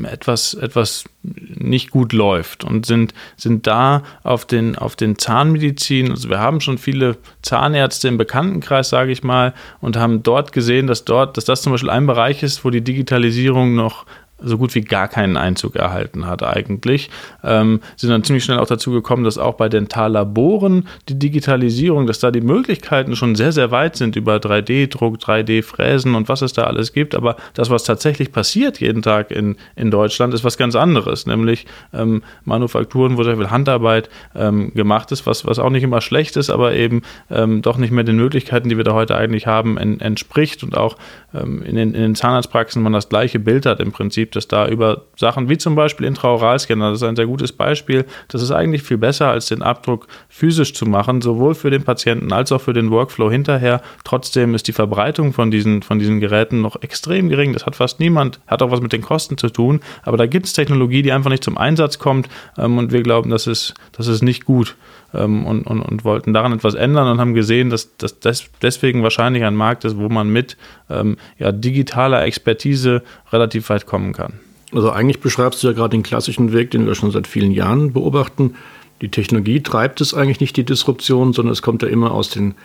etwas, 0.03 0.53
etwas 0.55 1.05
nicht 1.23 1.91
gut 1.91 2.11
läuft 2.11 2.63
und 2.63 2.85
sind, 2.85 3.13
sind 3.37 3.67
da 3.67 4.03
auf 4.23 4.45
den, 4.45 4.75
auf 4.77 4.95
den 4.95 5.17
Zahnmedizin, 5.17 6.11
also 6.11 6.29
wir 6.29 6.39
haben 6.39 6.61
schon 6.61 6.77
viele 6.77 7.17
Zahnärzte 7.41 8.07
im 8.07 8.17
Bekanntenkreis, 8.17 8.89
sage 8.89 9.11
ich 9.11 9.23
mal, 9.23 9.53
und 9.81 9.97
haben 9.97 10.23
dort 10.23 10.51
gesehen, 10.51 10.87
dass 10.87 11.05
dort, 11.05 11.37
dass 11.37 11.45
das 11.45 11.61
zum 11.61 11.71
Beispiel 11.71 11.89
ein 11.89 12.07
Bereich 12.07 12.43
ist, 12.43 12.65
wo 12.65 12.69
die 12.69 12.83
Digitalisierung 12.83 13.75
noch 13.75 14.05
so 14.39 14.57
gut 14.57 14.75
wie 14.75 14.81
gar 14.81 15.07
keinen 15.07 15.37
Einzug 15.37 15.75
erhalten 15.75 16.27
hat 16.27 16.43
eigentlich. 16.43 17.09
Ähm, 17.43 17.79
sind 17.95 18.09
dann 18.09 18.23
ziemlich 18.23 18.43
schnell 18.43 18.59
auch 18.59 18.67
dazu 18.67 18.91
gekommen, 18.91 19.23
dass 19.23 19.37
auch 19.37 19.53
bei 19.55 19.69
Dentallaboren 19.69 20.87
die 21.07 21.17
Digitalisierung, 21.17 22.05
dass 22.05 22.19
da 22.19 22.31
die 22.31 22.41
Möglichkeiten 22.41 23.15
schon 23.15 23.35
sehr, 23.35 23.53
sehr 23.53 23.71
weit 23.71 23.95
sind 23.95 24.15
über 24.15 24.35
3D-Druck, 24.35 25.17
3D-Fräsen 25.17 26.15
und 26.15 26.27
was 26.27 26.41
es 26.41 26.53
da 26.53 26.65
alles 26.65 26.91
gibt. 26.91 27.15
Aber 27.15 27.37
das, 27.53 27.69
was 27.69 27.83
tatsächlich 27.83 28.31
passiert 28.31 28.79
jeden 28.79 29.01
Tag 29.01 29.31
in, 29.31 29.55
in 29.75 29.89
Deutschland, 29.89 30.33
ist 30.33 30.43
was 30.43 30.57
ganz 30.57 30.75
anderes, 30.75 31.25
nämlich 31.25 31.65
ähm, 31.93 32.21
Manufakturen, 32.43 33.17
wo 33.17 33.23
sehr 33.23 33.37
viel 33.37 33.49
Handarbeit 33.49 34.09
ähm, 34.35 34.73
gemacht 34.73 35.11
ist, 35.13 35.25
was, 35.25 35.45
was 35.45 35.59
auch 35.59 35.69
nicht 35.69 35.83
immer 35.83 36.01
schlecht 36.01 36.35
ist, 36.35 36.49
aber 36.49 36.73
eben 36.73 37.03
ähm, 37.31 37.61
doch 37.61 37.77
nicht 37.77 37.91
mehr 37.91 38.03
den 38.03 38.17
Möglichkeiten, 38.17 38.67
die 38.67 38.77
wir 38.77 38.83
da 38.83 38.93
heute 38.93 39.15
eigentlich 39.15 39.47
haben, 39.47 39.77
en, 39.77 40.01
entspricht 40.01 40.63
und 40.63 40.75
auch 40.75 40.97
in, 41.43 41.75
den, 41.75 41.93
in 41.93 42.01
den 42.01 42.15
Zahnarztpraxen 42.15 42.81
man 42.81 42.93
das 42.93 43.09
gleiche 43.09 43.39
Bild 43.39 43.65
hat 43.65 43.79
im 43.79 43.91
Prinzip 43.91 44.05
Prinzip, 44.05 44.31
dass 44.31 44.47
da 44.47 44.67
über 44.67 45.01
Sachen 45.17 45.49
wie 45.49 45.57
zum 45.57 45.75
Beispiel 45.75 46.05
Intraoralscanner, 46.05 46.91
das 46.91 47.01
ist 47.01 47.07
ein 47.07 47.15
sehr 47.15 47.25
gutes 47.25 47.51
Beispiel, 47.51 48.05
das 48.27 48.41
ist 48.41 48.51
eigentlich 48.51 48.83
viel 48.83 48.97
besser, 48.97 49.29
als 49.29 49.47
den 49.47 49.61
Abdruck 49.61 50.07
physisch 50.29 50.73
zu 50.73 50.85
machen, 50.85 51.21
sowohl 51.21 51.55
für 51.55 51.69
den 51.69 51.83
Patienten 51.83 52.31
als 52.31 52.51
auch 52.51 52.61
für 52.61 52.73
den 52.73 52.91
Workflow 52.91 53.29
hinterher. 53.29 53.81
Trotzdem 54.03 54.55
ist 54.55 54.67
die 54.67 54.73
Verbreitung 54.73 55.33
von 55.33 55.51
diesen, 55.51 55.81
von 55.81 55.99
diesen 55.99 56.19
Geräten 56.19 56.61
noch 56.61 56.81
extrem 56.81 57.29
gering. 57.29 57.53
Das 57.53 57.65
hat 57.65 57.75
fast 57.75 57.99
niemand, 57.99 58.39
hat 58.47 58.61
auch 58.61 58.71
was 58.71 58.79
mit 58.79 58.93
den 58.93 59.01
Kosten 59.01 59.37
zu 59.37 59.49
tun, 59.49 59.81
aber 60.03 60.17
da 60.17 60.27
gibt 60.27 60.45
es 60.45 60.53
Technologie, 60.53 61.01
die 61.01 61.11
einfach 61.11 61.31
nicht 61.31 61.43
zum 61.43 61.57
Einsatz 61.57 61.99
kommt 61.99 62.29
ähm, 62.57 62.77
und 62.77 62.91
wir 62.91 63.01
glauben, 63.01 63.31
das 63.31 63.47
ist, 63.47 63.73
das 63.91 64.07
ist 64.07 64.21
nicht 64.21 64.45
gut 64.45 64.75
ähm, 65.17 65.45
und, 65.45 65.63
und, 65.63 65.81
und 65.81 66.03
wollten 66.03 66.33
daran 66.33 66.53
etwas 66.53 66.73
ändern 66.73 67.07
und 67.07 67.19
haben 67.19 67.33
gesehen, 67.33 67.69
dass 67.69 67.95
das 67.97 68.19
deswegen 68.61 69.03
wahrscheinlich 69.03 69.43
ein 69.43 69.55
Markt 69.55 69.85
ist, 69.85 69.97
wo 69.97 70.09
man 70.09 70.29
mit 70.29 70.57
ähm, 70.89 71.17
ja, 71.37 71.51
digitaler 71.51 72.23
Expertise 72.23 73.03
relativ 73.31 73.69
weit 73.69 73.85
kommen 73.85 74.13
kann. 74.13 74.33
Also 74.73 74.91
eigentlich 74.91 75.21
beschreibst 75.21 75.63
du 75.63 75.67
ja 75.67 75.73
gerade 75.73 75.91
den 75.91 76.03
klassischen 76.03 76.51
Weg, 76.51 76.71
den 76.71 76.85
wir 76.85 76.95
schon 76.95 77.11
seit 77.11 77.27
vielen 77.27 77.51
Jahren 77.51 77.93
beobachten. 77.93 78.55
Die 79.01 79.09
Technologie 79.09 79.61
treibt 79.61 80.01
es 80.01 80.13
eigentlich 80.13 80.39
nicht, 80.39 80.57
die 80.57 80.63
Disruption, 80.63 81.33
sondern 81.33 81.51
es 81.53 81.61
kommt 81.61 81.81
ja 81.81 81.87
immer 81.87 82.11
aus 82.11 82.29
den 82.29 82.55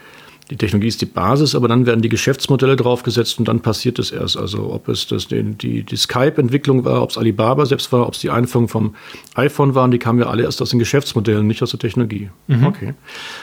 die 0.51 0.57
Technologie 0.57 0.89
ist 0.89 1.01
die 1.01 1.07
Basis, 1.07 1.55
aber 1.55 1.69
dann 1.69 1.87
werden 1.87 2.03
die 2.03 2.09
Geschäftsmodelle 2.09 2.75
draufgesetzt 2.75 3.39
und 3.39 3.47
dann 3.47 3.61
passiert 3.61 4.01
es 4.01 4.11
erst. 4.11 4.37
Also 4.37 4.73
ob 4.73 4.89
es 4.89 5.07
das, 5.07 5.29
die, 5.29 5.43
die, 5.43 5.85
die 5.85 5.97
Skype-Entwicklung 5.97 6.85
war, 6.85 7.03
ob 7.03 7.11
es 7.11 7.19
Alibaba 7.19 7.65
selbst 7.67 7.93
war, 7.93 8.09
ob 8.09 8.15
es 8.15 8.21
die 8.21 8.31
Einführung 8.31 8.67
vom 8.67 8.97
iPhone 9.37 9.77
waren, 9.77 9.93
die 9.93 9.99
kamen 9.99 10.19
ja 10.19 10.27
alle 10.27 10.43
erst 10.43 10.61
aus 10.61 10.71
den 10.71 10.81
Geschäftsmodellen, 10.81 11.47
nicht 11.47 11.63
aus 11.63 11.71
der 11.71 11.79
Technologie. 11.79 12.31
Mhm. 12.49 12.67
Okay. 12.67 12.95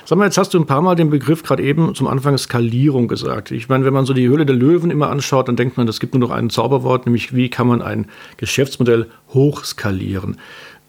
Sag 0.03 0.17
mal, 0.17 0.25
jetzt 0.25 0.37
hast 0.37 0.53
du 0.53 0.59
ein 0.59 0.65
paar 0.65 0.81
Mal 0.81 0.95
den 0.95 1.09
Begriff 1.09 1.43
gerade 1.43 1.63
eben 1.63 1.95
zum 1.95 2.07
Anfang 2.07 2.37
Skalierung 2.37 3.07
gesagt. 3.07 3.51
Ich 3.51 3.69
meine, 3.69 3.85
wenn 3.85 3.93
man 3.93 4.05
so 4.05 4.13
die 4.13 4.27
Höhle 4.27 4.45
der 4.45 4.55
Löwen 4.55 4.91
immer 4.91 5.09
anschaut, 5.09 5.47
dann 5.47 5.55
denkt 5.55 5.77
man, 5.77 5.87
es 5.87 6.01
gibt 6.01 6.13
nur 6.13 6.19
noch 6.19 6.31
ein 6.31 6.49
Zauberwort, 6.49 7.05
nämlich 7.05 7.33
wie 7.33 7.49
kann 7.49 7.67
man 7.67 7.81
ein 7.81 8.07
Geschäftsmodell 8.35 9.07
hochskalieren. 9.33 10.37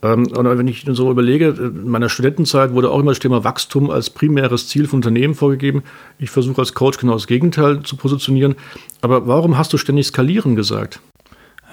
Ähm, 0.02 0.26
und 0.28 0.58
wenn 0.58 0.68
ich 0.68 0.84
so 0.88 1.10
überlege, 1.10 1.48
in 1.48 1.88
meiner 1.88 2.08
Studentenzeit 2.08 2.72
wurde 2.72 2.90
auch 2.90 3.00
immer 3.00 3.10
das 3.10 3.18
Thema 3.18 3.44
Wachstum 3.44 3.90
als 3.90 4.10
primäres 4.10 4.68
Ziel 4.68 4.86
von 4.86 4.98
Unternehmen 4.98 5.34
vorgegeben. 5.34 5.82
Ich 6.18 6.30
versuche 6.30 6.60
als 6.60 6.74
Coach 6.74 6.98
genau 6.98 7.14
das 7.14 7.26
Gegenteil 7.26 7.82
zu 7.82 7.96
positionieren. 7.96 8.54
Aber 9.00 9.26
warum 9.26 9.58
hast 9.58 9.72
du 9.72 9.76
ständig 9.76 10.06
skalieren 10.06 10.56
gesagt? 10.56 11.00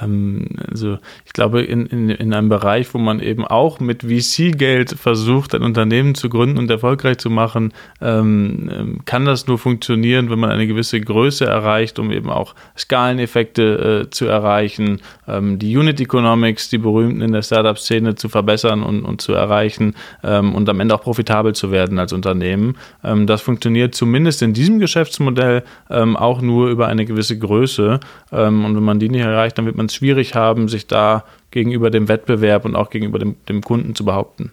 Ähm, 0.02 0.48
also 0.70 0.98
ich 1.26 1.34
glaube, 1.34 1.62
in, 1.62 1.86
in, 1.86 2.10
in 2.10 2.34
einem 2.34 2.50
Bereich, 2.50 2.94
wo 2.94 2.98
man 2.98 3.20
eben 3.20 3.46
auch 3.46 3.80
mit 3.80 4.04
VC-Geld 4.04 4.92
versucht, 4.92 5.56
ein 5.56 5.64
Unternehmen 5.64 6.16
zu 6.16 6.30
gründen 6.30 6.58
und 6.58 6.70
erfolgreich 6.70 7.18
zu 7.18 7.30
machen, 7.30 7.74
ähm, 8.02 8.70
ähm, 8.72 9.00
kann 9.06 9.26
das 9.26 9.48
nur 9.48 9.58
funktionieren, 9.58 10.30
wenn 10.30 10.40
man 10.40 10.52
eine 10.52 10.68
gewisse 10.68 11.00
Größe 11.00 11.46
erreicht, 11.46 12.00
um 12.00 12.12
eben 12.12 12.30
auch 12.30 12.56
Skaleneffekte 12.78 14.06
äh, 14.06 14.10
zu 14.10 14.26
erreichen, 14.26 15.02
ähm, 15.28 15.60
die 15.60 15.76
Unit 15.76 16.00
Economics, 16.00 16.70
die 16.70 16.78
berühmten 16.78 17.22
in 17.22 17.32
der 17.32 17.42
Startup-Szene 17.42 18.16
zu 18.16 18.30
verbessern 18.30 18.84
und, 18.84 19.04
und 19.04 19.22
zu 19.22 19.34
erreichen 19.34 19.96
ähm, 20.24 20.56
und 20.56 20.68
am 20.70 20.80
Ende 20.80 20.96
auch 20.96 21.02
profitabel 21.02 21.54
zu 21.54 21.72
werden 21.72 22.00
als 22.00 22.14
Unternehmen. 22.14 22.78
Ähm, 23.04 23.28
das 23.28 23.42
funktioniert 23.42 23.96
zumindest 23.96 24.42
in 24.42 24.54
diesem 24.54 24.80
Geschäftsmodell 24.80 25.64
auch 25.88 26.42
nur 26.42 26.70
über 26.70 26.88
eine 26.88 27.06
gewisse 27.06 27.38
Größe. 27.38 28.00
und 28.32 28.76
wenn 28.76 28.84
man 28.84 29.00
die 29.00 29.10
nicht 29.10 29.22
erreicht, 29.22 29.58
dann 29.58 29.66
wird 29.66 29.76
man 29.76 29.85
man 29.86 29.90
es 29.90 29.96
schwierig 29.96 30.36
haben, 30.36 30.68
sich 30.68 30.88
da 30.88 31.24
gegenüber 31.52 31.90
dem 31.90 32.08
Wettbewerb 32.08 32.66
und 32.66 32.76
auch 32.76 32.90
gegenüber 32.90 33.20
dem, 33.20 33.36
dem 33.48 33.62
Kunden 33.62 33.96
zu 33.96 34.06
behaupten. 34.06 34.52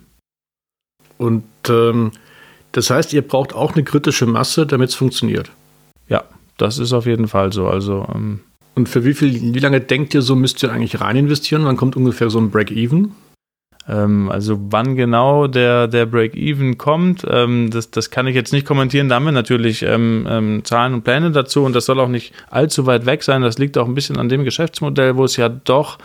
Und 1.19 1.45
ähm, 1.69 2.13
das 2.73 2.91
heißt, 2.91 3.13
ihr 3.13 3.23
braucht 3.23 3.55
auch 3.55 3.75
eine 3.75 3.85
kritische 3.85 4.27
Masse, 4.27 4.67
damit 4.67 4.91
es 4.91 4.95
funktioniert. 4.95 5.51
Ja, 6.09 6.25
das 6.59 6.79
ist 6.79 6.93
auf 6.93 7.07
jeden 7.07 7.29
Fall 7.29 7.53
so. 7.53 7.67
Also, 7.67 8.07
ähm, 8.15 8.41
und 8.75 8.89
für 8.89 9.05
wie 9.05 9.15
viel, 9.15 9.55
wie 9.55 9.59
lange 9.59 9.81
denkt 9.81 10.15
ihr 10.15 10.23
so, 10.23 10.35
müsst 10.37 10.63
ihr 10.63 10.73
eigentlich 10.73 11.01
rein 11.01 11.17
investieren? 11.17 11.65
Wann 11.65 11.77
kommt 11.77 11.97
ungefähr 11.97 12.31
so 12.31 12.39
ein 12.39 12.51
Break-Even? 12.51 13.15
Ähm, 13.89 14.31
also 14.31 14.59
wann 14.71 14.95
genau 14.97 15.47
der, 15.47 15.89
der 15.89 16.07
Break-Even 16.07 16.79
kommt, 16.79 17.27
ähm, 17.29 17.71
das, 17.71 17.91
das 17.91 18.11
kann 18.11 18.27
ich 18.27 18.35
jetzt 18.35 18.53
nicht 18.53 18.67
kommentieren. 18.67 19.09
Da 19.09 19.17
haben 19.17 19.25
wir 19.25 19.33
natürlich 19.33 19.83
ähm, 19.83 20.27
ähm, 20.29 20.65
Zahlen 20.65 20.95
und 20.95 21.03
Pläne 21.03 21.31
dazu 21.33 21.65
und 21.65 21.75
das 21.75 21.87
soll 21.87 21.99
auch 22.01 22.09
nicht 22.09 22.33
allzu 22.51 22.87
weit 22.87 23.07
weg 23.07 23.23
sein. 23.23 23.43
Das 23.43 23.59
liegt 23.59 23.77
auch 23.79 23.87
ein 23.87 23.95
bisschen 23.95 24.19
an 24.19 24.29
dem 24.29 24.45
Geschäftsmodell, 24.45 25.17
wo 25.17 25.25
es 25.25 25.37
ja 25.37 25.49
doch 25.49 25.99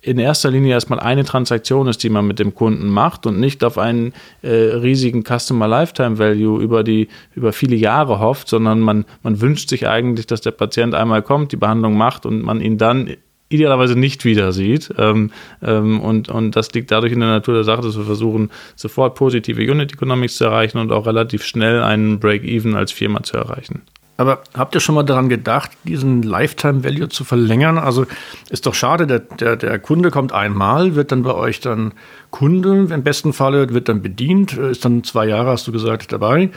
in 0.00 0.18
erster 0.18 0.50
Linie 0.50 0.72
erstmal 0.72 1.00
eine 1.00 1.24
Transaktion 1.24 1.88
ist, 1.88 2.02
die 2.02 2.08
man 2.08 2.26
mit 2.26 2.38
dem 2.38 2.54
Kunden 2.54 2.88
macht 2.88 3.26
und 3.26 3.40
nicht 3.40 3.64
auf 3.64 3.78
einen 3.78 4.12
äh, 4.42 4.48
riesigen 4.48 5.24
Customer 5.24 5.66
Lifetime 5.66 6.18
Value 6.18 6.62
über 6.62 6.84
die 6.84 7.08
über 7.34 7.52
viele 7.52 7.74
Jahre 7.76 8.20
hofft, 8.20 8.48
sondern 8.48 8.80
man, 8.80 9.04
man 9.22 9.40
wünscht 9.40 9.68
sich 9.68 9.88
eigentlich, 9.88 10.26
dass 10.26 10.40
der 10.40 10.52
Patient 10.52 10.94
einmal 10.94 11.22
kommt, 11.22 11.52
die 11.52 11.56
Behandlung 11.56 11.96
macht 11.96 12.26
und 12.26 12.42
man 12.42 12.60
ihn 12.60 12.78
dann 12.78 13.16
idealerweise 13.48 13.98
nicht 13.98 14.24
wieder 14.24 14.52
sieht. 14.52 14.92
Ähm, 14.98 15.30
ähm, 15.62 16.00
und, 16.00 16.28
und 16.28 16.56
das 16.56 16.72
liegt 16.72 16.90
dadurch 16.90 17.12
in 17.12 17.20
der 17.20 17.28
Natur 17.28 17.54
der 17.54 17.64
Sache, 17.64 17.82
dass 17.82 17.96
wir 17.96 18.04
versuchen, 18.04 18.50
sofort 18.76 19.14
positive 19.14 19.60
Unit 19.60 19.92
Economics 19.92 20.36
zu 20.36 20.44
erreichen 20.44 20.78
und 20.78 20.92
auch 20.92 21.06
relativ 21.06 21.44
schnell 21.44 21.82
einen 21.82 22.20
Break-Even 22.20 22.74
als 22.74 22.92
Firma 22.92 23.22
zu 23.22 23.36
erreichen. 23.36 23.82
Aber 24.18 24.42
habt 24.52 24.74
ihr 24.74 24.80
schon 24.80 24.96
mal 24.96 25.04
daran 25.04 25.28
gedacht, 25.28 25.70
diesen 25.84 26.24
Lifetime 26.24 26.82
Value 26.82 27.08
zu 27.08 27.22
verlängern? 27.22 27.78
Also 27.78 28.04
ist 28.50 28.66
doch 28.66 28.74
schade, 28.74 29.06
der, 29.06 29.20
der, 29.20 29.54
der 29.54 29.78
Kunde 29.78 30.10
kommt 30.10 30.32
einmal, 30.32 30.96
wird 30.96 31.12
dann 31.12 31.22
bei 31.22 31.34
euch 31.34 31.60
dann 31.60 31.92
Kunde, 32.32 32.88
im 32.92 33.02
besten 33.04 33.32
Falle 33.32 33.72
wird 33.72 33.88
dann 33.88 34.02
bedient, 34.02 34.54
ist 34.54 34.84
dann 34.84 35.04
zwei 35.04 35.26
Jahre, 35.26 35.50
hast 35.50 35.68
du 35.68 35.72
gesagt, 35.72 36.10
dabei 36.10 36.50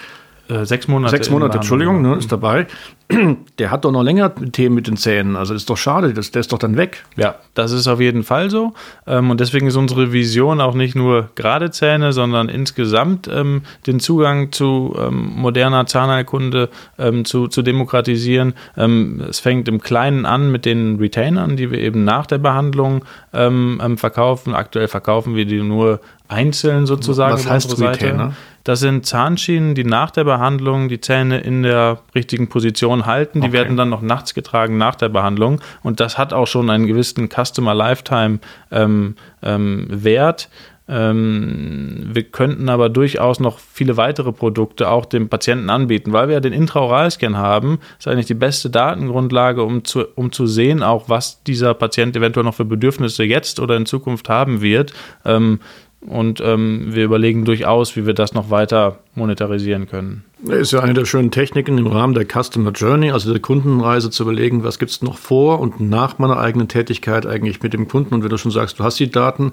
Äh, 0.52 0.66
sechs 0.66 0.88
Monate. 0.88 1.12
Sechs 1.12 1.30
Monate, 1.30 1.58
Entschuldigung, 1.58 2.02
ne, 2.02 2.16
ist 2.16 2.32
dabei. 2.32 2.68
Der 3.58 3.72
hat 3.72 3.86
doch 3.86 3.92
noch 3.92 4.04
länger 4.04 4.34
Themen 4.52 4.76
mit 4.76 4.88
den 4.88 4.98
Zähnen. 4.98 5.36
Also 5.38 5.54
ist 5.54 5.70
doch 5.70 5.78
schade, 5.78 6.14
das, 6.14 6.32
der 6.32 6.42
ist 6.42 6.52
doch 6.52 6.58
dann 6.60 6.78
weg. 6.78 7.04
Ja, 7.16 7.36
das 7.54 7.72
ist 7.72 7.88
auf 7.88 8.00
jeden 8.00 8.24
Fall 8.24 8.50
so. 8.50 8.74
Ähm, 9.08 9.30
und 9.30 9.40
deswegen 9.40 9.68
ist 9.68 9.76
unsere 9.76 10.12
Vision 10.12 10.60
auch 10.60 10.74
nicht 10.74 10.96
nur 10.96 11.30
gerade 11.36 11.72
Zähne, 11.72 12.14
sondern 12.14 12.50
insgesamt 12.50 13.30
ähm, 13.32 13.62
den 13.88 14.00
Zugang 14.00 14.52
zu 14.52 14.96
ähm, 14.98 15.34
moderner 15.36 15.86
Zahnheilkunde 15.86 16.70
ähm, 16.98 17.26
zu, 17.26 17.48
zu 17.48 17.62
demokratisieren. 17.62 18.54
Ähm, 18.78 19.24
es 19.30 19.40
fängt 19.40 19.68
im 19.68 19.82
Kleinen 19.82 20.26
an 20.26 20.52
mit 20.52 20.66
den 20.66 20.98
Retainern, 20.98 21.56
die 21.58 21.72
wir 21.72 21.80
eben 21.80 22.04
nach 22.04 22.26
der 22.26 22.40
Behandlung 22.40 23.06
ähm, 23.34 23.98
verkaufen. 23.98 24.54
Aktuell 24.54 24.88
verkaufen 24.88 25.36
wir 25.36 25.46
die 25.46 25.62
nur 25.62 26.00
einzeln 26.32 26.86
sozusagen. 26.86 27.34
Was 27.34 27.50
heißt 27.50 27.80
Retainer? 27.80 28.34
Das 28.64 28.80
sind 28.80 29.06
Zahnschienen, 29.06 29.74
die 29.74 29.84
nach 29.84 30.12
der 30.12 30.24
Behandlung 30.24 30.88
die 30.88 31.02
Zähne 31.02 31.40
in 31.40 31.64
der 31.64 32.00
richtigen 32.14 32.48
Position 32.48 33.06
halten. 33.06 33.42
Die 33.42 33.48
okay. 33.48 33.54
werden 33.54 33.76
dann 33.76 33.90
noch 33.90 34.02
nachts 34.02 34.34
getragen 34.34 34.78
nach 34.78 34.96
der 34.96 35.10
Behandlung. 35.10 35.62
Und 35.82 36.00
das 36.00 36.18
hat 36.18 36.32
auch 36.32 36.48
schon 36.48 36.70
einen 36.70 36.86
gewissen 36.86 37.30
Customer 37.30 37.74
Lifetime 37.74 38.40
ähm, 38.72 39.16
ähm, 39.42 39.88
Wert. 39.90 40.50
Ähm, 40.88 42.10
wir 42.12 42.24
könnten 42.24 42.68
aber 42.68 42.90
durchaus 42.90 43.40
noch 43.40 43.60
viele 43.60 43.98
weitere 43.98 44.32
Produkte 44.32 44.90
auch 44.90 45.06
dem 45.06 45.30
Patienten 45.30 45.70
anbieten, 45.70 46.12
weil 46.12 46.28
wir 46.28 46.34
ja 46.34 46.40
den 46.40 46.54
Intraoralscan 46.54 47.38
haben. 47.38 47.80
Das 47.98 48.06
ist 48.06 48.12
eigentlich 48.12 48.26
die 48.26 48.34
beste 48.34 48.70
Datengrundlage, 48.70 49.64
um 49.64 49.86
zu, 49.86 50.06
um 50.16 50.32
zu 50.32 50.48
sehen, 50.48 50.84
auch 50.84 51.08
was 51.08 51.44
dieser 51.44 51.74
Patient 51.74 52.16
eventuell 52.16 52.44
noch 52.44 52.56
für 52.56 52.66
Bedürfnisse 52.66 53.24
jetzt 53.24 53.60
oder 53.60 53.78
in 53.78 53.86
Zukunft 53.86 54.28
haben 54.28 54.62
wird. 54.62 54.94
Ähm, 55.24 55.62
und 56.08 56.42
ähm, 56.42 56.88
wir 56.90 57.06
überlegen 57.06 57.46
durchaus, 57.46 57.96
wie 57.96 58.06
wir 58.06 58.14
das 58.14 58.34
noch 58.34 58.50
weiter 58.50 59.00
monetarisieren 59.16 59.88
können. 59.88 60.24
Ist 60.48 60.72
ja 60.72 60.80
eine 60.80 60.94
der 60.94 61.06
schönen 61.06 61.30
Techniken 61.30 61.78
im 61.78 61.88
Rahmen 61.88 62.16
der 62.16 62.26
Customer 62.26 62.72
Journey, 62.72 63.12
also 63.12 63.32
der 63.32 63.42
Kundenreise 63.42 64.10
zu 64.10 64.24
überlegen, 64.24 64.64
was 64.64 64.80
gibt 64.80 64.92
es 64.92 65.02
noch 65.02 65.18
vor 65.18 65.60
und 65.60 65.80
nach 65.80 66.18
meiner 66.18 66.38
eigenen 66.38 66.68
Tätigkeit 66.68 67.28
eigentlich 67.28 67.62
mit 67.62 67.74
dem 67.74 67.88
Kunden. 67.88 68.16
Und 68.16 68.24
wenn 68.24 68.30
du 68.30 68.38
schon 68.38 68.52
sagst, 68.52 68.80
du 68.80 68.84
hast 68.84 69.00
die 69.00 69.12
Daten, 69.12 69.52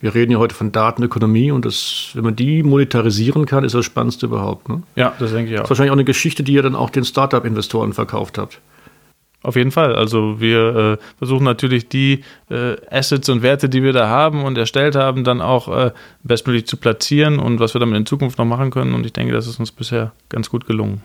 wir 0.00 0.14
reden 0.14 0.30
ja 0.30 0.38
heute 0.38 0.54
von 0.54 0.70
Datenökonomie 0.70 1.50
und 1.50 1.64
das, 1.64 2.10
wenn 2.14 2.22
man 2.22 2.36
die 2.36 2.62
monetarisieren 2.62 3.46
kann, 3.46 3.64
ist 3.64 3.74
das 3.74 3.84
Spannendste 3.84 4.26
überhaupt. 4.26 4.68
Ne? 4.68 4.82
Ja, 4.94 5.12
das 5.18 5.32
denke 5.32 5.52
ich 5.52 5.56
auch. 5.56 5.62
Das 5.62 5.66
ist 5.66 5.70
wahrscheinlich 5.70 5.90
auch 5.90 5.96
eine 5.96 6.04
Geschichte, 6.04 6.44
die 6.44 6.52
ihr 6.52 6.62
dann 6.62 6.76
auch 6.76 6.90
den 6.90 7.04
Startup-Investoren 7.04 7.92
verkauft 7.92 8.38
habt. 8.38 8.60
Auf 9.42 9.54
jeden 9.54 9.70
Fall. 9.70 9.94
Also 9.94 10.40
wir 10.40 10.76
äh, 10.76 10.96
versuchen 11.18 11.44
natürlich 11.44 11.88
die 11.88 12.24
äh, 12.50 12.74
Assets 12.90 13.28
und 13.28 13.42
Werte, 13.42 13.68
die 13.68 13.84
wir 13.84 13.92
da 13.92 14.08
haben 14.08 14.42
und 14.42 14.58
erstellt 14.58 14.96
haben, 14.96 15.22
dann 15.22 15.40
auch 15.40 15.68
äh, 15.68 15.92
bestmöglich 16.24 16.66
zu 16.66 16.76
platzieren 16.76 17.38
und 17.38 17.60
was 17.60 17.74
wir 17.74 17.78
damit 17.78 17.96
in 17.96 18.06
Zukunft 18.06 18.38
noch 18.38 18.44
machen 18.44 18.70
können. 18.70 18.94
Und 18.94 19.06
ich 19.06 19.12
denke, 19.12 19.32
das 19.32 19.46
ist 19.46 19.60
uns 19.60 19.70
bisher 19.70 20.10
ganz 20.28 20.50
gut 20.50 20.66
gelungen. 20.66 21.02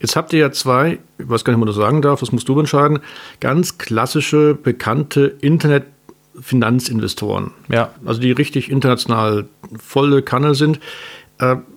Jetzt 0.00 0.16
habt 0.16 0.32
ihr 0.32 0.38
ja 0.38 0.50
zwei, 0.50 0.98
ich 1.18 1.28
weiß 1.28 1.44
gar 1.44 1.52
nicht, 1.52 1.58
ob 1.58 1.60
man 1.60 1.66
das 1.66 1.76
sagen 1.76 2.00
darf, 2.00 2.20
das 2.20 2.32
musst 2.32 2.48
du 2.48 2.58
entscheiden, 2.58 3.00
ganz 3.40 3.76
klassische, 3.76 4.54
bekannte 4.54 5.36
Internet-Finanzinvestoren. 5.42 7.50
Ja. 7.68 7.90
Also 8.06 8.22
die 8.22 8.32
richtig 8.32 8.70
international 8.70 9.44
volle 9.78 10.22
Kanne 10.22 10.54
sind. 10.54 10.80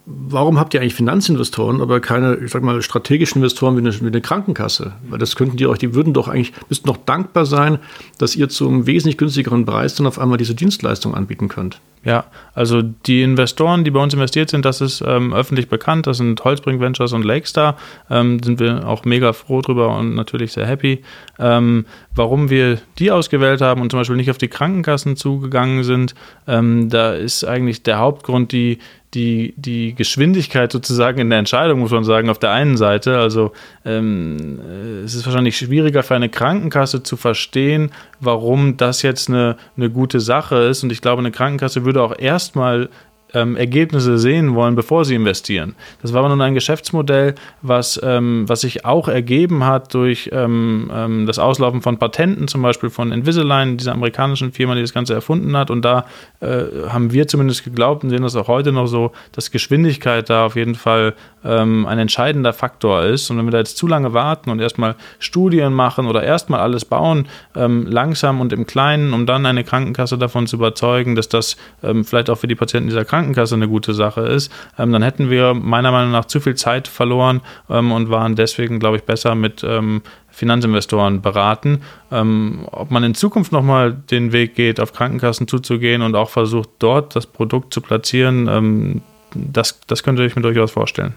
Warum 0.06 0.60
habt 0.60 0.74
ihr 0.74 0.82
eigentlich 0.82 0.96
Finanzinvestoren, 0.96 1.80
aber 1.80 2.02
keine, 2.02 2.36
ich 2.36 2.52
sag 2.52 2.62
mal, 2.62 2.82
strategischen 2.82 3.42
Investoren 3.42 3.76
wie 3.76 3.80
eine, 3.80 3.94
wie 4.02 4.08
eine, 4.08 4.20
Krankenkasse? 4.20 4.94
Weil 5.08 5.18
das 5.18 5.38
könnten 5.38 5.56
die 5.56 5.66
euch, 5.66 5.78
die 5.78 5.96
würden 5.96 6.14
doch 6.14 6.28
eigentlich, 6.28 6.52
müssten 6.68 6.88
doch 6.88 6.98
dankbar 6.98 7.46
sein, 7.46 7.80
dass 8.18 8.36
ihr 8.36 8.50
zum 8.50 8.86
wesentlich 8.86 9.18
günstigeren 9.18 9.66
Preis 9.66 9.96
dann 9.96 10.06
auf 10.06 10.20
einmal 10.20 10.38
diese 10.38 10.56
Dienstleistung 10.56 11.16
anbieten 11.16 11.48
könnt. 11.48 11.80
Ja, 12.06 12.26
also 12.54 12.82
die 12.82 13.22
Investoren, 13.22 13.86
die 13.86 13.92
bei 13.92 14.02
uns 14.02 14.14
investiert 14.14 14.50
sind, 14.50 14.66
das 14.66 14.82
ist 14.82 15.02
ähm, 15.08 15.34
öffentlich 15.34 15.70
bekannt. 15.70 16.06
Das 16.06 16.18
sind 16.18 16.44
Holzbrink 16.44 16.82
Ventures 16.82 17.14
und 17.14 17.24
Lakestar. 17.24 17.78
Ähm, 18.10 18.44
sind 18.44 18.60
wir 18.60 18.86
auch 18.86 19.06
mega 19.06 19.32
froh 19.32 19.62
drüber 19.62 19.98
und 19.98 20.14
natürlich 20.14 20.52
sehr 20.52 20.68
happy. 20.68 21.02
Ähm, 21.40 21.86
warum 22.14 22.50
wir 22.50 22.80
die 23.00 23.10
ausgewählt 23.10 23.62
haben 23.62 23.82
und 23.82 23.90
zum 23.90 24.02
Beispiel 24.02 24.18
nicht 24.18 24.32
auf 24.32 24.38
die 24.38 24.50
Krankenkassen 24.50 25.16
zugegangen 25.16 25.86
sind, 25.86 26.14
ähm, 26.46 26.90
da 26.90 27.14
ist 27.14 27.46
eigentlich 27.46 27.84
der 27.84 28.00
Hauptgrund 28.00 28.52
die, 28.52 28.80
die, 29.14 29.54
die 29.56 29.93
Geschwindigkeit 29.96 30.72
sozusagen 30.72 31.20
in 31.20 31.30
der 31.30 31.40
Entscheidung, 31.40 31.80
muss 31.80 31.92
man 31.92 32.04
sagen, 32.04 32.30
auf 32.30 32.40
der 32.40 32.52
einen 32.52 32.78
Seite. 32.78 33.18
Also 33.20 33.52
ähm, 33.86 34.60
äh, 34.60 35.00
es 35.04 35.16
ist 35.16 35.26
wahrscheinlich 35.26 35.58
schwieriger 35.58 36.04
für 36.04 36.16
eine 36.16 36.30
Krankenkasse 36.30 37.04
zu 37.04 37.18
verstehen, 37.18 37.92
warum 38.20 38.78
das 38.78 39.02
jetzt 39.02 39.30
eine, 39.30 39.58
eine 39.78 39.90
gute 39.90 40.20
Sache 40.20 40.56
ist. 40.58 40.84
Und 40.84 40.92
ich 40.92 41.02
glaube, 41.02 41.20
eine 41.20 41.32
Krankenkasse 41.32 41.86
würde 41.86 42.02
auch 42.02 42.18
erstmal 42.18 42.90
ähm, 43.34 43.56
Ergebnisse 43.56 44.18
sehen 44.18 44.56
wollen, 44.56 44.76
bevor 44.76 45.06
sie 45.06 45.16
investieren. 45.16 45.76
Das 46.02 46.14
war 46.14 46.20
aber 46.20 46.30
nun 46.30 46.42
ein 46.42 46.54
Geschäftsmodell, 46.54 47.36
was, 47.62 48.00
ähm, 48.04 48.48
was 48.48 48.62
sich 48.62 48.86
auch 48.86 49.08
ergeben 49.08 49.66
hat 49.66 49.94
durch 49.94 50.30
ähm, 50.32 50.92
ähm 50.94 51.26
das 51.26 51.40
Auslaufen 51.40 51.82
von 51.82 51.98
Patenten, 51.98 52.48
zum 52.48 52.62
Beispiel 52.62 52.90
von 52.90 53.12
Invisalign, 53.12 53.78
dieser 53.78 53.94
amerikanischen 53.94 54.52
Firma, 54.52 54.76
die 54.76 54.82
das 54.82 54.94
Ganze 54.94 55.14
erfunden 55.14 55.56
hat. 55.56 55.70
Und 55.70 55.84
da 55.84 56.06
äh, 56.40 56.64
haben 56.90 57.12
wir 57.12 57.28
zumindest 57.28 57.64
geglaubt 57.64 58.04
und 58.04 58.10
sehen 58.10 58.24
das 58.24 58.36
auch 58.36 58.48
heute 58.48 58.72
noch 58.72 58.88
so, 58.88 59.12
dass 59.32 59.52
Geschwindigkeit 59.52 60.30
da 60.30 60.46
auf 60.46 60.56
jeden 60.56 60.76
Fall 60.76 61.14
ähm, 61.44 61.86
ein 61.86 62.00
entscheidender 62.00 62.54
Faktor 62.54 63.04
ist. 63.04 63.30
Und 63.30 63.38
wenn 63.38 63.46
wir 63.46 63.52
da 63.52 63.60
jetzt 63.60 63.78
zu 63.78 63.88
lange 63.88 64.14
warten 64.14 64.50
und 64.50 64.60
erstmal 64.60 64.96
Studien 65.20 65.74
machen 65.74 66.08
oder 66.08 66.24
erstmal 66.24 66.60
alles 66.60 66.86
bauen, 66.86 67.28
ähm, 67.56 67.88
langsam 67.88 68.42
und 68.42 68.54
im 68.54 68.66
Kleinen, 68.66 69.14
um 69.14 69.26
dann 69.26 69.46
eine 69.46 69.64
Krankenkasse 69.64 70.18
davon 70.18 70.48
zu 70.48 70.56
überzeugen, 70.56 71.16
dass 71.16 71.30
das 71.30 71.58
vielleicht 72.04 72.30
auch 72.30 72.38
für 72.38 72.48
die 72.48 72.56
Patienten 72.56 72.90
dieser 72.90 73.06
Krankenkasse 73.06 73.34
Krankenkasse 73.34 73.56
eine 73.56 73.68
gute 73.68 73.94
Sache 73.94 74.22
ist, 74.22 74.52
ähm, 74.78 74.92
dann 74.92 75.02
hätten 75.02 75.30
wir 75.30 75.54
meiner 75.54 75.92
Meinung 75.92 76.12
nach 76.12 76.26
zu 76.26 76.40
viel 76.40 76.56
Zeit 76.56 76.88
verloren 76.88 77.42
ähm, 77.70 77.92
und 77.92 78.10
waren 78.10 78.36
deswegen, 78.36 78.80
glaube 78.80 78.98
ich, 78.98 79.04
besser 79.04 79.36
mit 79.36 79.64
ähm, 79.64 80.02
Finanzinvestoren 80.30 81.22
beraten. 81.22 81.82
Ähm, 82.12 82.68
ob 82.72 82.92
man 82.92 83.04
in 83.04 83.16
Zukunft 83.16 83.52
nochmal 83.52 83.94
den 83.94 84.32
Weg 84.32 84.56
geht, 84.56 84.80
auf 84.80 84.94
Krankenkassen 84.94 85.48
zuzugehen 85.48 86.02
und 86.02 86.16
auch 86.16 86.30
versucht, 86.30 86.70
dort 86.80 87.16
das 87.16 87.26
Produkt 87.26 87.74
zu 87.74 87.82
platzieren, 87.82 88.48
ähm, 88.48 89.02
das, 89.34 89.80
das 89.88 90.04
könnte 90.04 90.24
ich 90.26 90.36
mir 90.36 90.42
durchaus 90.42 90.72
vorstellen. 90.72 91.16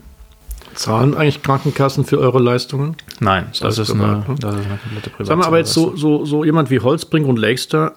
Zahlen 0.77 1.15
eigentlich 1.15 1.43
Krankenkassen 1.43 2.05
für 2.05 2.19
eure 2.19 2.39
Leistungen? 2.39 2.97
Nein, 3.21 3.47
das, 3.51 3.61
das, 3.61 3.79
ist, 3.79 3.91
eine, 3.91 4.07
ne? 4.07 4.25
das 4.39 4.55
ist 4.55 4.67
eine 4.67 4.79
komplette 4.79 5.11
Privat. 5.11 5.27
Sagen 5.27 5.41
wir 5.41 5.47
aber 5.47 5.59
jetzt 5.59 5.73
so, 5.73 5.97
so, 5.97 6.25
so 6.25 6.45
jemand 6.45 6.71
wie 6.71 6.81
Holzbrink 6.81 7.27
und 7.27 7.39
Lakester 7.39 7.95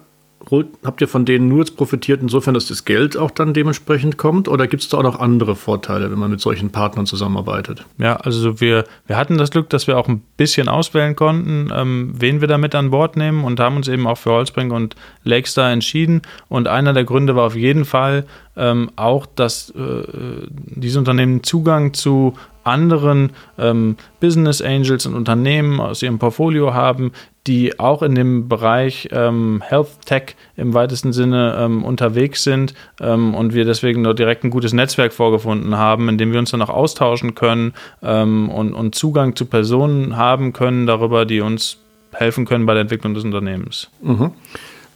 habt 0.84 1.00
ihr 1.00 1.08
von 1.08 1.24
denen 1.24 1.48
nur 1.48 1.58
jetzt 1.58 1.76
profitiert, 1.76 2.22
insofern, 2.22 2.54
dass 2.54 2.66
das 2.66 2.84
Geld 2.84 3.16
auch 3.16 3.30
dann 3.30 3.52
dementsprechend 3.52 4.16
kommt? 4.16 4.48
Oder 4.48 4.66
gibt 4.66 4.82
es 4.82 4.88
da 4.88 4.98
auch 4.98 5.02
noch 5.02 5.20
andere 5.20 5.54
Vorteile, 5.54 6.10
wenn 6.10 6.18
man 6.18 6.30
mit 6.30 6.40
solchen 6.40 6.70
Partnern 6.70 7.06
zusammenarbeitet? 7.06 7.84
Ja, 7.98 8.16
also 8.16 8.60
wir, 8.60 8.84
wir 9.06 9.16
hatten 9.16 9.36
das 9.36 9.50
Glück, 9.50 9.68
dass 9.68 9.86
wir 9.86 9.98
auch 9.98 10.08
ein 10.08 10.22
bisschen 10.36 10.68
auswählen 10.68 11.14
konnten, 11.14 11.70
ähm, 11.74 12.14
wen 12.16 12.40
wir 12.40 12.48
da 12.48 12.58
mit 12.58 12.74
an 12.74 12.90
Bord 12.90 13.16
nehmen 13.16 13.44
und 13.44 13.60
haben 13.60 13.76
uns 13.76 13.88
eben 13.88 14.06
auch 14.06 14.18
für 14.18 14.30
Holzbrink 14.30 14.72
und 14.72 14.96
Lakestar 15.24 15.70
entschieden. 15.70 16.22
Und 16.48 16.68
einer 16.68 16.94
der 16.94 17.04
Gründe 17.04 17.36
war 17.36 17.44
auf 17.44 17.56
jeden 17.56 17.84
Fall 17.84 18.24
ähm, 18.56 18.90
auch, 18.96 19.26
dass 19.26 19.70
äh, 19.70 20.02
diese 20.48 20.98
Unternehmen 20.98 21.42
Zugang 21.42 21.92
zu 21.92 22.34
anderen 22.64 23.30
ähm, 23.58 23.96
Business 24.20 24.60
Angels 24.62 25.06
und 25.06 25.14
Unternehmen 25.14 25.80
aus 25.80 26.02
ihrem 26.02 26.18
Portfolio 26.18 26.74
haben, 26.74 27.12
die 27.46 27.78
auch 27.80 28.02
in 28.02 28.14
dem 28.14 28.48
Bereich 28.48 29.08
ähm, 29.12 29.62
Health 29.66 30.04
Tech 30.04 30.36
im 30.56 30.74
weitesten 30.74 31.12
Sinne 31.12 31.56
ähm, 31.58 31.84
unterwegs 31.84 32.44
sind 32.44 32.74
ähm, 33.00 33.34
und 33.34 33.54
wir 33.54 33.64
deswegen 33.64 34.02
nur 34.02 34.14
direkt 34.14 34.44
ein 34.44 34.50
gutes 34.50 34.72
Netzwerk 34.72 35.12
vorgefunden 35.12 35.76
haben, 35.76 36.08
in 36.08 36.18
dem 36.18 36.32
wir 36.32 36.38
uns 36.38 36.50
dann 36.50 36.62
auch 36.62 36.68
austauschen 36.68 37.34
können 37.34 37.72
ähm, 38.02 38.50
und, 38.50 38.74
und 38.74 38.94
Zugang 38.94 39.36
zu 39.36 39.46
Personen 39.46 40.16
haben 40.16 40.52
können 40.52 40.86
darüber, 40.86 41.24
die 41.24 41.40
uns 41.40 41.78
helfen 42.12 42.44
können 42.44 42.66
bei 42.66 42.74
der 42.74 42.82
Entwicklung 42.82 43.14
des 43.14 43.24
Unternehmens. 43.24 43.90
Mhm. 44.02 44.32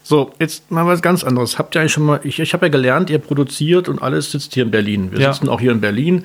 So, 0.02 0.32
jetzt 0.38 0.70
mal 0.70 0.86
was 0.86 1.00
ganz 1.00 1.24
anderes. 1.24 1.58
Habt 1.58 1.74
ihr 1.74 1.80
eigentlich 1.80 1.92
schon 1.92 2.04
mal, 2.04 2.20
ich, 2.24 2.38
ich 2.38 2.52
habe 2.52 2.66
ja 2.66 2.70
gelernt, 2.70 3.08
ihr 3.08 3.18
produziert 3.18 3.88
und 3.88 4.02
alles 4.02 4.32
sitzt 4.32 4.52
hier 4.52 4.64
in 4.64 4.70
Berlin. 4.70 5.10
Wir 5.12 5.20
ja. 5.20 5.32
sitzen 5.32 5.48
auch 5.48 5.60
hier 5.60 5.72
in 5.72 5.80
Berlin 5.80 6.24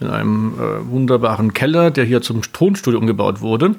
in 0.00 0.08
einem 0.08 0.54
äh, 0.54 0.90
wunderbaren 0.90 1.52
Keller, 1.52 1.90
der 1.90 2.04
hier 2.04 2.22
zum 2.22 2.42
Tonstudio 2.42 2.98
umgebaut 2.98 3.40
wurde. 3.40 3.76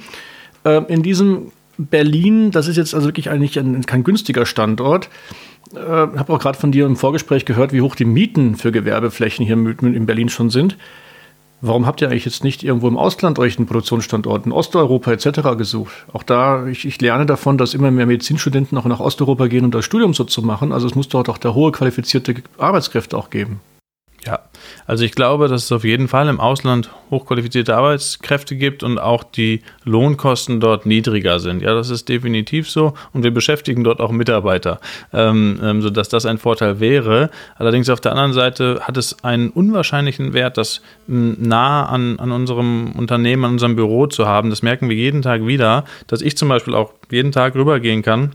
Äh, 0.64 0.84
in 0.88 1.04
diesem 1.04 1.52
Berlin, 1.78 2.52
das 2.52 2.68
ist 2.68 2.78
jetzt 2.78 2.94
also 2.94 3.08
wirklich 3.08 3.30
eigentlich 3.30 3.58
ein, 3.60 3.86
kein 3.86 4.04
günstiger 4.04 4.46
Standort. 4.46 5.10
Ich 5.72 5.78
äh, 5.78 5.82
habe 5.82 6.34
auch 6.34 6.40
gerade 6.40 6.58
von 6.58 6.72
dir 6.72 6.86
im 6.86 6.96
Vorgespräch 6.96 7.46
gehört, 7.46 7.74
wie 7.74 7.82
hoch 7.82 7.96
die 7.96 8.06
Mieten 8.06 8.56
für 8.56 8.72
Gewerbeflächen 8.72 9.46
hier 9.46 9.56
in 9.56 10.06
Berlin 10.06 10.30
schon 10.30 10.50
sind. 10.50 10.78
Warum 11.66 11.86
habt 11.86 12.02
ihr 12.02 12.10
eigentlich 12.10 12.26
jetzt 12.26 12.44
nicht 12.44 12.62
irgendwo 12.62 12.90
im 12.90 12.98
Ausland 12.98 13.40
euch 13.40 13.58
einen 13.58 13.68
Produktionsstandort 13.68 14.46
in 14.46 14.52
Osteuropa 14.52 15.14
etc. 15.14 15.58
gesucht? 15.58 15.94
Auch 16.12 16.22
da, 16.22 16.68
ich, 16.68 16.86
ich, 16.86 17.00
lerne 17.00 17.26
davon, 17.26 17.58
dass 17.58 17.74
immer 17.74 17.90
mehr 17.90 18.06
Medizinstudenten 18.06 18.78
auch 18.78 18.84
nach 18.84 19.00
Osteuropa 19.00 19.48
gehen, 19.48 19.64
um 19.64 19.72
das 19.72 19.86
Studium 19.86 20.14
so 20.14 20.26
zu 20.26 20.42
machen. 20.42 20.74
Also 20.74 20.88
es 20.88 20.96
muss 20.96 21.08
dort 21.08 21.30
auch 21.30 21.38
da 21.38 21.54
hohe 21.54 21.72
qualifizierte 21.72 22.36
Arbeitskräfte 22.58 23.18
auch 23.18 23.30
geben. 23.30 23.62
Ja, 24.26 24.40
also 24.86 25.04
ich 25.04 25.14
glaube, 25.14 25.50
dass 25.50 25.66
es 25.66 25.72
auf 25.74 25.84
jeden 25.84 26.08
Fall 26.08 26.30
im 26.30 26.40
Ausland 26.40 26.90
hochqualifizierte 27.12 27.76
Arbeitskräfte 27.76 28.56
gibt 28.56 28.82
und 28.82 28.98
auch 28.98 29.24
die 29.24 29.62
Lohnkosten 29.84 30.62
dort 30.62 30.86
niedriger 30.86 31.40
sind. 31.40 31.62
Ja, 31.62 31.74
das 31.74 31.90
ist 31.90 32.08
definitiv 32.08 32.70
so 32.70 32.94
und 33.12 33.24
wir 33.24 33.32
beschäftigen 33.32 33.84
dort 33.84 34.00
auch 34.00 34.12
Mitarbeiter, 34.12 34.80
ähm, 35.12 35.60
ähm, 35.62 35.82
sodass 35.82 36.08
das 36.08 36.26
ein 36.26 36.38
Vorteil 36.38 36.80
wäre. 36.80 37.32
Allerdings 37.58 37.90
auf 37.90 38.00
der 38.00 38.14
anderen 38.14 38.32
Seite 38.32 38.80
hat 38.84 38.96
es 38.96 39.24
einen 39.26 39.50
unwahrscheinlichen 39.50 40.34
Wert, 40.34 40.58
das 40.58 40.82
nah 41.08 41.86
an, 41.86 42.18
an 42.20 42.32
unserem 42.32 42.94
Unternehmen, 42.94 43.44
an 43.44 43.52
unserem 43.52 43.76
Büro 43.76 44.08
zu 44.08 44.26
haben. 44.26 44.50
Das 44.50 44.62
merken 44.62 44.88
wir 44.88 44.96
jeden 44.96 45.22
Tag 45.22 45.46
wieder, 45.46 45.84
dass 46.08 46.22
ich 46.22 46.38
zum 46.38 46.48
Beispiel 46.48 46.76
auch 46.76 46.94
jeden 47.12 47.34
Tag 47.34 47.56
rübergehen 47.56 48.04
kann 48.04 48.32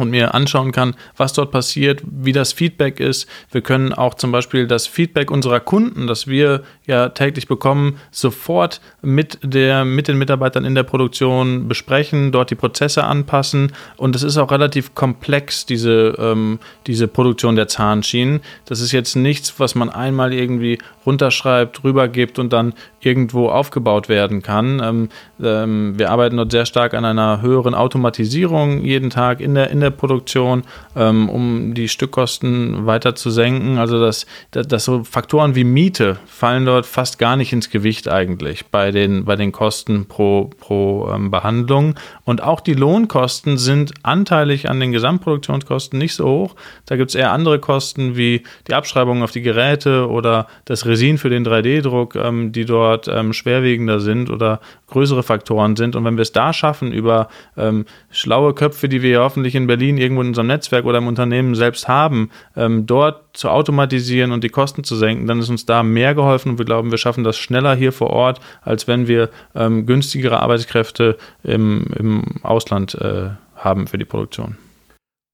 und 0.00 0.10
mir 0.10 0.34
anschauen 0.34 0.72
kann, 0.72 0.94
was 1.16 1.32
dort 1.32 1.50
passiert, 1.50 2.02
wie 2.04 2.32
das 2.32 2.52
Feedback 2.52 3.00
ist. 3.00 3.28
Wir 3.50 3.60
können 3.60 3.92
auch 3.92 4.14
zum 4.14 4.32
Beispiel 4.32 4.66
das 4.66 4.86
Feedback 4.86 5.30
unserer 5.30 5.60
Kunden, 5.60 6.06
das 6.06 6.26
wir 6.26 6.62
ja 6.86 7.10
täglich 7.10 7.46
bekommen, 7.46 7.98
sofort 8.10 8.80
mit, 9.02 9.38
der, 9.42 9.84
mit 9.84 10.08
den 10.08 10.18
Mitarbeitern 10.18 10.64
in 10.64 10.74
der 10.74 10.82
Produktion 10.82 11.68
besprechen, 11.68 12.32
dort 12.32 12.50
die 12.50 12.54
Prozesse 12.54 13.04
anpassen. 13.04 13.72
Und 13.96 14.16
es 14.16 14.22
ist 14.22 14.36
auch 14.36 14.50
relativ 14.50 14.94
komplex, 14.94 15.66
diese, 15.66 16.16
ähm, 16.18 16.58
diese 16.86 17.08
Produktion 17.08 17.56
der 17.56 17.68
Zahnschienen. 17.68 18.40
Das 18.64 18.80
ist 18.80 18.92
jetzt 18.92 19.14
nichts, 19.16 19.58
was 19.58 19.74
man 19.74 19.88
einmal 19.88 20.32
irgendwie 20.32 20.78
runterschreibt, 21.06 21.84
rübergibt 21.84 22.38
und 22.38 22.52
dann 22.52 22.74
irgendwo 23.00 23.48
aufgebaut 23.48 24.08
werden 24.08 24.42
kann. 24.42 24.80
Ähm, 24.82 25.08
ähm, 25.42 25.98
wir 25.98 26.10
arbeiten 26.10 26.36
dort 26.36 26.50
sehr 26.50 26.66
stark 26.66 26.94
an 26.94 27.04
einer 27.04 27.42
höheren 27.42 27.74
Automatisierung 27.74 28.82
jeden 28.82 29.10
Tag 29.10 29.40
in 29.40 29.54
der, 29.54 29.70
in 29.70 29.80
der 29.80 29.89
Produktion, 29.96 30.62
ähm, 30.96 31.28
um 31.28 31.74
die 31.74 31.88
Stückkosten 31.88 32.86
weiter 32.86 33.14
zu 33.14 33.30
senken. 33.30 33.78
Also 33.78 34.00
dass, 34.00 34.26
dass 34.50 34.84
so 34.84 35.04
Faktoren 35.04 35.54
wie 35.54 35.64
Miete 35.64 36.18
fallen 36.26 36.66
dort 36.66 36.86
fast 36.86 37.18
gar 37.18 37.36
nicht 37.36 37.52
ins 37.52 37.70
Gewicht 37.70 38.08
eigentlich 38.08 38.66
bei 38.66 38.90
den, 38.90 39.24
bei 39.24 39.36
den 39.36 39.52
Kosten 39.52 40.06
pro, 40.06 40.50
pro 40.58 41.10
ähm, 41.12 41.30
Behandlung. 41.30 41.94
Und 42.24 42.42
auch 42.42 42.60
die 42.60 42.74
Lohnkosten 42.74 43.58
sind 43.58 43.92
anteilig 44.02 44.68
an 44.68 44.80
den 44.80 44.92
Gesamtproduktionskosten 44.92 45.98
nicht 45.98 46.14
so 46.14 46.26
hoch. 46.26 46.56
Da 46.86 46.96
gibt 46.96 47.10
es 47.10 47.14
eher 47.14 47.32
andere 47.32 47.58
Kosten 47.58 48.16
wie 48.16 48.42
die 48.68 48.74
Abschreibung 48.74 49.22
auf 49.22 49.32
die 49.32 49.42
Geräte 49.42 50.08
oder 50.08 50.46
das 50.64 50.86
Resin 50.86 51.18
für 51.18 51.30
den 51.30 51.46
3D-Druck, 51.46 52.16
ähm, 52.16 52.52
die 52.52 52.64
dort 52.64 53.08
ähm, 53.08 53.32
schwerwiegender 53.32 54.00
sind 54.00 54.30
oder 54.30 54.60
größere 54.88 55.22
Faktoren 55.22 55.76
sind. 55.76 55.96
Und 55.96 56.04
wenn 56.04 56.16
wir 56.16 56.22
es 56.22 56.32
da 56.32 56.52
schaffen, 56.52 56.92
über 56.92 57.28
ähm, 57.56 57.86
schlaue 58.10 58.54
Köpfe, 58.54 58.88
die 58.88 59.02
wir 59.02 59.20
hoffentlich 59.20 59.54
in 59.54 59.66
Berlin 59.66 59.79
irgendwo 59.80 60.22
in 60.22 60.28
unserem 60.28 60.48
Netzwerk 60.48 60.84
oder 60.84 60.98
im 60.98 61.06
Unternehmen 61.06 61.54
selbst 61.54 61.88
haben, 61.88 62.30
ähm, 62.56 62.86
dort 62.86 63.36
zu 63.36 63.48
automatisieren 63.48 64.32
und 64.32 64.44
die 64.44 64.48
Kosten 64.48 64.84
zu 64.84 64.96
senken, 64.96 65.26
dann 65.26 65.40
ist 65.40 65.48
uns 65.48 65.66
da 65.66 65.82
mehr 65.82 66.14
geholfen 66.14 66.50
und 66.52 66.58
wir 66.58 66.64
glauben, 66.64 66.90
wir 66.90 66.98
schaffen 66.98 67.24
das 67.24 67.38
schneller 67.38 67.74
hier 67.74 67.92
vor 67.92 68.10
Ort, 68.10 68.40
als 68.62 68.86
wenn 68.88 69.08
wir 69.08 69.30
ähm, 69.54 69.86
günstigere 69.86 70.40
Arbeitskräfte 70.40 71.16
im, 71.42 71.86
im 71.96 72.24
Ausland 72.42 72.94
äh, 72.94 73.30
haben 73.56 73.86
für 73.86 73.98
die 73.98 74.04
Produktion. 74.04 74.56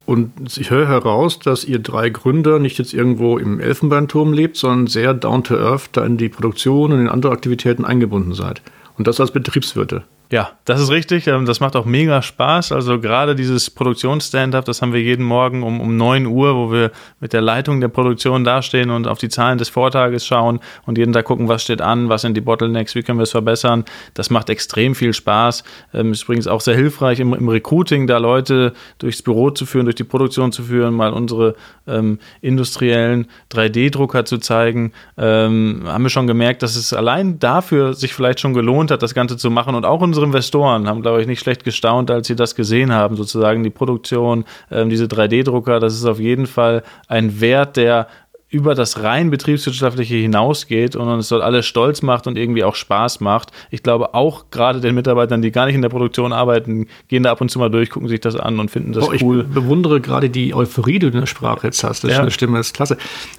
Und 0.06 0.56
ich 0.56 0.70
höre 0.70 0.86
heraus, 0.86 1.40
dass 1.40 1.64
ihr 1.64 1.80
drei 1.80 2.10
Gründer 2.10 2.60
nicht 2.60 2.78
jetzt 2.78 2.94
irgendwo 2.94 3.38
im 3.38 3.58
Elfenbeinturm 3.58 4.32
lebt, 4.32 4.56
sondern 4.56 4.86
sehr 4.86 5.12
down 5.14 5.42
to 5.42 5.56
earth 5.56 5.88
da 5.92 6.06
in 6.06 6.16
die 6.16 6.28
Produktion 6.28 6.92
und 6.92 7.00
in 7.00 7.08
andere 7.08 7.32
Aktivitäten 7.32 7.84
eingebunden 7.84 8.32
seid. 8.32 8.62
Und 8.96 9.08
das 9.08 9.20
als 9.20 9.32
Betriebswirte. 9.32 10.04
Ja, 10.32 10.50
das 10.64 10.80
ist 10.80 10.90
richtig. 10.90 11.28
Ähm, 11.28 11.46
das 11.46 11.60
macht 11.60 11.76
auch 11.76 11.84
mega 11.84 12.20
Spaß. 12.20 12.72
Also 12.72 13.00
gerade 13.00 13.36
dieses 13.36 13.70
Produktions-Stand-up, 13.70 14.64
das 14.64 14.82
haben 14.82 14.92
wir 14.92 15.00
jeden 15.00 15.24
Morgen 15.24 15.62
um, 15.62 15.80
um 15.80 15.96
9 15.96 16.26
Uhr, 16.26 16.56
wo 16.56 16.72
wir 16.72 16.90
mit 17.20 17.32
der 17.32 17.40
Leitung 17.40 17.80
der 17.80 17.88
Produktion 17.88 18.42
dastehen 18.42 18.90
und 18.90 19.06
auf 19.06 19.18
die 19.18 19.28
Zahlen 19.28 19.58
des 19.58 19.68
Vortages 19.68 20.26
schauen 20.26 20.58
und 20.84 20.98
jeden 20.98 21.12
Tag 21.12 21.26
gucken, 21.26 21.48
was 21.48 21.62
steht 21.62 21.80
an, 21.80 22.08
was 22.08 22.22
sind 22.22 22.34
die 22.36 22.40
Bottlenecks, 22.40 22.96
wie 22.96 23.04
können 23.04 23.20
wir 23.20 23.22
es 23.24 23.30
verbessern. 23.30 23.84
Das 24.14 24.28
macht 24.30 24.50
extrem 24.50 24.96
viel 24.96 25.12
Spaß. 25.12 25.62
Ähm, 25.94 26.10
ist 26.10 26.24
übrigens 26.24 26.48
auch 26.48 26.60
sehr 26.60 26.74
hilfreich 26.74 27.20
im, 27.20 27.32
im 27.32 27.48
Recruiting, 27.48 28.08
da 28.08 28.18
Leute 28.18 28.72
durchs 28.98 29.22
Büro 29.22 29.50
zu 29.50 29.64
führen, 29.64 29.84
durch 29.84 29.94
die 29.94 30.04
Produktion 30.04 30.50
zu 30.50 30.64
führen, 30.64 30.94
mal 30.94 31.12
unsere 31.12 31.54
ähm, 31.86 32.18
industriellen 32.40 33.28
3D-Drucker 33.52 34.24
zu 34.24 34.38
zeigen. 34.38 34.92
Ähm, 35.16 35.84
haben 35.86 36.02
wir 36.02 36.10
schon 36.10 36.26
gemerkt, 36.26 36.64
dass 36.64 36.74
es 36.74 36.92
allein 36.92 37.38
dafür 37.38 37.94
sich 37.94 38.12
vielleicht 38.12 38.40
schon 38.40 38.54
gelohnt 38.54 38.90
hat, 38.90 39.04
das 39.04 39.14
Ganze 39.14 39.36
zu 39.36 39.52
machen 39.52 39.76
und 39.76 39.84
auch 39.84 40.00
unsere 40.00 40.15
unsere 40.16 40.26
Investoren 40.26 40.88
haben, 40.88 41.02
glaube 41.02 41.20
ich, 41.20 41.26
nicht 41.26 41.40
schlecht 41.40 41.62
gestaunt, 41.62 42.10
als 42.10 42.26
sie 42.26 42.36
das 42.36 42.54
gesehen 42.54 42.92
haben, 42.92 43.16
sozusagen 43.16 43.62
die 43.62 43.70
Produktion, 43.70 44.44
ähm, 44.70 44.88
diese 44.88 45.04
3D-Drucker, 45.04 45.78
das 45.78 45.94
ist 45.94 46.06
auf 46.06 46.18
jeden 46.18 46.46
Fall 46.46 46.82
ein 47.06 47.40
Wert, 47.40 47.76
der 47.76 48.08
über 48.48 48.74
das 48.74 49.02
rein 49.02 49.28
betriebswirtschaftliche 49.30 50.14
hinausgeht 50.14 50.96
und 50.96 51.08
uns 51.08 51.28
dort 51.28 51.42
alles 51.42 51.66
stolz 51.66 52.00
macht 52.00 52.26
und 52.26 52.38
irgendwie 52.38 52.64
auch 52.64 52.76
Spaß 52.76 53.20
macht. 53.20 53.50
Ich 53.70 53.82
glaube 53.82 54.14
auch 54.14 54.46
gerade 54.50 54.80
den 54.80 54.94
Mitarbeitern, 54.94 55.42
die 55.42 55.50
gar 55.50 55.66
nicht 55.66 55.74
in 55.74 55.82
der 55.82 55.88
Produktion 55.88 56.32
arbeiten, 56.32 56.86
gehen 57.08 57.24
da 57.24 57.32
ab 57.32 57.40
und 57.40 57.50
zu 57.50 57.58
mal 57.58 57.70
durch, 57.70 57.90
gucken 57.90 58.08
sich 58.08 58.20
das 58.20 58.36
an 58.36 58.58
und 58.58 58.70
finden 58.70 58.92
das 58.92 59.04
oh, 59.04 59.12
cool. 59.20 59.40
Ich 59.46 59.54
bewundere 59.54 60.00
gerade 60.00 60.30
die 60.30 60.54
Euphorie, 60.54 60.94
die 60.94 60.98
du 61.00 61.06
in 61.08 61.20
der 61.20 61.26
Sprache 61.26 61.66
jetzt 61.66 61.82
hast. 61.84 62.04
Das 62.04 62.10
ja. 62.10 62.16
ist 62.16 62.20
eine 62.22 62.30
Stimme, 62.30 62.56
das 62.56 62.68
ist 62.68 62.74
klasse. 62.74 62.96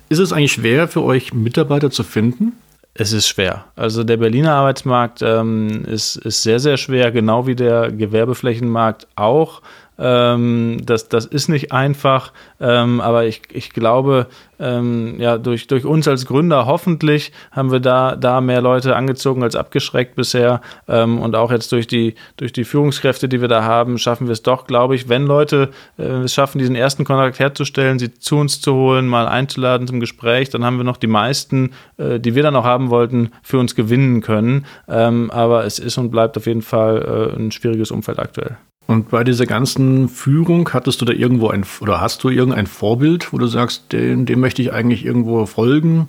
Ist 0.09 0.19
es 0.19 0.33
eigentlich 0.33 0.51
schwer 0.51 0.87
für 0.87 1.03
euch, 1.03 1.33
Mitarbeiter 1.33 1.89
zu 1.89 2.03
finden? 2.03 2.53
Es 2.99 3.13
ist 3.13 3.27
schwer. 3.27 3.65
Also 3.75 4.03
der 4.03 4.17
Berliner 4.17 4.53
Arbeitsmarkt 4.53 5.21
ähm, 5.21 5.85
ist, 5.85 6.15
ist 6.15 6.41
sehr, 6.41 6.59
sehr 6.59 6.77
schwer, 6.77 7.11
genau 7.11 7.45
wie 7.45 7.55
der 7.55 7.91
Gewerbeflächenmarkt 7.91 9.07
auch. 9.15 9.61
Ähm, 9.99 10.81
das, 10.85 11.09
das 11.09 11.25
ist 11.25 11.49
nicht 11.49 11.71
einfach, 11.71 12.31
ähm, 12.59 13.01
aber 13.01 13.25
ich, 13.25 13.41
ich 13.51 13.71
glaube, 13.71 14.27
ähm, 14.59 15.19
ja, 15.19 15.37
durch, 15.37 15.67
durch 15.67 15.85
uns 15.85 16.07
als 16.07 16.25
Gründer 16.25 16.65
hoffentlich 16.65 17.31
haben 17.51 17.71
wir 17.71 17.79
da, 17.79 18.15
da 18.15 18.41
mehr 18.41 18.61
Leute 18.61 18.95
angezogen 18.95 19.43
als 19.43 19.55
abgeschreckt 19.55 20.15
bisher. 20.15 20.61
Ähm, 20.87 21.19
und 21.19 21.35
auch 21.35 21.51
jetzt 21.51 21.71
durch 21.71 21.87
die, 21.87 22.15
durch 22.37 22.53
die 22.53 22.63
Führungskräfte, 22.63 23.29
die 23.29 23.41
wir 23.41 23.47
da 23.47 23.63
haben, 23.63 23.97
schaffen 23.97 24.27
wir 24.27 24.33
es 24.33 24.43
doch, 24.43 24.67
glaube 24.67 24.95
ich, 24.95 25.09
wenn 25.09 25.25
Leute 25.25 25.69
äh, 25.97 26.03
es 26.03 26.33
schaffen, 26.33 26.59
diesen 26.59 26.75
ersten 26.75 27.03
Kontakt 27.03 27.39
herzustellen, 27.39 27.99
sie 27.99 28.13
zu 28.13 28.37
uns 28.37 28.61
zu 28.61 28.73
holen, 28.73 29.07
mal 29.07 29.27
einzuladen 29.27 29.87
zum 29.87 29.99
Gespräch, 29.99 30.49
dann 30.49 30.65
haben 30.65 30.77
wir 30.77 30.83
noch 30.83 30.97
die 30.97 31.07
meisten, 31.07 31.71
äh, 31.97 32.19
die 32.19 32.35
wir 32.35 32.43
dann 32.43 32.55
auch 32.55 32.65
haben 32.65 32.89
wollten, 32.89 33.31
für 33.43 33.59
uns 33.59 33.75
gewinnen 33.75 34.21
können. 34.21 34.65
Ähm, 34.87 35.31
aber 35.31 35.65
es 35.65 35.79
ist 35.79 35.97
und 35.97 36.11
bleibt 36.11 36.37
auf 36.37 36.45
jeden 36.47 36.61
Fall 36.61 37.31
äh, 37.35 37.39
ein 37.39 37.51
schwieriges 37.51 37.91
Umfeld 37.91 38.19
aktuell. 38.19 38.57
Und 38.87 39.09
bei 39.09 39.25
dieser 39.25 39.45
ganzen 39.45 40.07
Führung 40.07 40.69
hattest 40.71 41.01
du 41.01 41.05
da 41.05 41.11
irgendwo 41.11 41.49
ein 41.49 41.65
oder 41.81 41.99
hast 41.99 42.23
du 42.23 42.29
irgendein 42.29 42.67
Vorbild, 42.67 43.33
wo 43.33 43.37
du 43.37 43.45
sagst, 43.47 43.91
dem, 43.91 44.25
dem 44.25 44.39
möchte 44.39 44.61
ich 44.61 44.71
eigentlich 44.71 45.05
irgendwo 45.05 45.45
folgen, 45.45 46.07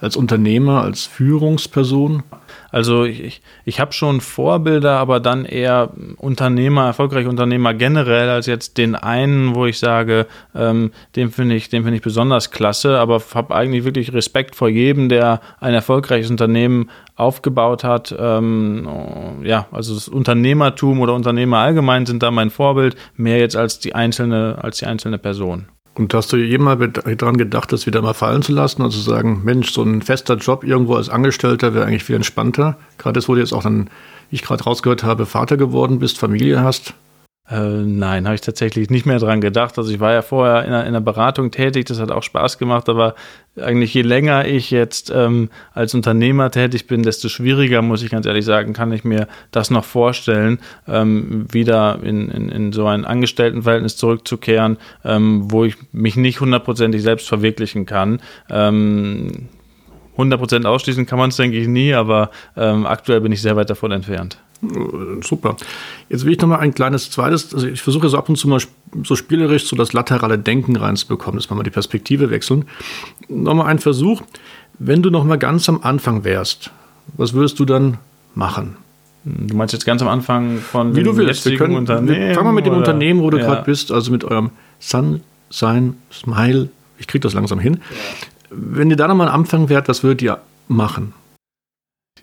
als 0.00 0.16
Unternehmer, 0.16 0.82
als 0.82 1.06
Führungsperson? 1.06 2.22
Also 2.72 3.04
ich, 3.04 3.42
ich 3.64 3.80
habe 3.80 3.92
schon 3.92 4.20
Vorbilder, 4.20 4.98
aber 4.98 5.20
dann 5.20 5.44
eher 5.44 5.90
Unternehmer, 6.16 6.86
erfolgreiche 6.86 7.28
Unternehmer 7.28 7.74
generell 7.74 8.28
als 8.28 8.46
jetzt 8.46 8.78
den 8.78 8.94
einen, 8.94 9.54
wo 9.54 9.66
ich 9.66 9.78
sage, 9.78 10.26
ähm, 10.54 10.92
den 11.16 11.30
finde 11.30 11.56
ich, 11.56 11.68
den 11.68 11.86
ich 11.92 12.02
besonders 12.02 12.50
klasse, 12.50 12.98
aber 12.98 13.20
habe 13.34 13.54
eigentlich 13.54 13.84
wirklich 13.84 14.12
Respekt 14.12 14.54
vor 14.54 14.68
jedem, 14.68 15.08
der 15.08 15.40
ein 15.58 15.74
erfolgreiches 15.74 16.30
Unternehmen 16.30 16.90
aufgebaut 17.16 17.84
hat. 17.84 18.14
Ähm, 18.18 18.88
ja, 19.42 19.66
also 19.72 19.94
das 19.94 20.08
Unternehmertum 20.08 21.00
oder 21.00 21.14
Unternehmer 21.14 21.58
allgemein 21.58 22.06
sind 22.06 22.22
da 22.22 22.30
mein 22.30 22.50
Vorbild, 22.50 22.96
mehr 23.16 23.38
jetzt 23.38 23.56
als 23.56 23.80
die 23.80 23.94
einzelne, 23.94 24.58
als 24.62 24.78
die 24.78 24.86
einzelne 24.86 25.18
Person. 25.18 25.66
Und 26.00 26.14
hast 26.14 26.32
du 26.32 26.38
jemals 26.38 26.94
daran 27.18 27.36
gedacht, 27.36 27.70
das 27.74 27.84
wieder 27.84 28.00
mal 28.00 28.14
fallen 28.14 28.40
zu 28.40 28.52
lassen 28.52 28.80
und 28.80 28.90
zu 28.90 29.00
sagen, 29.00 29.42
Mensch, 29.44 29.70
so 29.70 29.82
ein 29.82 30.00
fester 30.00 30.36
Job 30.36 30.64
irgendwo 30.64 30.94
als 30.94 31.10
Angestellter 31.10 31.74
wäre 31.74 31.84
eigentlich 31.84 32.04
viel 32.04 32.16
entspannter? 32.16 32.78
Gerade 32.96 33.18
das, 33.18 33.28
wo 33.28 33.34
du 33.34 33.40
jetzt 33.40 33.52
auch 33.52 33.62
dann, 33.62 33.90
wie 34.30 34.36
ich 34.36 34.42
gerade 34.42 34.64
rausgehört 34.64 35.04
habe, 35.04 35.26
Vater 35.26 35.58
geworden 35.58 35.98
bist, 35.98 36.18
Familie 36.18 36.64
hast. 36.64 36.94
Äh, 37.50 37.58
nein, 37.58 38.26
habe 38.26 38.36
ich 38.36 38.42
tatsächlich 38.42 38.90
nicht 38.90 39.06
mehr 39.06 39.18
dran 39.18 39.40
gedacht. 39.40 39.76
Also 39.76 39.90
ich 39.90 39.98
war 39.98 40.12
ja 40.12 40.22
vorher 40.22 40.64
in 40.64 40.68
einer, 40.68 40.82
in 40.82 40.88
einer, 40.88 41.00
Beratung 41.00 41.50
tätig, 41.50 41.86
das 41.86 41.98
hat 41.98 42.12
auch 42.12 42.22
Spaß 42.22 42.58
gemacht, 42.58 42.88
aber 42.88 43.16
eigentlich 43.60 43.92
je 43.92 44.02
länger 44.02 44.46
ich 44.46 44.70
jetzt 44.70 45.10
ähm, 45.10 45.50
als 45.74 45.94
Unternehmer 45.94 46.52
tätig 46.52 46.86
bin, 46.86 47.02
desto 47.02 47.28
schwieriger, 47.28 47.82
muss 47.82 48.04
ich 48.04 48.10
ganz 48.10 48.26
ehrlich 48.26 48.44
sagen, 48.44 48.72
kann 48.72 48.92
ich 48.92 49.02
mir 49.02 49.26
das 49.50 49.70
noch 49.70 49.84
vorstellen, 49.84 50.60
ähm, 50.86 51.46
wieder 51.50 51.98
in, 52.04 52.30
in, 52.30 52.48
in, 52.50 52.72
so 52.72 52.86
ein 52.86 53.04
Angestelltenverhältnis 53.04 53.96
zurückzukehren, 53.96 54.78
ähm, 55.04 55.50
wo 55.50 55.64
ich 55.64 55.74
mich 55.90 56.14
nicht 56.14 56.40
hundertprozentig 56.40 57.02
selbst 57.02 57.26
verwirklichen 57.26 57.84
kann. 57.84 58.20
100% 60.20 60.56
ähm, 60.56 60.66
ausschließen 60.66 61.06
kann 61.06 61.18
man 61.18 61.30
es, 61.30 61.36
denke 61.36 61.56
ich, 61.56 61.68
nie, 61.68 61.94
aber 61.94 62.30
ähm, 62.56 62.86
aktuell 62.86 63.20
bin 63.20 63.32
ich 63.32 63.42
sehr 63.42 63.56
weit 63.56 63.70
davon 63.70 63.92
entfernt. 63.92 64.38
Äh, 64.62 65.22
super. 65.22 65.56
Jetzt 66.08 66.24
will 66.24 66.32
ich 66.32 66.40
noch 66.40 66.48
mal 66.48 66.58
ein 66.58 66.74
kleines 66.74 67.10
zweites, 67.10 67.54
also 67.54 67.66
ich 67.66 67.82
versuche 67.82 68.08
so 68.08 68.18
ab 68.18 68.28
und 68.28 68.36
zu 68.36 68.48
mal 68.48 68.60
so 69.04 69.16
spielerisch 69.16 69.66
so 69.66 69.76
das 69.76 69.92
laterale 69.92 70.38
Denken 70.38 70.76
reinzubekommen, 70.76 71.38
dass 71.38 71.50
wir 71.50 71.56
mal 71.56 71.62
die 71.62 71.70
Perspektive 71.70 72.30
wechseln. 72.30 72.64
Nochmal 73.28 73.66
ein 73.66 73.78
Versuch. 73.78 74.22
Wenn 74.78 75.02
du 75.02 75.10
noch 75.10 75.24
mal 75.24 75.36
ganz 75.36 75.68
am 75.68 75.80
Anfang 75.82 76.24
wärst, 76.24 76.70
was 77.16 77.32
würdest 77.34 77.58
du 77.58 77.64
dann 77.64 77.98
machen? 78.34 78.76
Du 79.24 79.54
meinst 79.54 79.74
jetzt 79.74 79.84
ganz 79.84 80.00
am 80.00 80.08
Anfang 80.08 80.58
von 80.58 80.96
Wie 80.96 81.02
du 81.02 81.16
willst. 81.16 81.44
Wir 81.44 81.56
können, 81.58 81.76
Unternehmen? 81.76 82.34
Fangen 82.34 82.48
wir 82.48 82.52
mit 82.52 82.64
dem 82.64 82.72
oder? 82.72 82.78
Unternehmen, 82.78 83.20
wo 83.20 83.28
du 83.28 83.38
ja. 83.38 83.44
gerade 83.44 83.64
bist, 83.64 83.92
also 83.92 84.10
mit 84.10 84.24
eurem 84.24 84.50
Sun, 84.78 85.20
Sign, 85.50 85.96
Smile. 86.10 86.70
Ich 86.98 87.06
kriege 87.06 87.20
das 87.20 87.34
langsam 87.34 87.58
hin. 87.58 87.80
Wenn 88.50 88.90
ihr 88.90 88.96
da 88.96 89.08
nochmal 89.08 89.28
Anfang 89.28 89.68
wärt, 89.68 89.88
was 89.88 90.02
würdet 90.02 90.22
ihr 90.22 90.40
machen? 90.68 91.14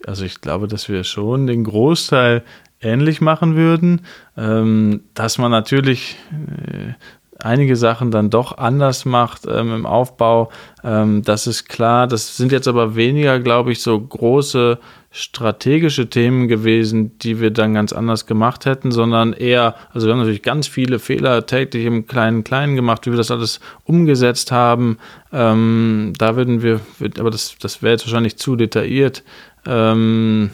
Also 0.06 0.26
ich 0.26 0.42
glaube, 0.42 0.68
dass 0.68 0.90
wir 0.90 1.04
schon 1.04 1.48
den 1.48 1.64
Großteil 1.64 2.44
ähnlich 2.80 3.22
machen 3.22 3.56
würden, 3.56 4.02
ähm, 4.36 5.02
dass 5.14 5.38
man 5.38 5.52
natürlich 5.52 6.18
äh, 6.32 6.94
einige 7.40 7.76
Sachen 7.76 8.12
dann 8.12 8.30
doch 8.30 8.58
anders 8.58 9.06
macht 9.06 9.46
ähm, 9.48 9.74
im 9.74 9.86
Aufbau. 9.86 10.50
Ähm, 10.84 11.22
das 11.24 11.48
ist 11.48 11.68
klar. 11.70 12.08
Das 12.08 12.38
sind 12.38 12.52
jetzt 12.52 12.68
aber 12.68 12.96
weniger, 12.96 13.40
glaube 13.40 13.72
ich, 13.72 13.82
so 13.82 14.00
große 14.00 14.80
strategische 15.12 16.10
Themen 16.10 16.48
gewesen, 16.48 17.18
die 17.20 17.40
wir 17.40 17.52
dann 17.52 17.74
ganz 17.74 17.92
anders 17.92 18.26
gemacht 18.26 18.66
hätten, 18.66 18.92
sondern 18.92 19.34
eher, 19.34 19.76
also 19.92 20.06
wir 20.06 20.14
haben 20.14 20.20
natürlich 20.20 20.44
ganz 20.44 20.68
viele 20.68 21.00
Fehler 21.00 21.46
täglich 21.46 21.86
im 21.86 22.06
kleinen 22.06 22.44
Kleinen 22.44 22.76
gemacht, 22.76 23.06
wie 23.06 23.12
wir 23.12 23.18
das 23.18 23.32
alles 23.32 23.60
umgesetzt 23.84 24.52
haben. 24.52 24.98
Ähm, 25.32 26.14
da 26.18 26.36
würden 26.36 26.62
wir, 26.62 26.82
aber 27.20 27.32
das, 27.32 27.56
das 27.60 27.82
wäre 27.82 27.94
jetzt 27.94 28.06
wahrscheinlich 28.06 28.38
zu 28.38 28.56
detailliert. 28.56 29.24
Ähm, 29.66 30.52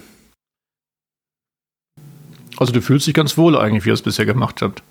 also 2.57 2.71
du 2.71 2.81
fühlst 2.81 3.07
dich 3.07 3.13
ganz 3.13 3.37
wohl 3.37 3.57
eigentlich, 3.57 3.83
wie 3.85 3.89
ihr 3.89 3.95
es 3.95 4.01
bisher 4.01 4.25
gemacht 4.25 4.61
habt. 4.61 4.83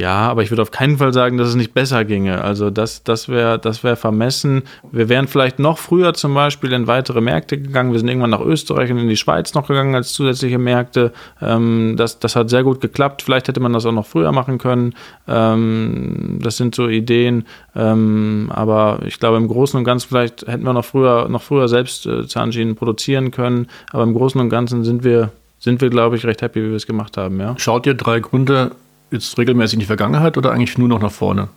Ja, 0.00 0.30
aber 0.30 0.42
ich 0.42 0.50
würde 0.50 0.62
auf 0.62 0.70
keinen 0.70 0.96
Fall 0.96 1.12
sagen, 1.12 1.36
dass 1.36 1.48
es 1.48 1.56
nicht 1.56 1.74
besser 1.74 2.06
ginge. 2.06 2.42
Also 2.42 2.70
das, 2.70 3.04
das 3.04 3.28
wäre 3.28 3.58
das 3.58 3.84
wär 3.84 3.96
vermessen. 3.96 4.62
Wir 4.92 5.10
wären 5.10 5.28
vielleicht 5.28 5.58
noch 5.58 5.76
früher 5.76 6.14
zum 6.14 6.32
Beispiel 6.32 6.72
in 6.72 6.86
weitere 6.86 7.20
Märkte 7.20 7.58
gegangen. 7.58 7.92
Wir 7.92 7.98
sind 7.98 8.08
irgendwann 8.08 8.30
nach 8.30 8.40
Österreich 8.40 8.90
und 8.90 8.96
in 8.96 9.10
die 9.10 9.18
Schweiz 9.18 9.52
noch 9.52 9.68
gegangen 9.68 9.94
als 9.94 10.14
zusätzliche 10.14 10.56
Märkte. 10.56 11.12
Ähm, 11.42 11.96
das, 11.98 12.18
das 12.18 12.34
hat 12.34 12.48
sehr 12.48 12.64
gut 12.64 12.80
geklappt. 12.80 13.20
Vielleicht 13.20 13.48
hätte 13.48 13.60
man 13.60 13.74
das 13.74 13.84
auch 13.84 13.92
noch 13.92 14.06
früher 14.06 14.32
machen 14.32 14.56
können. 14.56 14.94
Ähm, 15.28 16.38
das 16.40 16.56
sind 16.56 16.74
so 16.74 16.88
Ideen. 16.88 17.44
Ähm, 17.76 18.50
aber 18.54 19.00
ich 19.04 19.20
glaube, 19.20 19.36
im 19.36 19.48
Großen 19.48 19.76
und 19.76 19.84
Ganzen 19.84 20.08
vielleicht 20.08 20.46
hätten 20.46 20.64
wir 20.64 20.72
noch 20.72 20.86
früher, 20.86 21.28
noch 21.28 21.42
früher 21.42 21.68
selbst 21.68 22.06
äh, 22.06 22.26
Zahnschienen 22.26 22.74
produzieren 22.74 23.32
können. 23.32 23.68
Aber 23.92 24.04
im 24.04 24.14
Großen 24.14 24.40
und 24.40 24.48
Ganzen 24.48 24.82
sind 24.82 25.04
wir, 25.04 25.30
sind 25.58 25.82
wir, 25.82 25.90
glaube 25.90 26.16
ich, 26.16 26.24
recht 26.24 26.40
happy, 26.40 26.62
wie 26.62 26.70
wir 26.70 26.76
es 26.76 26.86
gemacht 26.86 27.18
haben. 27.18 27.38
Ja. 27.38 27.54
Schaut 27.58 27.86
ihr 27.86 27.92
drei 27.92 28.20
Gründe 28.20 28.70
jetzt 29.10 29.36
regelmäßig 29.38 29.74
in 29.74 29.80
die 29.80 29.86
Vergangenheit 29.86 30.36
oder 30.36 30.52
eigentlich 30.52 30.78
nur 30.78 30.88
noch 30.88 31.00
nach 31.00 31.12
vorne? 31.12 31.48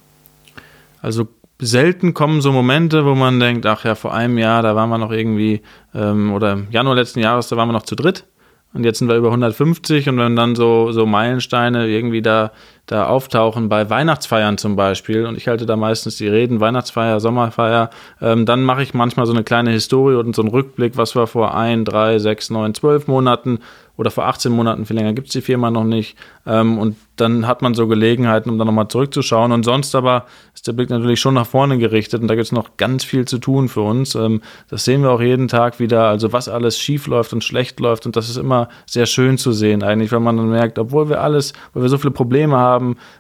Also 1.02 1.28
selten 1.60 2.14
kommen 2.14 2.42
so 2.42 2.52
Momente, 2.52 3.06
wo 3.06 3.16
man 3.16 3.40
denkt, 3.40 3.66
ach 3.66 3.86
ja, 3.86 3.96
vor 3.96 4.14
einem 4.14 4.38
Jahr, 4.38 4.62
da 4.62 4.76
waren 4.76 4.90
wir 4.90 4.98
noch 4.98 5.12
irgendwie, 5.12 5.62
ähm, 5.94 6.34
oder 6.34 6.62
Januar 6.72 6.96
letzten 6.96 7.20
Jahres, 7.20 7.48
da 7.48 7.58
waren 7.58 7.70
wir 7.70 7.74
noch 7.74 7.84
zu 7.84 7.96
dritt. 7.96 8.26
Und 8.74 8.84
jetzt 8.86 9.00
sind 9.00 9.08
wir 9.08 9.16
über 9.16 9.28
150 9.28 10.10
und 10.10 10.18
wenn 10.18 10.36
dann 10.36 10.56
so, 10.56 10.92
so 10.92 11.06
Meilensteine 11.06 11.88
irgendwie 11.88 12.24
da, 12.24 12.52
da 12.86 13.06
auftauchen, 13.08 13.70
bei 13.70 13.90
Weihnachtsfeiern 13.90 14.58
zum 14.58 14.76
Beispiel, 14.76 15.26
und 15.26 15.38
ich 15.38 15.48
halte 15.48 15.66
da 15.66 15.78
meistens 15.78 16.18
die 16.18 16.28
Reden, 16.28 16.60
Weihnachtsfeier, 16.60 17.22
Sommerfeier, 17.22 17.90
ähm, 18.22 18.46
dann 18.46 18.64
mache 18.64 18.84
ich 18.84 18.94
manchmal 18.94 19.26
so 19.26 19.32
eine 19.32 19.44
kleine 19.44 19.72
Historie 19.72 20.16
und 20.16 20.36
so 20.36 20.42
einen 20.42 20.52
Rückblick, 20.52 20.98
was 20.98 21.16
war 21.16 21.28
vor 21.28 21.56
ein, 21.56 21.86
drei, 21.86 22.20
sechs, 22.20 22.50
neun, 22.50 22.74
zwölf 22.74 23.08
Monaten 23.08 23.60
oder 23.96 24.10
vor 24.10 24.26
18 24.26 24.52
Monaten, 24.52 24.86
viel 24.86 24.96
länger 24.96 25.14
gibt 25.14 25.28
es 25.28 25.34
die 25.34 25.42
Firma 25.42 25.70
noch 25.70 25.84
nicht. 25.84 26.18
Ähm, 26.48 26.80
und 26.80 26.96
dann 27.16 27.46
hat 27.46 27.62
man 27.62 27.76
so 27.76 27.88
Gelegenheiten, 27.88 28.50
um 28.50 28.58
dann 28.58 28.66
nochmal 28.66 28.88
zurückzuschauen. 28.88 29.52
Und 29.52 29.64
sonst 29.64 29.94
aber 29.94 30.26
ist 30.56 30.68
der 30.68 30.74
Blick 30.74 30.90
natürlich 30.90 31.20
schon 31.20 31.36
nach 31.36 31.46
vorne 31.46 31.78
gerichtet 31.78 32.22
und 32.22 32.28
da 32.28 32.34
gibt 32.34 32.46
es 32.46 32.52
noch 32.52 32.76
ganz 32.78 33.04
viel 33.04 33.26
zu 33.26 33.38
tun 33.38 33.70
für 33.70 33.82
uns. 33.82 34.16
Ähm, 34.16 34.42
das 34.68 34.84
sehen 34.84 35.04
wir 35.04 35.12
auch 35.12 35.22
jeden 35.22 35.48
Tag 35.48 35.80
wieder, 35.80 36.08
also 36.08 36.34
was 36.34 36.50
alles 36.50 36.80
schief 36.80 37.06
läuft 37.06 37.34
und 37.34 37.44
schlecht 37.44 37.80
läuft. 37.80 38.08
Und 38.08 38.16
das 38.16 38.30
ist 38.30 38.38
immer 38.38 38.68
sehr 38.88 39.06
schön 39.06 39.38
zu 39.38 39.52
sehen, 39.52 39.84
eigentlich, 39.84 40.12
wenn 40.12 40.24
man 40.24 40.38
dann 40.38 40.50
merkt, 40.50 40.80
obwohl 40.80 41.08
wir 41.08 41.22
alles, 41.22 41.54
weil 41.74 41.84
wir 41.84 41.90
so 41.90 42.00
viele 42.00 42.12
Probleme 42.12 42.58
haben 42.58 42.73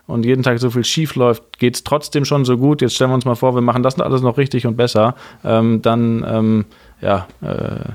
und 0.08 0.26
jeden 0.26 0.43
Tag 0.43 0.60
so 0.60 0.70
viel 0.70 0.84
schief 0.84 1.16
läuft, 1.16 1.60
geht 1.60 1.76
es 1.76 1.84
trotzdem 1.84 2.26
schon 2.26 2.45
so 2.45 2.58
gut. 2.58 2.82
Jetzt 2.82 2.95
stellen 2.95 3.12
wir 3.12 3.16
uns 3.16 3.26
mal 3.26 3.36
vor, 3.36 3.56
wir 3.56 3.62
machen 3.62 3.84
das 3.84 3.99
alles 3.99 4.22
noch 4.22 4.38
richtig 4.38 4.66
und 4.66 4.78
besser. 4.78 5.16
Ähm, 5.43 5.82
dann, 5.82 6.26
ähm, 6.28 6.66
ja, 7.01 7.28
äh, 7.41 7.91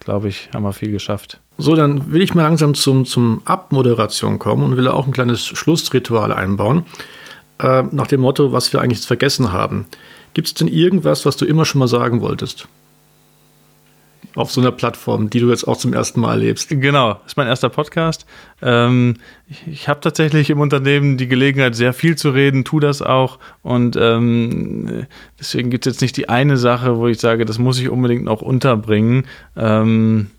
glaube 0.00 0.28
ich, 0.28 0.50
haben 0.54 0.62
wir 0.62 0.72
viel 0.72 0.92
geschafft. 0.92 1.40
So, 1.58 1.74
dann 1.74 2.12
will 2.12 2.22
ich 2.22 2.34
mal 2.34 2.42
langsam 2.42 2.74
zum, 2.74 3.04
zum 3.04 3.42
Abmoderation 3.44 4.38
kommen 4.38 4.62
und 4.62 4.76
will 4.76 4.88
auch 4.88 5.06
ein 5.06 5.12
kleines 5.12 5.44
Schlussritual 5.44 6.32
einbauen. 6.32 6.84
Äh, 7.58 7.84
nach 7.90 8.06
dem 8.06 8.20
Motto, 8.20 8.52
was 8.52 8.72
wir 8.72 8.80
eigentlich 8.80 9.00
vergessen 9.06 9.52
haben. 9.52 9.86
Gibt 10.34 10.48
es 10.48 10.54
denn 10.54 10.68
irgendwas, 10.68 11.24
was 11.24 11.36
du 11.38 11.46
immer 11.46 11.64
schon 11.64 11.78
mal 11.78 11.88
sagen 11.88 12.20
wolltest? 12.20 12.68
Auf 14.36 14.52
so 14.52 14.60
einer 14.60 14.70
Plattform, 14.70 15.30
die 15.30 15.40
du 15.40 15.48
jetzt 15.48 15.66
auch 15.66 15.78
zum 15.78 15.94
ersten 15.94 16.20
Mal 16.20 16.32
erlebst. 16.32 16.68
Genau, 16.68 17.14
das 17.14 17.32
ist 17.32 17.36
mein 17.36 17.46
erster 17.46 17.70
Podcast. 17.70 18.26
Ähm, 18.60 19.16
ich, 19.48 19.66
ich 19.66 19.88
habe 19.88 20.00
tatsächlich 20.00 20.50
im 20.50 20.60
Unternehmen 20.60 21.16
die 21.16 21.26
Gelegenheit, 21.26 21.74
sehr 21.74 21.92
viel 21.92 22.16
zu 22.16 22.30
reden, 22.30 22.62
tu 22.62 22.78
das 22.78 23.00
auch. 23.00 23.38
Und 23.62 23.96
ähm, 23.98 25.06
deswegen 25.40 25.70
gibt 25.70 25.86
es 25.86 25.94
jetzt 25.94 26.00
nicht 26.02 26.16
die 26.18 26.28
eine 26.28 26.58
Sache, 26.58 26.98
wo 26.98 27.08
ich 27.08 27.18
sage, 27.18 27.46
das 27.46 27.58
muss 27.58 27.80
ich 27.80 27.88
unbedingt 27.88 28.24
noch 28.24 28.42
unterbringen. 28.42 29.26
Ähm, 29.56 30.30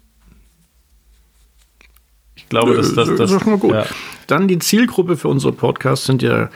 ich 2.35 2.47
glaube, 2.49 2.75
dass 2.75 2.93
das, 2.93 3.09
das, 3.09 3.17
das 3.17 3.31
ist 3.31 3.41
schon 3.41 3.51
mal 3.51 3.59
gut. 3.59 3.73
Ja. 3.73 3.85
Dann 4.27 4.47
die 4.47 4.59
Zielgruppe 4.59 5.17
für 5.17 5.27
unsere 5.27 5.53
Podcasts 5.53 6.05
sind 6.05 6.21
ja 6.21 6.49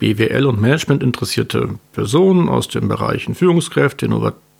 BWL 0.00 0.46
und 0.46 0.60
Management 0.60 1.02
interessierte 1.02 1.78
Personen 1.92 2.48
aus 2.48 2.66
den 2.68 2.88
Bereichen 2.88 3.36
Führungskräfte, 3.36 4.08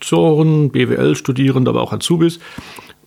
Innovatoren, 0.00 0.70
BWL-Studierende, 0.70 1.70
aber 1.70 1.82
auch 1.82 1.92
Azubis. 1.92 2.40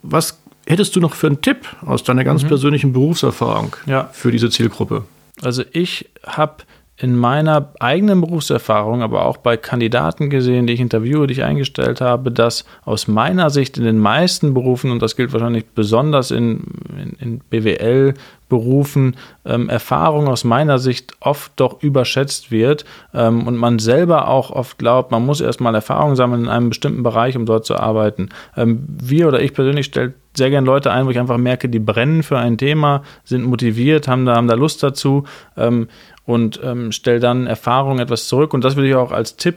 Was 0.02 0.39
hättest 0.66 0.96
du 0.96 1.00
noch 1.00 1.14
für 1.14 1.28
einen 1.28 1.41
Tipp 1.41 1.68
aus 1.86 2.04
deiner 2.04 2.24
ganz 2.24 2.44
mhm. 2.44 2.48
persönlichen 2.48 2.94
Berufserfahrung 2.94 3.76
ja. 3.86 4.10
für 4.14 4.32
diese 4.32 4.50
Zielgruppe? 4.50 5.04
Also 5.41 5.64
ich 5.72 6.10
habe 6.26 6.64
in 7.04 7.18
meiner 7.18 7.74
eigenen 7.82 8.22
Berufserfahrung, 8.22 9.01
aber 9.01 9.26
auch 9.26 9.36
bei 9.36 9.58
Kandidaten 9.58 10.30
gesehen, 10.30 10.68
die 10.68 10.74
ich 10.74 10.80
interviewe, 10.80 11.28
die 11.28 11.34
ich 11.34 11.43
eingestellt 11.43 11.99
habe, 11.99 12.32
dass 12.32 12.64
aus 12.86 13.10
meiner 13.10 13.49
Sicht 13.49 13.78
in 13.78 13.84
den 13.84 13.97
meisten 13.97 14.54
Berufen, 14.54 14.89
und 14.89 15.01
das 15.01 15.18
gilt 15.18 15.34
wahrscheinlich 15.34 15.66
besonders 15.76 16.32
in, 16.32 16.64
in, 16.97 17.18
in 17.20 17.39
BWL, 17.49 18.14
Berufen 18.47 19.18
ähm, 19.45 19.68
Erfahrung 19.68 20.28
aus 20.28 20.43
meiner 20.43 20.78
Sicht 20.78 21.14
oft 21.20 21.51
doch 21.56 21.82
überschätzt 21.82 22.51
wird 22.51 22.86
ähm, 23.14 23.47
und 23.47 23.58
man 23.58 23.80
selber 23.80 24.28
auch 24.28 24.51
oft 24.51 24.78
glaubt, 24.78 25.12
man 25.12 25.26
muss 25.26 25.41
erstmal 25.41 25.74
Erfahrung 25.74 26.16
sammeln 26.16 26.43
in 26.43 26.49
einem 26.49 26.70
bestimmten 26.70 27.01
Bereich, 27.01 27.36
um 27.36 27.47
dort 27.47 27.66
zu 27.66 27.76
arbeiten. 27.76 28.30
Ähm, 28.56 28.86
wir 28.88 29.28
oder 29.28 29.41
ich 29.41 29.54
persönlich 29.54 29.88
stellen 29.88 30.14
sehr 30.36 30.49
gerne 30.49 30.66
Leute 30.66 30.91
ein, 30.91 31.06
wo 31.06 31.12
ich 31.12 31.20
einfach 31.20 31.38
merke, 31.38 31.70
die 31.70 31.80
brennen 31.80 32.24
für 32.24 32.38
ein 32.38 32.58
Thema, 32.58 33.04
sind 33.24 33.43
motiviert, 33.43 34.08
haben 34.08 34.26
da, 34.26 34.36
haben 34.36 34.47
da 34.47 34.56
Lust 34.56 34.82
dazu. 34.82 35.26
Ähm, 35.56 35.88
und 36.26 36.60
ähm, 36.64 36.92
stelle 36.92 37.20
dann 37.20 37.48
Erfahrung 37.48 38.00
etwas 38.00 38.28
zurück. 38.28 38.54
Und 38.54 38.64
das 38.64 38.76
würde 38.76 38.90
ich 38.90 38.96
auch 38.96 39.12
als 39.12 39.36
Tipp 39.36 39.56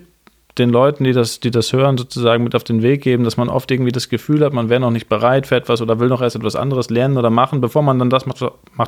den 0.58 0.70
Leuten, 0.70 1.04
die 1.04 1.12
das, 1.12 1.40
die 1.40 1.50
das 1.50 1.72
hören, 1.72 1.98
sozusagen 1.98 2.42
mit 2.42 2.54
auf 2.54 2.64
den 2.64 2.82
Weg 2.82 3.02
geben, 3.02 3.24
dass 3.24 3.36
man 3.36 3.48
oft 3.48 3.70
irgendwie 3.70 3.92
das 3.92 4.08
Gefühl 4.08 4.44
hat, 4.44 4.54
man 4.54 4.70
wäre 4.70 4.80
noch 4.80 4.90
nicht 4.90 5.08
bereit 5.08 5.46
für 5.46 5.56
etwas 5.56 5.82
oder 5.82 6.00
will 6.00 6.08
noch 6.08 6.22
erst 6.22 6.36
etwas 6.36 6.56
anderes 6.56 6.88
lernen 6.88 7.18
oder 7.18 7.28
machen, 7.28 7.60
bevor 7.60 7.82
man 7.82 7.98
dann 7.98 8.08
das 8.08 8.24
macht, 8.24 8.40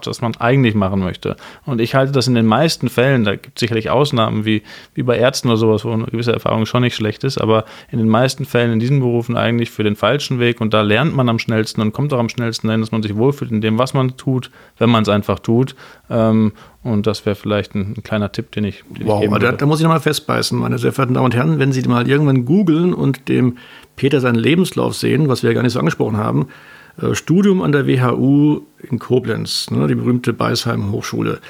was 0.07 0.20
man 0.22 0.35
eigentlich 0.37 0.74
machen 0.74 1.01
möchte. 1.01 1.37
Und 1.66 1.81
ich 1.81 1.95
halte 1.95 2.12
das 2.12 2.26
in 2.26 2.35
den 2.35 2.47
meisten 2.47 2.89
Fällen, 2.89 3.24
da 3.24 3.33
gibt 3.33 3.59
es 3.59 3.61
sicherlich 3.61 3.91
Ausnahmen 3.91 4.47
wie, 4.47 4.62
wie 4.95 5.03
bei 5.03 5.18
Ärzten 5.18 5.49
oder 5.49 5.59
sowas, 5.59 5.85
wo 5.85 5.93
eine 5.93 6.07
gewisse 6.07 6.33
Erfahrung 6.33 6.64
schon 6.64 6.83
nicht 6.83 6.97
schlecht 6.97 7.22
ist, 7.24 7.39
aber 7.39 7.64
in 7.91 7.99
den 7.99 8.09
meisten 8.09 8.47
Fällen 8.47 8.72
in 8.72 8.81
diesen 8.81 9.01
Berufen 9.01 9.37
eigentlich 9.37 9.70
für 9.70 9.85
den 9.85 9.97
falschen 9.97 10.41
Weg 10.41 10.62
und 10.62 10.72
da 10.72 10.81
lernt 10.81 11.14
man 11.14 11.29
am 11.29 11.39
schnellsten 11.39 11.83
und 11.83 11.93
kommt 11.93 12.14
auch 12.14 12.18
am 12.18 12.31
schnellsten 12.31 12.68
dahin, 12.68 12.81
dass 12.81 12.93
man 12.93 13.03
sich 13.03 13.16
wohlfühlt 13.16 13.51
in 13.51 13.61
dem, 13.61 13.79
was 13.79 13.93
man 13.93 14.16
tut, 14.16 14.51
wenn 14.79 14.89
man 14.89 15.03
es 15.03 15.09
einfach 15.11 15.39
tut. 15.39 15.74
Ähm, 16.09 16.53
und 16.93 17.07
das 17.07 17.26
wäre 17.26 17.36
vielleicht 17.36 17.74
ein, 17.74 17.95
ein, 17.97 18.03
kleiner 18.03 18.32
Tipp, 18.32 18.53
den 18.53 18.64
ich. 18.64 18.84
Den 18.91 19.07
wow, 19.07 19.22
ich 19.22 19.30
da, 19.30 19.53
da, 19.53 19.66
muss 19.66 19.80
ich 19.80 19.84
nochmal 19.84 20.01
festbeißen, 20.01 20.59
meine 20.59 20.78
sehr 20.78 20.93
verehrten 20.93 21.14
Damen 21.14 21.26
und 21.26 21.34
Herren, 21.34 21.59
wenn 21.59 21.72
Sie 21.72 21.82
mal 21.82 22.09
irgendwann 22.09 22.45
googeln 22.45 22.95
und 22.95 23.28
dem 23.28 23.59
Peter 23.97 24.20
seinen 24.20 24.36
Lebenslauf 24.36 24.95
sehen, 24.95 25.28
was 25.28 25.43
wir 25.43 25.51
ja 25.51 25.55
gar 25.55 25.62
nicht 25.62 25.72
so 25.72 25.78
angesprochen 25.78 26.16
haben, 26.16 26.49
äh, 27.01 27.14
Studium 27.14 27.62
an 27.62 27.72
der 27.72 27.86
WHU 27.86 28.62
in 28.91 28.99
Koblenz, 28.99 29.70
ne, 29.70 29.86
die 29.86 29.95
berühmte 29.95 30.32
Beisheim 30.32 30.93
Hochschule, 30.93 31.41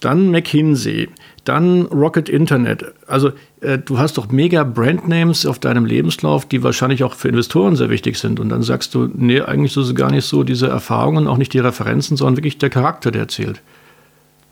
dann 0.00 0.30
McKinsey, 0.30 1.08
dann 1.44 1.82
Rocket 1.86 2.28
Internet. 2.28 2.84
Also 3.06 3.32
äh, 3.60 3.78
du 3.78 3.98
hast 3.98 4.18
doch 4.18 4.30
mega 4.30 4.64
Brandnames 4.64 5.46
auf 5.46 5.58
deinem 5.58 5.84
Lebenslauf, 5.84 6.46
die 6.46 6.62
wahrscheinlich 6.62 7.04
auch 7.04 7.14
für 7.14 7.28
Investoren 7.28 7.76
sehr 7.76 7.90
wichtig 7.90 8.18
sind. 8.18 8.40
Und 8.40 8.48
dann 8.48 8.62
sagst 8.62 8.94
du, 8.94 9.08
nee, 9.14 9.40
eigentlich 9.40 9.76
ist 9.76 9.88
es 9.88 9.94
gar 9.94 10.10
nicht 10.10 10.24
so 10.24 10.42
diese 10.42 10.68
Erfahrungen, 10.68 11.28
auch 11.28 11.38
nicht 11.38 11.52
die 11.52 11.60
Referenzen, 11.60 12.16
sondern 12.16 12.36
wirklich 12.36 12.58
der 12.58 12.70
Charakter, 12.70 13.10
der 13.10 13.28
zählt 13.28 13.62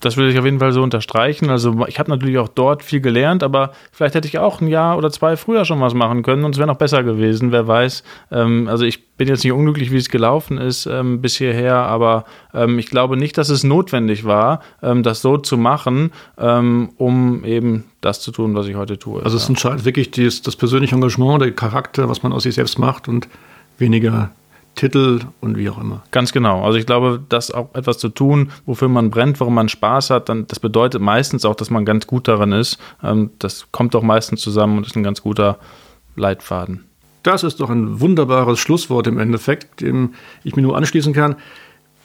das 0.05 0.17
würde 0.17 0.31
ich 0.31 0.39
auf 0.39 0.45
jeden 0.45 0.59
Fall 0.59 0.73
so 0.73 0.83
unterstreichen. 0.83 1.49
Also 1.49 1.87
ich 1.87 1.99
habe 1.99 2.11
natürlich 2.11 2.39
auch 2.39 2.49
dort 2.49 2.83
viel 2.83 3.01
gelernt, 3.01 3.43
aber 3.43 3.73
vielleicht 3.93 4.15
hätte 4.15 4.29
ich 4.29 4.39
auch 4.39 4.61
ein 4.61 4.69
Jahr 4.69 4.99
oder 4.99 5.11
zwei 5.11 5.37
früher 5.37 5.65
schon 5.65 5.81
was 5.81 5.95
machen 5.95 6.23
können 6.23 6.45
und 6.45 6.55
es 6.55 6.59
wäre 6.59 6.67
noch 6.67 6.77
besser 6.77 7.03
gewesen, 7.03 7.53
wer 7.53 7.67
weiß. 7.67 8.05
Ähm, 8.31 8.69
also 8.69 8.85
ich 8.85 9.17
bin 9.17 9.29
jetzt 9.29 9.45
nicht 9.45 9.53
unglücklich, 9.53 9.91
wie 9.93 9.97
es 9.97 10.09
gelaufen 10.09 10.59
ist 10.59 10.87
ähm, 10.87 11.23
bis 11.23 11.37
hierher, 11.37 11.77
aber 11.77 12.25
ähm, 12.53 12.79
ich 12.79 12.87
glaube 12.87 13.17
nicht, 13.17 13.39
dass 13.39 13.49
es 13.49 13.65
notwendig 13.65 14.25
war, 14.25 14.61
ähm, 14.83 15.03
das 15.03 15.23
so 15.23 15.39
zu 15.39 15.57
machen, 15.57 16.13
ähm, 16.39 16.91
um 16.97 17.45
eben 17.45 17.85
das 18.01 18.21
zu 18.21 18.31
tun, 18.31 18.55
was 18.55 18.67
ich 18.67 18.75
heute 18.75 18.99
tue. 18.99 19.23
Also 19.23 19.37
es 19.37 19.49
entscheidet 19.49 19.85
wirklich 19.85 20.11
das, 20.11 20.43
das 20.43 20.57
persönliche 20.57 20.95
Engagement, 20.95 21.41
der 21.41 21.53
Charakter, 21.53 22.09
was 22.09 22.23
man 22.23 22.33
aus 22.33 22.43
sich 22.43 22.57
selbst 22.57 22.79
macht 22.79 23.09
und 23.09 23.29
weniger 23.79 24.31
Titel 24.75 25.21
und 25.41 25.57
wie 25.57 25.69
auch 25.71 25.79
immer. 25.81 26.03
Ganz 26.11 26.33
genau. 26.33 26.65
Also 26.65 26.79
ich 26.79 26.87
glaube, 26.87 27.23
das 27.29 27.51
auch 27.51 27.75
etwas 27.75 27.99
zu 27.99 28.09
tun, 28.09 28.51
wofür 28.67 28.89
man 28.89 29.11
brennt, 29.11 29.41
worum 29.41 29.55
man 29.55 29.69
Spaß 29.69 30.11
hat, 30.11 30.29
dann 30.29 30.47
das 30.47 30.61
bedeutet 30.61 31.01
meistens 31.01 31.45
auch, 31.45 31.55
dass 31.55 31.71
man 31.71 31.85
ganz 31.85 32.07
gut 32.07 32.29
daran 32.29 32.53
ist. 32.53 32.79
Ähm, 33.03 33.31
das 33.39 33.67
kommt 33.71 33.95
auch 33.95 34.03
meistens 34.03 34.41
zusammen 34.41 34.79
und 34.79 34.87
ist 34.87 34.97
ein 34.97 35.03
ganz 35.03 35.23
guter 35.23 35.59
Leitfaden. 36.17 36.85
Das 37.23 37.43
ist 37.43 37.61
doch 37.61 37.71
ein 37.71 38.01
wunderbares 38.01 38.59
Schlusswort 38.59 39.07
im 39.07 39.19
Endeffekt, 39.19 39.81
dem 39.81 40.15
ich 40.43 40.57
mir 40.57 40.63
nur 40.63 40.77
anschließen 40.77 41.13
kann. 41.15 41.37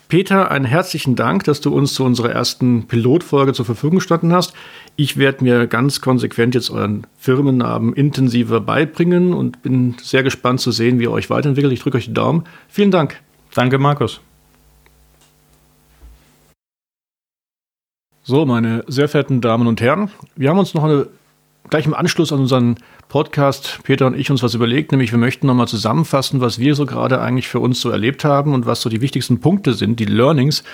Peter, 0.10 0.50
einen 0.50 0.66
herzlichen 0.66 1.16
Dank, 1.16 1.44
dass 1.44 1.62
du 1.62 1.72
uns 1.72 1.94
zu 1.94 2.04
unserer 2.04 2.32
ersten 2.32 2.88
Pilotfolge 2.88 3.54
zur 3.54 3.66
Verfügung 3.66 4.00
gestanden 4.00 4.34
hast. 4.34 4.54
Ich 5.02 5.16
werde 5.16 5.46
mir 5.46 5.66
ganz 5.66 6.02
konsequent 6.02 6.56
jetzt 6.56 6.70
euren 6.70 7.08
Firmennamen 7.18 7.94
intensiver 7.94 8.60
beibringen 8.60 9.32
und 9.32 9.62
bin 9.62 9.96
sehr 10.02 10.24
gespannt 10.24 10.60
zu 10.60 10.72
sehen, 10.72 11.00
wie 11.00 11.04
ihr 11.04 11.12
euch 11.12 11.30
weiterentwickelt. 11.30 11.72
Ich 11.72 11.80
drücke 11.80 11.96
euch 11.96 12.08
die 12.08 12.14
Daumen. 12.14 12.44
Vielen 12.68 12.92
Dank. 12.92 13.16
Danke, 13.56 13.78
Markus. 13.78 14.20
So, 18.24 18.46
meine 18.46 18.84
sehr 18.88 19.08
verehrten 19.08 19.40
Damen 19.40 19.68
und 19.68 19.80
Herren, 19.80 20.12
wir 20.36 20.50
haben 20.50 20.60
uns 20.60 20.74
noch 20.74 20.84
eine, 20.84 21.08
gleich 21.70 21.86
im 21.86 21.94
Anschluss 21.94 22.34
an 22.34 22.42
unseren 22.42 22.76
Podcast, 23.08 23.80
Peter 23.84 24.06
und 24.06 24.20
ich, 24.20 24.30
uns 24.30 24.44
was 24.44 24.54
überlegt, 24.54 24.92
nämlich 24.92 25.14
wir 25.14 25.18
möchten 25.18 25.48
nochmal 25.48 25.70
zusammenfassen, 25.70 26.42
was 26.42 26.60
wir 26.60 26.76
so 26.76 26.86
gerade 26.86 27.22
eigentlich 27.22 27.48
für 27.48 27.62
uns 27.62 27.80
so 27.80 27.90
erlebt 27.90 28.26
haben 28.26 28.54
und 28.54 28.66
was 28.66 28.82
so 28.82 28.90
die 28.90 29.00
wichtigsten 29.00 29.40
Punkte 29.40 29.76
sind, 29.76 30.02
die 30.02 30.06
Learnings, 30.06 30.66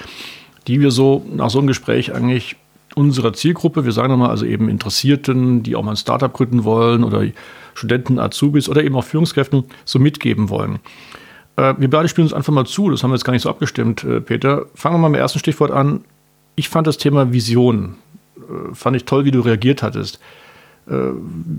die 0.65 0.81
wir 0.81 0.89
so 0.89 1.23
nach 1.31 1.51
so 1.51 1.59
einem 1.59 1.67
Gespräch 1.67 2.11
eigentlich 2.11 2.55
unserer 2.93 3.33
Zielgruppe, 3.33 3.85
wir 3.85 3.91
sagen 3.91 4.09
nochmal 4.09 4.29
also 4.29 4.45
eben 4.45 4.69
Interessierten, 4.69 5.63
die 5.63 5.75
auch 5.75 5.83
mal 5.83 5.91
ein 5.91 5.97
Startup 5.97 6.31
gründen 6.31 6.63
wollen 6.63 7.03
oder 7.03 7.25
Studenten, 7.73 8.19
Azubis 8.19 8.69
oder 8.69 8.83
eben 8.83 8.95
auch 8.95 9.03
Führungskräften 9.03 9.65
so 9.83 9.99
mitgeben 9.99 10.49
wollen. 10.49 10.79
Äh, 11.57 11.73
wir 11.77 11.89
beide 11.89 12.07
spielen 12.07 12.25
uns 12.25 12.33
einfach 12.33 12.53
mal 12.53 12.65
zu, 12.65 12.89
das 12.89 13.03
haben 13.03 13.11
wir 13.11 13.15
jetzt 13.15 13.25
gar 13.25 13.33
nicht 13.33 13.41
so 13.41 13.49
abgestimmt, 13.49 14.03
äh, 14.03 14.21
Peter. 14.21 14.65
Fangen 14.75 14.95
wir 14.95 14.99
mal 14.99 15.09
mit 15.09 15.17
dem 15.17 15.21
ersten 15.21 15.39
Stichwort 15.39 15.71
an. 15.71 16.03
Ich 16.55 16.69
fand 16.69 16.87
das 16.87 16.97
Thema 16.97 17.33
Vision, 17.33 17.95
äh, 18.37 18.73
fand 18.73 18.95
ich 18.95 19.05
toll, 19.05 19.25
wie 19.25 19.31
du 19.31 19.41
reagiert 19.41 19.83
hattest. 19.83 20.19
Äh, 20.87 20.93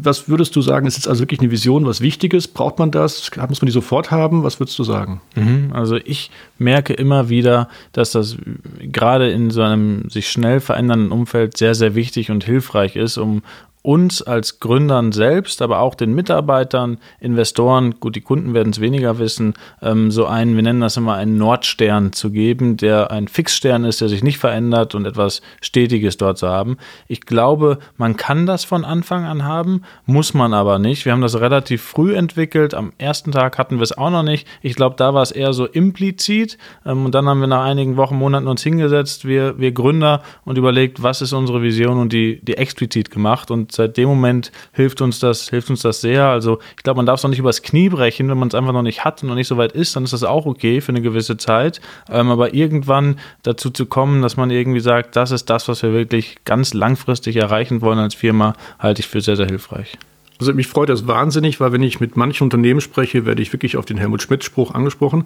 was 0.02 0.28
würdest 0.28 0.54
du 0.54 0.62
sagen, 0.62 0.86
ist 0.86 0.96
jetzt 0.96 1.08
also 1.08 1.22
wirklich 1.22 1.40
eine 1.40 1.50
Vision, 1.50 1.84
was 1.84 2.00
Wichtiges? 2.00 2.46
Braucht 2.46 2.78
man 2.78 2.90
das? 2.90 3.30
Muss 3.48 3.60
man 3.60 3.66
die 3.66 3.72
sofort 3.72 4.10
haben? 4.10 4.44
Was 4.44 4.60
würdest 4.60 4.78
du 4.78 4.84
sagen? 4.84 5.20
Mhm, 5.34 5.70
also 5.72 5.96
ich 5.96 6.30
merke 6.58 6.92
immer 6.92 7.28
wieder, 7.28 7.68
dass 7.92 8.12
das 8.12 8.36
gerade 8.80 9.30
in 9.30 9.50
so 9.50 9.62
einem 9.62 10.08
sich 10.10 10.28
schnell 10.28 10.60
verändernden 10.60 11.10
Umfeld 11.10 11.56
sehr, 11.56 11.74
sehr 11.74 11.94
wichtig 11.94 12.30
und 12.30 12.44
hilfreich 12.44 12.94
ist, 12.94 13.18
um 13.18 13.42
uns 13.86 14.20
als 14.20 14.58
Gründern 14.58 15.12
selbst, 15.12 15.62
aber 15.62 15.78
auch 15.78 15.94
den 15.94 16.12
Mitarbeitern, 16.12 16.98
Investoren, 17.20 18.00
gut, 18.00 18.16
die 18.16 18.20
Kunden 18.20 18.52
werden 18.52 18.72
es 18.72 18.80
weniger 18.80 19.20
wissen, 19.20 19.54
ähm, 19.80 20.10
so 20.10 20.26
einen, 20.26 20.56
wir 20.56 20.64
nennen 20.64 20.80
das 20.80 20.96
immer 20.96 21.14
einen 21.14 21.38
Nordstern 21.38 22.12
zu 22.12 22.32
geben, 22.32 22.76
der 22.76 23.12
ein 23.12 23.28
Fixstern 23.28 23.84
ist, 23.84 24.00
der 24.00 24.08
sich 24.08 24.24
nicht 24.24 24.38
verändert 24.38 24.96
und 24.96 25.06
etwas 25.06 25.40
Stetiges 25.60 26.16
dort 26.16 26.36
zu 26.36 26.48
haben. 26.48 26.78
Ich 27.06 27.20
glaube, 27.20 27.78
man 27.96 28.16
kann 28.16 28.44
das 28.44 28.64
von 28.64 28.84
Anfang 28.84 29.24
an 29.24 29.44
haben, 29.44 29.82
muss 30.04 30.34
man 30.34 30.52
aber 30.52 30.80
nicht. 30.80 31.04
Wir 31.04 31.12
haben 31.12 31.20
das 31.20 31.38
relativ 31.38 31.80
früh 31.80 32.16
entwickelt. 32.16 32.74
Am 32.74 32.92
ersten 32.98 33.30
Tag 33.30 33.56
hatten 33.56 33.76
wir 33.76 33.84
es 33.84 33.96
auch 33.96 34.10
noch 34.10 34.24
nicht. 34.24 34.48
Ich 34.62 34.74
glaube, 34.74 34.96
da 34.96 35.14
war 35.14 35.22
es 35.22 35.30
eher 35.30 35.52
so 35.52 35.64
implizit. 35.64 36.58
Ähm, 36.84 37.04
und 37.04 37.14
dann 37.14 37.28
haben 37.28 37.38
wir 37.38 37.46
nach 37.46 37.64
einigen 37.64 37.96
Wochen, 37.96 38.16
Monaten 38.16 38.48
uns 38.48 38.64
hingesetzt, 38.64 39.26
wir, 39.26 39.60
wir 39.60 39.70
Gründer, 39.70 40.22
und 40.44 40.58
überlegt, 40.58 41.04
was 41.04 41.22
ist 41.22 41.32
unsere 41.32 41.62
Vision 41.62 41.98
und 41.98 42.12
die, 42.12 42.40
die 42.42 42.56
explizit 42.56 43.12
gemacht. 43.12 43.52
Und 43.52 43.75
seit 43.76 43.96
dem 43.96 44.08
Moment 44.08 44.52
hilft 44.72 45.00
uns 45.00 45.18
das, 45.18 45.48
hilft 45.48 45.70
uns 45.70 45.82
das 45.82 46.00
sehr. 46.00 46.26
Also 46.26 46.58
ich 46.76 46.82
glaube, 46.82 46.98
man 46.98 47.06
darf 47.06 47.20
es 47.20 47.24
auch 47.24 47.28
nicht 47.28 47.38
übers 47.38 47.62
Knie 47.62 47.88
brechen, 47.88 48.28
wenn 48.28 48.38
man 48.38 48.48
es 48.48 48.54
einfach 48.54 48.72
noch 48.72 48.82
nicht 48.82 49.04
hat 49.04 49.22
und 49.22 49.28
noch 49.28 49.36
nicht 49.36 49.48
so 49.48 49.56
weit 49.56 49.72
ist, 49.72 49.94
dann 49.96 50.04
ist 50.04 50.12
das 50.12 50.24
auch 50.24 50.46
okay 50.46 50.80
für 50.80 50.90
eine 50.90 51.02
gewisse 51.02 51.36
Zeit. 51.36 51.80
Ähm, 52.10 52.30
aber 52.30 52.54
irgendwann 52.54 53.18
dazu 53.42 53.70
zu 53.70 53.86
kommen, 53.86 54.22
dass 54.22 54.36
man 54.36 54.50
irgendwie 54.50 54.80
sagt, 54.80 55.16
das 55.16 55.30
ist 55.30 55.48
das, 55.50 55.68
was 55.68 55.82
wir 55.82 55.92
wirklich 55.92 56.36
ganz 56.44 56.74
langfristig 56.74 57.36
erreichen 57.36 57.80
wollen 57.80 57.98
als 57.98 58.14
Firma, 58.14 58.54
halte 58.78 59.00
ich 59.00 59.06
für 59.06 59.20
sehr, 59.20 59.36
sehr 59.36 59.46
hilfreich. 59.46 59.98
Also 60.38 60.52
mich 60.52 60.66
freut 60.66 60.90
das 60.90 61.06
wahnsinnig, 61.06 61.60
weil 61.60 61.72
wenn 61.72 61.82
ich 61.82 62.00
mit 62.00 62.16
manchen 62.16 62.44
Unternehmen 62.44 62.80
spreche, 62.80 63.24
werde 63.24 63.40
ich 63.40 63.52
wirklich 63.52 63.76
auf 63.76 63.86
den 63.86 63.96
Helmut 63.96 64.22
Schmidt-Spruch 64.22 64.74
angesprochen. 64.74 65.24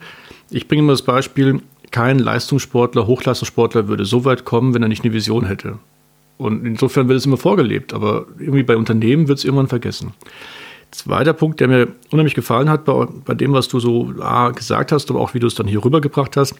Ich 0.50 0.68
bringe 0.68 0.82
immer 0.82 0.92
das 0.92 1.02
Beispiel, 1.02 1.60
kein 1.90 2.18
Leistungssportler, 2.20 3.06
Hochleistungssportler 3.06 3.88
würde 3.88 4.04
so 4.04 4.24
weit 4.24 4.44
kommen, 4.44 4.74
wenn 4.74 4.82
er 4.82 4.88
nicht 4.88 5.04
eine 5.04 5.12
Vision 5.12 5.46
hätte. 5.46 5.78
Und 6.40 6.64
insofern 6.64 7.06
wird 7.08 7.18
es 7.18 7.26
immer 7.26 7.36
vorgelebt, 7.36 7.92
aber 7.92 8.24
irgendwie 8.38 8.62
bei 8.62 8.74
Unternehmen 8.74 9.28
wird 9.28 9.38
es 9.38 9.44
irgendwann 9.44 9.68
vergessen. 9.68 10.14
Zweiter 10.90 11.34
Punkt, 11.34 11.60
der 11.60 11.68
mir 11.68 11.88
unheimlich 12.10 12.34
gefallen 12.34 12.70
hat 12.70 12.86
bei, 12.86 13.06
bei 13.26 13.34
dem, 13.34 13.52
was 13.52 13.68
du 13.68 13.78
so 13.78 14.14
A, 14.20 14.48
gesagt 14.48 14.90
hast, 14.90 15.10
aber 15.10 15.20
auch 15.20 15.34
wie 15.34 15.38
du 15.38 15.46
es 15.46 15.54
dann 15.54 15.66
hier 15.66 15.84
rübergebracht 15.84 16.38
hast. 16.38 16.54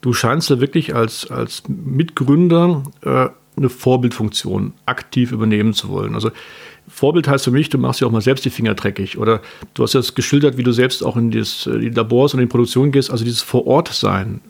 Du 0.00 0.12
scheinst 0.12 0.48
ja 0.48 0.60
wirklich 0.60 0.94
als, 0.94 1.28
als 1.28 1.64
Mitgründer 1.66 2.84
äh, 3.02 3.28
eine 3.56 3.68
Vorbildfunktion 3.68 4.74
aktiv 4.86 5.32
übernehmen 5.32 5.74
zu 5.74 5.88
wollen. 5.88 6.14
Also 6.14 6.30
Vorbild 6.90 7.28
heißt 7.28 7.44
für 7.44 7.50
mich, 7.50 7.68
du 7.68 7.78
machst 7.78 8.00
ja 8.00 8.06
auch 8.06 8.10
mal 8.10 8.20
selbst 8.20 8.44
die 8.44 8.50
Finger 8.50 8.74
dreckig. 8.74 9.16
Oder 9.16 9.40
du 9.74 9.82
hast 9.82 9.94
ja 9.94 10.00
geschildert, 10.14 10.56
wie 10.56 10.62
du 10.62 10.72
selbst 10.72 11.04
auch 11.04 11.16
in 11.16 11.30
das, 11.30 11.66
äh, 11.66 11.78
die 11.78 11.90
Labors 11.90 12.34
und 12.34 12.40
in 12.40 12.46
die 12.46 12.50
Produktion 12.50 12.92
gehst, 12.92 13.10
also 13.10 13.24
dieses 13.24 13.42
Vor-Ort-Sein. 13.42 14.40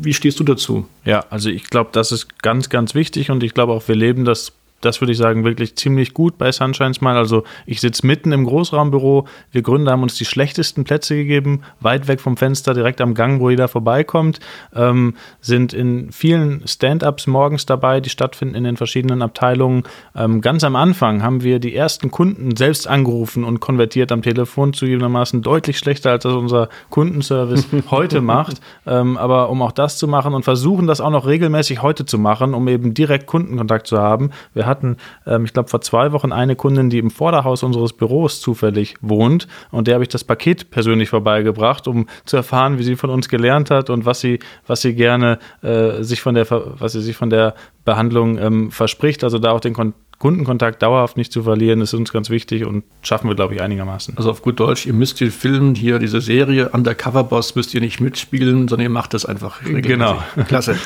Wie 0.00 0.12
stehst 0.12 0.38
du 0.38 0.44
dazu? 0.44 0.86
Ja, 1.04 1.24
also 1.30 1.50
ich 1.50 1.64
glaube, 1.64 1.90
das 1.92 2.12
ist 2.12 2.42
ganz, 2.42 2.68
ganz 2.68 2.94
wichtig 2.94 3.30
und 3.30 3.42
ich 3.42 3.54
glaube 3.54 3.72
auch, 3.72 3.88
wir 3.88 3.96
leben 3.96 4.24
das 4.24 4.52
das 4.80 5.00
würde 5.00 5.12
ich 5.12 5.18
sagen, 5.18 5.44
wirklich 5.44 5.76
ziemlich 5.76 6.14
gut 6.14 6.38
bei 6.38 6.52
Sunshine 6.52 6.94
Smile. 6.94 7.16
Also 7.16 7.44
ich 7.66 7.80
sitze 7.80 8.06
mitten 8.06 8.32
im 8.32 8.44
Großraumbüro. 8.44 9.26
Wir 9.50 9.62
Gründer 9.62 9.92
haben 9.92 10.02
uns 10.02 10.14
die 10.14 10.24
schlechtesten 10.24 10.84
Plätze 10.84 11.16
gegeben, 11.16 11.62
weit 11.80 12.06
weg 12.06 12.20
vom 12.20 12.36
Fenster, 12.36 12.74
direkt 12.74 13.00
am 13.00 13.14
Gang, 13.14 13.40
wo 13.40 13.50
jeder 13.50 13.66
vorbeikommt. 13.66 14.38
Ähm, 14.74 15.14
sind 15.40 15.72
in 15.72 16.12
vielen 16.12 16.66
Stand-ups 16.66 17.26
morgens 17.26 17.66
dabei, 17.66 18.00
die 18.00 18.10
stattfinden 18.10 18.54
in 18.54 18.64
den 18.64 18.76
verschiedenen 18.76 19.22
Abteilungen. 19.22 19.82
Ähm, 20.14 20.40
ganz 20.40 20.62
am 20.62 20.76
Anfang 20.76 21.22
haben 21.22 21.42
wir 21.42 21.58
die 21.58 21.74
ersten 21.74 22.10
Kunden 22.10 22.54
selbst 22.56 22.86
angerufen 22.86 23.42
und 23.44 23.58
konvertiert 23.60 24.12
am 24.12 24.22
Telefon, 24.22 24.72
zugegebenermaßen 24.72 25.42
deutlich 25.42 25.78
schlechter, 25.78 26.12
als 26.12 26.22
das 26.22 26.34
unser 26.34 26.68
Kundenservice 26.90 27.66
heute 27.90 28.20
macht. 28.20 28.60
Ähm, 28.86 29.16
aber 29.16 29.50
um 29.50 29.60
auch 29.62 29.72
das 29.72 29.98
zu 29.98 30.06
machen 30.06 30.34
und 30.34 30.44
versuchen 30.44 30.86
das 30.86 31.00
auch 31.00 31.10
noch 31.10 31.26
regelmäßig 31.26 31.82
heute 31.82 32.06
zu 32.06 32.18
machen, 32.18 32.54
um 32.54 32.68
eben 32.68 32.94
direkt 32.94 33.26
Kundenkontakt 33.26 33.88
zu 33.88 33.98
haben. 33.98 34.30
Wir 34.54 34.67
hatten, 34.68 34.96
ähm, 35.26 35.44
ich 35.44 35.52
glaube, 35.52 35.68
vor 35.68 35.80
zwei 35.80 36.12
Wochen 36.12 36.32
eine 36.32 36.56
Kundin, 36.56 36.90
die 36.90 36.98
im 36.98 37.10
Vorderhaus 37.10 37.62
unseres 37.62 37.92
Büros 37.92 38.40
zufällig 38.40 38.94
wohnt 39.00 39.48
und 39.70 39.88
der 39.88 39.94
habe 39.94 40.04
ich 40.04 40.08
das 40.08 40.24
Paket 40.24 40.70
persönlich 40.70 41.08
vorbeigebracht, 41.08 41.88
um 41.88 42.06
zu 42.24 42.36
erfahren, 42.36 42.78
wie 42.78 42.84
sie 42.84 42.96
von 42.96 43.10
uns 43.10 43.28
gelernt 43.28 43.70
hat 43.70 43.90
und 43.90 44.04
was 44.04 44.20
sie, 44.20 44.38
was 44.66 44.82
sie 44.82 44.94
gerne 44.94 45.38
äh, 45.62 46.02
sich 46.02 46.20
von 46.20 46.34
der, 46.34 46.46
was 46.50 46.92
sie 46.92 47.00
sich 47.00 47.16
von 47.16 47.30
der 47.30 47.54
Behandlung 47.84 48.38
ähm, 48.38 48.70
verspricht. 48.70 49.24
Also 49.24 49.38
da 49.38 49.52
auch 49.52 49.60
den 49.60 49.74
Kon 49.74 49.94
Kundenkontakt 50.18 50.82
dauerhaft 50.82 51.16
nicht 51.16 51.32
zu 51.32 51.44
verlieren, 51.44 51.80
ist 51.80 51.94
uns 51.94 52.12
ganz 52.12 52.28
wichtig 52.28 52.64
und 52.64 52.82
schaffen 53.02 53.28
wir, 53.28 53.36
glaube 53.36 53.54
ich, 53.54 53.62
einigermaßen. 53.62 54.16
Also 54.16 54.32
auf 54.32 54.42
gut 54.42 54.58
Deutsch, 54.58 54.84
ihr 54.84 54.92
müsst 54.92 55.20
den 55.20 55.30
Film 55.30 55.76
hier, 55.76 56.00
diese 56.00 56.20
Serie 56.20 56.70
Undercover 56.70 57.22
Boss, 57.22 57.54
müsst 57.54 57.72
ihr 57.72 57.80
nicht 57.80 58.00
mitspielen, 58.00 58.66
sondern 58.66 58.80
ihr 58.80 58.90
macht 58.90 59.14
das 59.14 59.24
einfach. 59.24 59.60
Genau. 59.62 60.20
Klasse. 60.48 60.76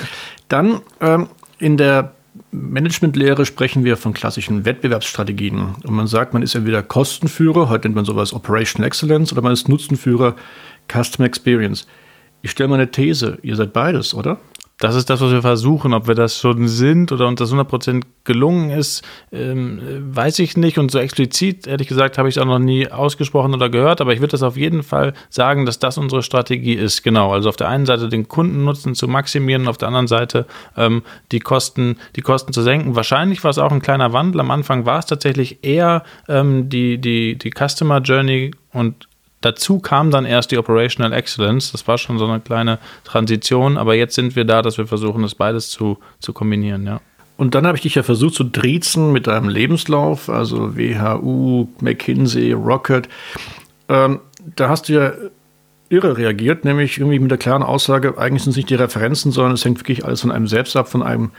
Dann 0.48 0.82
ähm, 1.00 1.28
in 1.58 1.78
der 1.78 2.12
Managementlehre 2.50 3.44
sprechen 3.44 3.84
wir 3.84 3.96
von 3.96 4.14
klassischen 4.14 4.64
Wettbewerbsstrategien. 4.64 5.74
Und 5.84 5.94
man 5.94 6.06
sagt, 6.06 6.32
man 6.32 6.42
ist 6.42 6.54
entweder 6.54 6.82
Kostenführer, 6.82 7.68
heute 7.68 7.88
nennt 7.88 7.96
man 7.96 8.04
sowas 8.04 8.32
Operational 8.32 8.86
Excellence, 8.86 9.32
oder 9.32 9.42
man 9.42 9.52
ist 9.52 9.68
Nutzenführer 9.68 10.36
Customer 10.90 11.26
Experience. 11.26 11.86
Ich 12.40 12.50
stelle 12.50 12.68
mal 12.68 12.76
eine 12.76 12.90
These, 12.90 13.38
ihr 13.42 13.56
seid 13.56 13.72
beides, 13.72 14.14
oder? 14.14 14.38
Das 14.82 14.96
ist 14.96 15.08
das, 15.10 15.20
was 15.20 15.30
wir 15.30 15.42
versuchen. 15.42 15.94
Ob 15.94 16.08
wir 16.08 16.16
das 16.16 16.40
schon 16.40 16.66
sind 16.66 17.12
oder 17.12 17.28
uns 17.28 17.38
das 17.38 17.52
100% 17.52 18.02
gelungen 18.24 18.70
ist, 18.70 19.04
ähm, 19.30 19.80
weiß 20.12 20.40
ich 20.40 20.56
nicht. 20.56 20.76
Und 20.76 20.90
so 20.90 20.98
explizit, 20.98 21.68
ehrlich 21.68 21.86
gesagt, 21.86 22.18
habe 22.18 22.28
ich 22.28 22.36
es 22.36 22.42
auch 22.42 22.46
noch 22.46 22.58
nie 22.58 22.88
ausgesprochen 22.88 23.54
oder 23.54 23.70
gehört. 23.70 24.00
Aber 24.00 24.12
ich 24.12 24.18
würde 24.18 24.32
das 24.32 24.42
auf 24.42 24.56
jeden 24.56 24.82
Fall 24.82 25.14
sagen, 25.30 25.66
dass 25.66 25.78
das 25.78 25.98
unsere 25.98 26.24
Strategie 26.24 26.74
ist. 26.74 27.04
Genau. 27.04 27.32
Also 27.32 27.48
auf 27.48 27.54
der 27.54 27.68
einen 27.68 27.86
Seite 27.86 28.08
den 28.08 28.26
Kundennutzen 28.26 28.96
zu 28.96 29.06
maximieren, 29.06 29.68
auf 29.68 29.78
der 29.78 29.86
anderen 29.86 30.08
Seite 30.08 30.46
ähm, 30.76 31.04
die, 31.30 31.38
Kosten, 31.38 31.96
die 32.16 32.22
Kosten 32.22 32.52
zu 32.52 32.62
senken. 32.62 32.96
Wahrscheinlich 32.96 33.44
war 33.44 33.52
es 33.52 33.58
auch 33.58 33.70
ein 33.70 33.82
kleiner 33.82 34.12
Wandel. 34.12 34.40
Am 34.40 34.50
Anfang 34.50 34.84
war 34.84 34.98
es 34.98 35.06
tatsächlich 35.06 35.62
eher 35.62 36.02
ähm, 36.28 36.68
die, 36.68 36.98
die, 36.98 37.38
die 37.38 37.52
Customer 37.56 38.00
Journey 38.00 38.50
und 38.72 39.06
Dazu 39.42 39.78
kam 39.80 40.10
dann 40.10 40.24
erst 40.24 40.50
die 40.50 40.58
Operational 40.58 41.12
Excellence. 41.12 41.72
Das 41.72 41.86
war 41.86 41.98
schon 41.98 42.18
so 42.18 42.26
eine 42.26 42.40
kleine 42.40 42.78
Transition, 43.04 43.76
aber 43.76 43.94
jetzt 43.94 44.14
sind 44.14 44.34
wir 44.34 44.44
da, 44.44 44.62
dass 44.62 44.78
wir 44.78 44.86
versuchen, 44.86 45.22
das 45.22 45.34
beides 45.34 45.68
zu, 45.68 45.98
zu 46.20 46.32
kombinieren, 46.32 46.86
ja. 46.86 47.00
Und 47.36 47.54
dann 47.54 47.66
habe 47.66 47.76
ich 47.76 47.82
dich 47.82 47.96
ja 47.96 48.02
versucht 48.02 48.34
zu 48.34 48.44
driezen 48.44 49.12
mit 49.12 49.26
deinem 49.26 49.48
Lebenslauf, 49.48 50.28
also 50.28 50.76
WHU, 50.76 51.66
McKinsey, 51.80 52.52
Rocket. 52.52 53.08
Ähm, 53.88 54.20
da 54.54 54.68
hast 54.68 54.88
du 54.88 54.92
ja 54.92 55.12
irre 55.88 56.16
reagiert, 56.16 56.64
nämlich 56.64 56.98
irgendwie 56.98 57.18
mit 57.18 57.30
der 57.30 57.38
klaren 57.38 57.62
Aussage, 57.62 58.16
eigentlich 58.16 58.44
sind 58.44 58.52
es 58.52 58.56
nicht 58.56 58.70
die 58.70 58.76
Referenzen, 58.76 59.32
sondern 59.32 59.52
es 59.52 59.64
hängt 59.64 59.78
wirklich 59.78 60.04
alles 60.04 60.20
von 60.20 60.30
einem 60.30 60.46
selbst 60.46 60.76
ab, 60.76 60.88
von 60.88 61.02
einem 61.02 61.32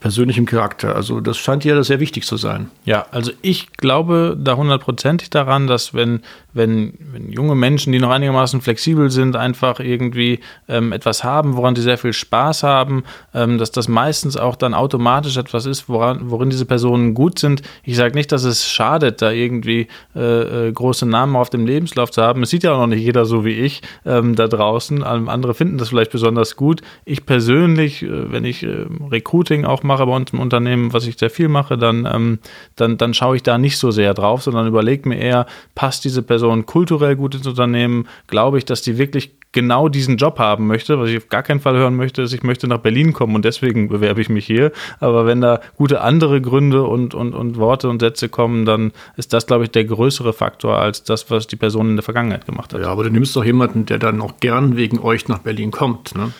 persönlichem 0.00 0.46
Charakter. 0.46 0.94
Also 0.94 1.20
das 1.20 1.38
scheint 1.38 1.64
ja 1.64 1.82
sehr 1.82 1.98
wichtig 1.98 2.24
zu 2.24 2.36
sein. 2.36 2.70
Ja, 2.84 3.06
also 3.10 3.32
ich 3.42 3.72
glaube 3.72 4.36
da 4.38 4.56
hundertprozentig 4.56 5.30
daran, 5.30 5.66
dass 5.66 5.92
wenn, 5.92 6.20
wenn, 6.52 6.94
wenn 7.12 7.32
junge 7.32 7.56
Menschen, 7.56 7.92
die 7.92 7.98
noch 7.98 8.10
einigermaßen 8.10 8.60
flexibel 8.60 9.10
sind, 9.10 9.34
einfach 9.34 9.80
irgendwie 9.80 10.38
ähm, 10.68 10.92
etwas 10.92 11.24
haben, 11.24 11.56
woran 11.56 11.74
sie 11.74 11.82
sehr 11.82 11.98
viel 11.98 12.12
Spaß 12.12 12.62
haben, 12.62 13.02
ähm, 13.34 13.58
dass 13.58 13.72
das 13.72 13.88
meistens 13.88 14.36
auch 14.36 14.54
dann 14.54 14.72
automatisch 14.72 15.36
etwas 15.36 15.66
ist, 15.66 15.88
woran, 15.88 16.30
worin 16.30 16.50
diese 16.50 16.64
Personen 16.64 17.14
gut 17.14 17.40
sind. 17.40 17.62
Ich 17.82 17.96
sage 17.96 18.14
nicht, 18.14 18.30
dass 18.30 18.44
es 18.44 18.68
schadet, 18.68 19.20
da 19.20 19.32
irgendwie 19.32 19.88
äh, 20.14 20.68
äh, 20.68 20.72
große 20.72 21.06
Namen 21.06 21.34
auf 21.34 21.50
dem 21.50 21.66
Lebenslauf 21.66 22.12
zu 22.12 22.22
haben. 22.22 22.44
Es 22.44 22.50
sieht 22.50 22.62
ja 22.62 22.72
auch 22.72 22.78
noch 22.78 22.86
nicht 22.86 23.02
jeder 23.02 23.24
so 23.24 23.44
wie 23.44 23.54
ich 23.54 23.82
ähm, 24.06 24.36
da 24.36 24.46
draußen. 24.46 25.02
Andere 25.02 25.54
finden 25.54 25.78
das 25.78 25.88
vielleicht 25.88 26.12
besonders 26.12 26.54
gut. 26.54 26.82
Ich 27.04 27.26
persönlich, 27.26 28.04
äh, 28.04 28.30
wenn 28.30 28.44
ich 28.44 28.62
äh, 28.62 28.86
Recruiting 29.10 29.64
auch 29.64 29.82
mache 29.88 30.06
bei 30.06 30.14
uns 30.14 30.32
im 30.32 30.38
Unternehmen, 30.38 30.92
was 30.92 31.06
ich 31.06 31.18
sehr 31.18 31.30
viel 31.30 31.48
mache, 31.48 31.76
dann, 31.76 32.06
ähm, 32.06 32.38
dann, 32.76 32.96
dann 32.96 33.14
schaue 33.14 33.34
ich 33.34 33.42
da 33.42 33.58
nicht 33.58 33.78
so 33.78 33.90
sehr 33.90 34.14
drauf, 34.14 34.42
sondern 34.42 34.68
überlege 34.68 35.08
mir 35.08 35.18
eher, 35.18 35.46
passt 35.74 36.04
diese 36.04 36.22
Person 36.22 36.66
kulturell 36.66 37.16
gut 37.16 37.34
ins 37.34 37.46
Unternehmen? 37.48 38.06
Glaube 38.28 38.58
ich, 38.58 38.64
dass 38.64 38.82
die 38.82 38.98
wirklich 38.98 39.32
genau 39.52 39.88
diesen 39.88 40.16
Job 40.16 40.38
haben 40.38 40.66
möchte. 40.66 41.00
Was 41.00 41.10
ich 41.10 41.16
auf 41.16 41.28
gar 41.28 41.42
keinen 41.42 41.60
Fall 41.60 41.76
hören 41.76 41.96
möchte, 41.96 42.22
ist, 42.22 42.32
ich 42.32 42.42
möchte 42.42 42.68
nach 42.68 42.78
Berlin 42.78 43.12
kommen 43.12 43.34
und 43.34 43.44
deswegen 43.44 43.88
bewerbe 43.88 44.20
ich 44.20 44.28
mich 44.28 44.46
hier. 44.46 44.72
Aber 45.00 45.26
wenn 45.26 45.40
da 45.40 45.60
gute 45.76 46.00
andere 46.00 46.40
Gründe 46.40 46.84
und, 46.84 47.14
und, 47.14 47.34
und 47.34 47.56
Worte 47.56 47.88
und 47.88 48.00
Sätze 48.00 48.28
kommen, 48.28 48.66
dann 48.66 48.92
ist 49.16 49.32
das, 49.32 49.46
glaube 49.46 49.64
ich, 49.64 49.70
der 49.70 49.84
größere 49.84 50.32
Faktor 50.32 50.78
als 50.78 51.02
das, 51.02 51.30
was 51.30 51.46
die 51.46 51.56
Person 51.56 51.90
in 51.90 51.96
der 51.96 52.02
Vergangenheit 52.02 52.46
gemacht 52.46 52.74
hat. 52.74 52.82
Ja, 52.82 52.88
aber 52.88 53.04
du 53.04 53.10
nimmst 53.10 53.34
doch 53.34 53.44
jemanden, 53.44 53.86
der 53.86 53.98
dann 53.98 54.20
auch 54.20 54.34
gern 54.40 54.76
wegen 54.76 54.98
euch 55.00 55.28
nach 55.28 55.38
Berlin 55.38 55.70
kommt. 55.70 56.14
Ne? 56.14 56.32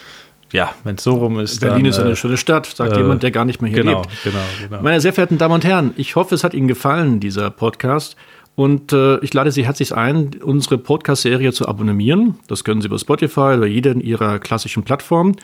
Ja, 0.52 0.72
wenn 0.84 0.96
es 0.96 1.04
so 1.04 1.14
rum 1.14 1.38
ist. 1.38 1.60
Berlin 1.60 1.84
dann, 1.84 1.90
ist 1.90 1.98
eine 1.98 2.10
äh, 2.10 2.16
schöne 2.16 2.36
Stadt, 2.36 2.66
sagt 2.66 2.92
äh, 2.92 2.98
jemand, 2.98 3.22
der 3.22 3.30
gar 3.30 3.44
nicht 3.44 3.60
mehr 3.60 3.70
hier 3.70 3.82
genau, 3.82 4.02
lebt. 4.02 4.24
Genau, 4.24 4.38
genau. 4.68 4.82
Meine 4.82 5.00
sehr 5.00 5.12
verehrten 5.12 5.38
Damen 5.38 5.54
und 5.54 5.64
Herren, 5.64 5.92
ich 5.96 6.16
hoffe, 6.16 6.34
es 6.34 6.44
hat 6.44 6.54
Ihnen 6.54 6.68
gefallen, 6.68 7.20
dieser 7.20 7.50
Podcast. 7.50 8.16
Und 8.54 8.92
äh, 8.92 9.18
ich 9.20 9.32
lade 9.34 9.52
Sie 9.52 9.64
herzlich 9.64 9.94
ein, 9.94 10.30
unsere 10.42 10.78
Podcast-Serie 10.78 11.52
zu 11.52 11.68
abonnieren. 11.68 12.40
Das 12.48 12.64
können 12.64 12.80
Sie 12.80 12.88
über 12.88 12.98
Spotify 12.98 13.54
oder 13.56 13.66
jeder 13.66 13.94
Ihrer 13.94 14.40
klassischen 14.40 14.82
Plattformen. 14.82 15.36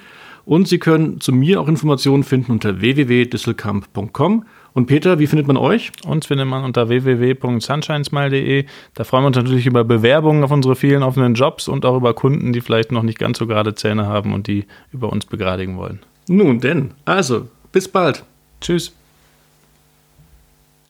Und 0.45 0.69
Sie 0.69 0.79
können 0.79 1.21
zu 1.21 1.33
mir 1.33 1.61
auch 1.61 1.69
Informationen 1.69 2.25
finden 2.25 2.53
unter 2.53 2.81
www.disselkamp.com. 2.81 4.45
Und 4.75 4.87
Peter, 4.87 5.21
wie 5.21 5.29
findet 5.29 5.47
man 5.47 5.57
euch? 5.57 5.93
Uns 6.05 6.27
findet 6.27 6.49
man 6.49 6.65
unter 6.65 6.89
www.sunshinesmile.de. 6.89 8.67
Da 8.95 9.05
freuen 9.05 9.23
wir 9.23 9.29
uns 9.29 9.37
natürlich 9.37 9.67
über 9.67 9.85
Bewerbungen 9.85 10.43
auf 10.43 10.51
unsere 10.51 10.75
vielen 10.75 11.05
offenen 11.05 11.35
Jobs 11.35 11.69
und 11.69 11.87
auch 11.87 11.97
über 11.97 12.13
Kunden, 12.13 12.53
die 12.53 12.61
vielleicht 12.61 12.91
noch 12.91 13.05
nicht 13.05 13.19
ganz 13.19 13.39
so 13.39 13.47
gerade 13.47 13.77
Zähne 13.77 14.07
haben 14.07 14.35
und 14.35 14.49
die 14.49 14.67
über 14.93 15.13
uns 15.13 15.27
begradigen 15.27 15.77
wollen. 15.77 16.01
Nun 16.29 16.59
denn, 16.59 16.91
also, 17.05 17.49
bis 17.71 17.87
bald. 17.87 18.25
Tschüss. 18.61 18.93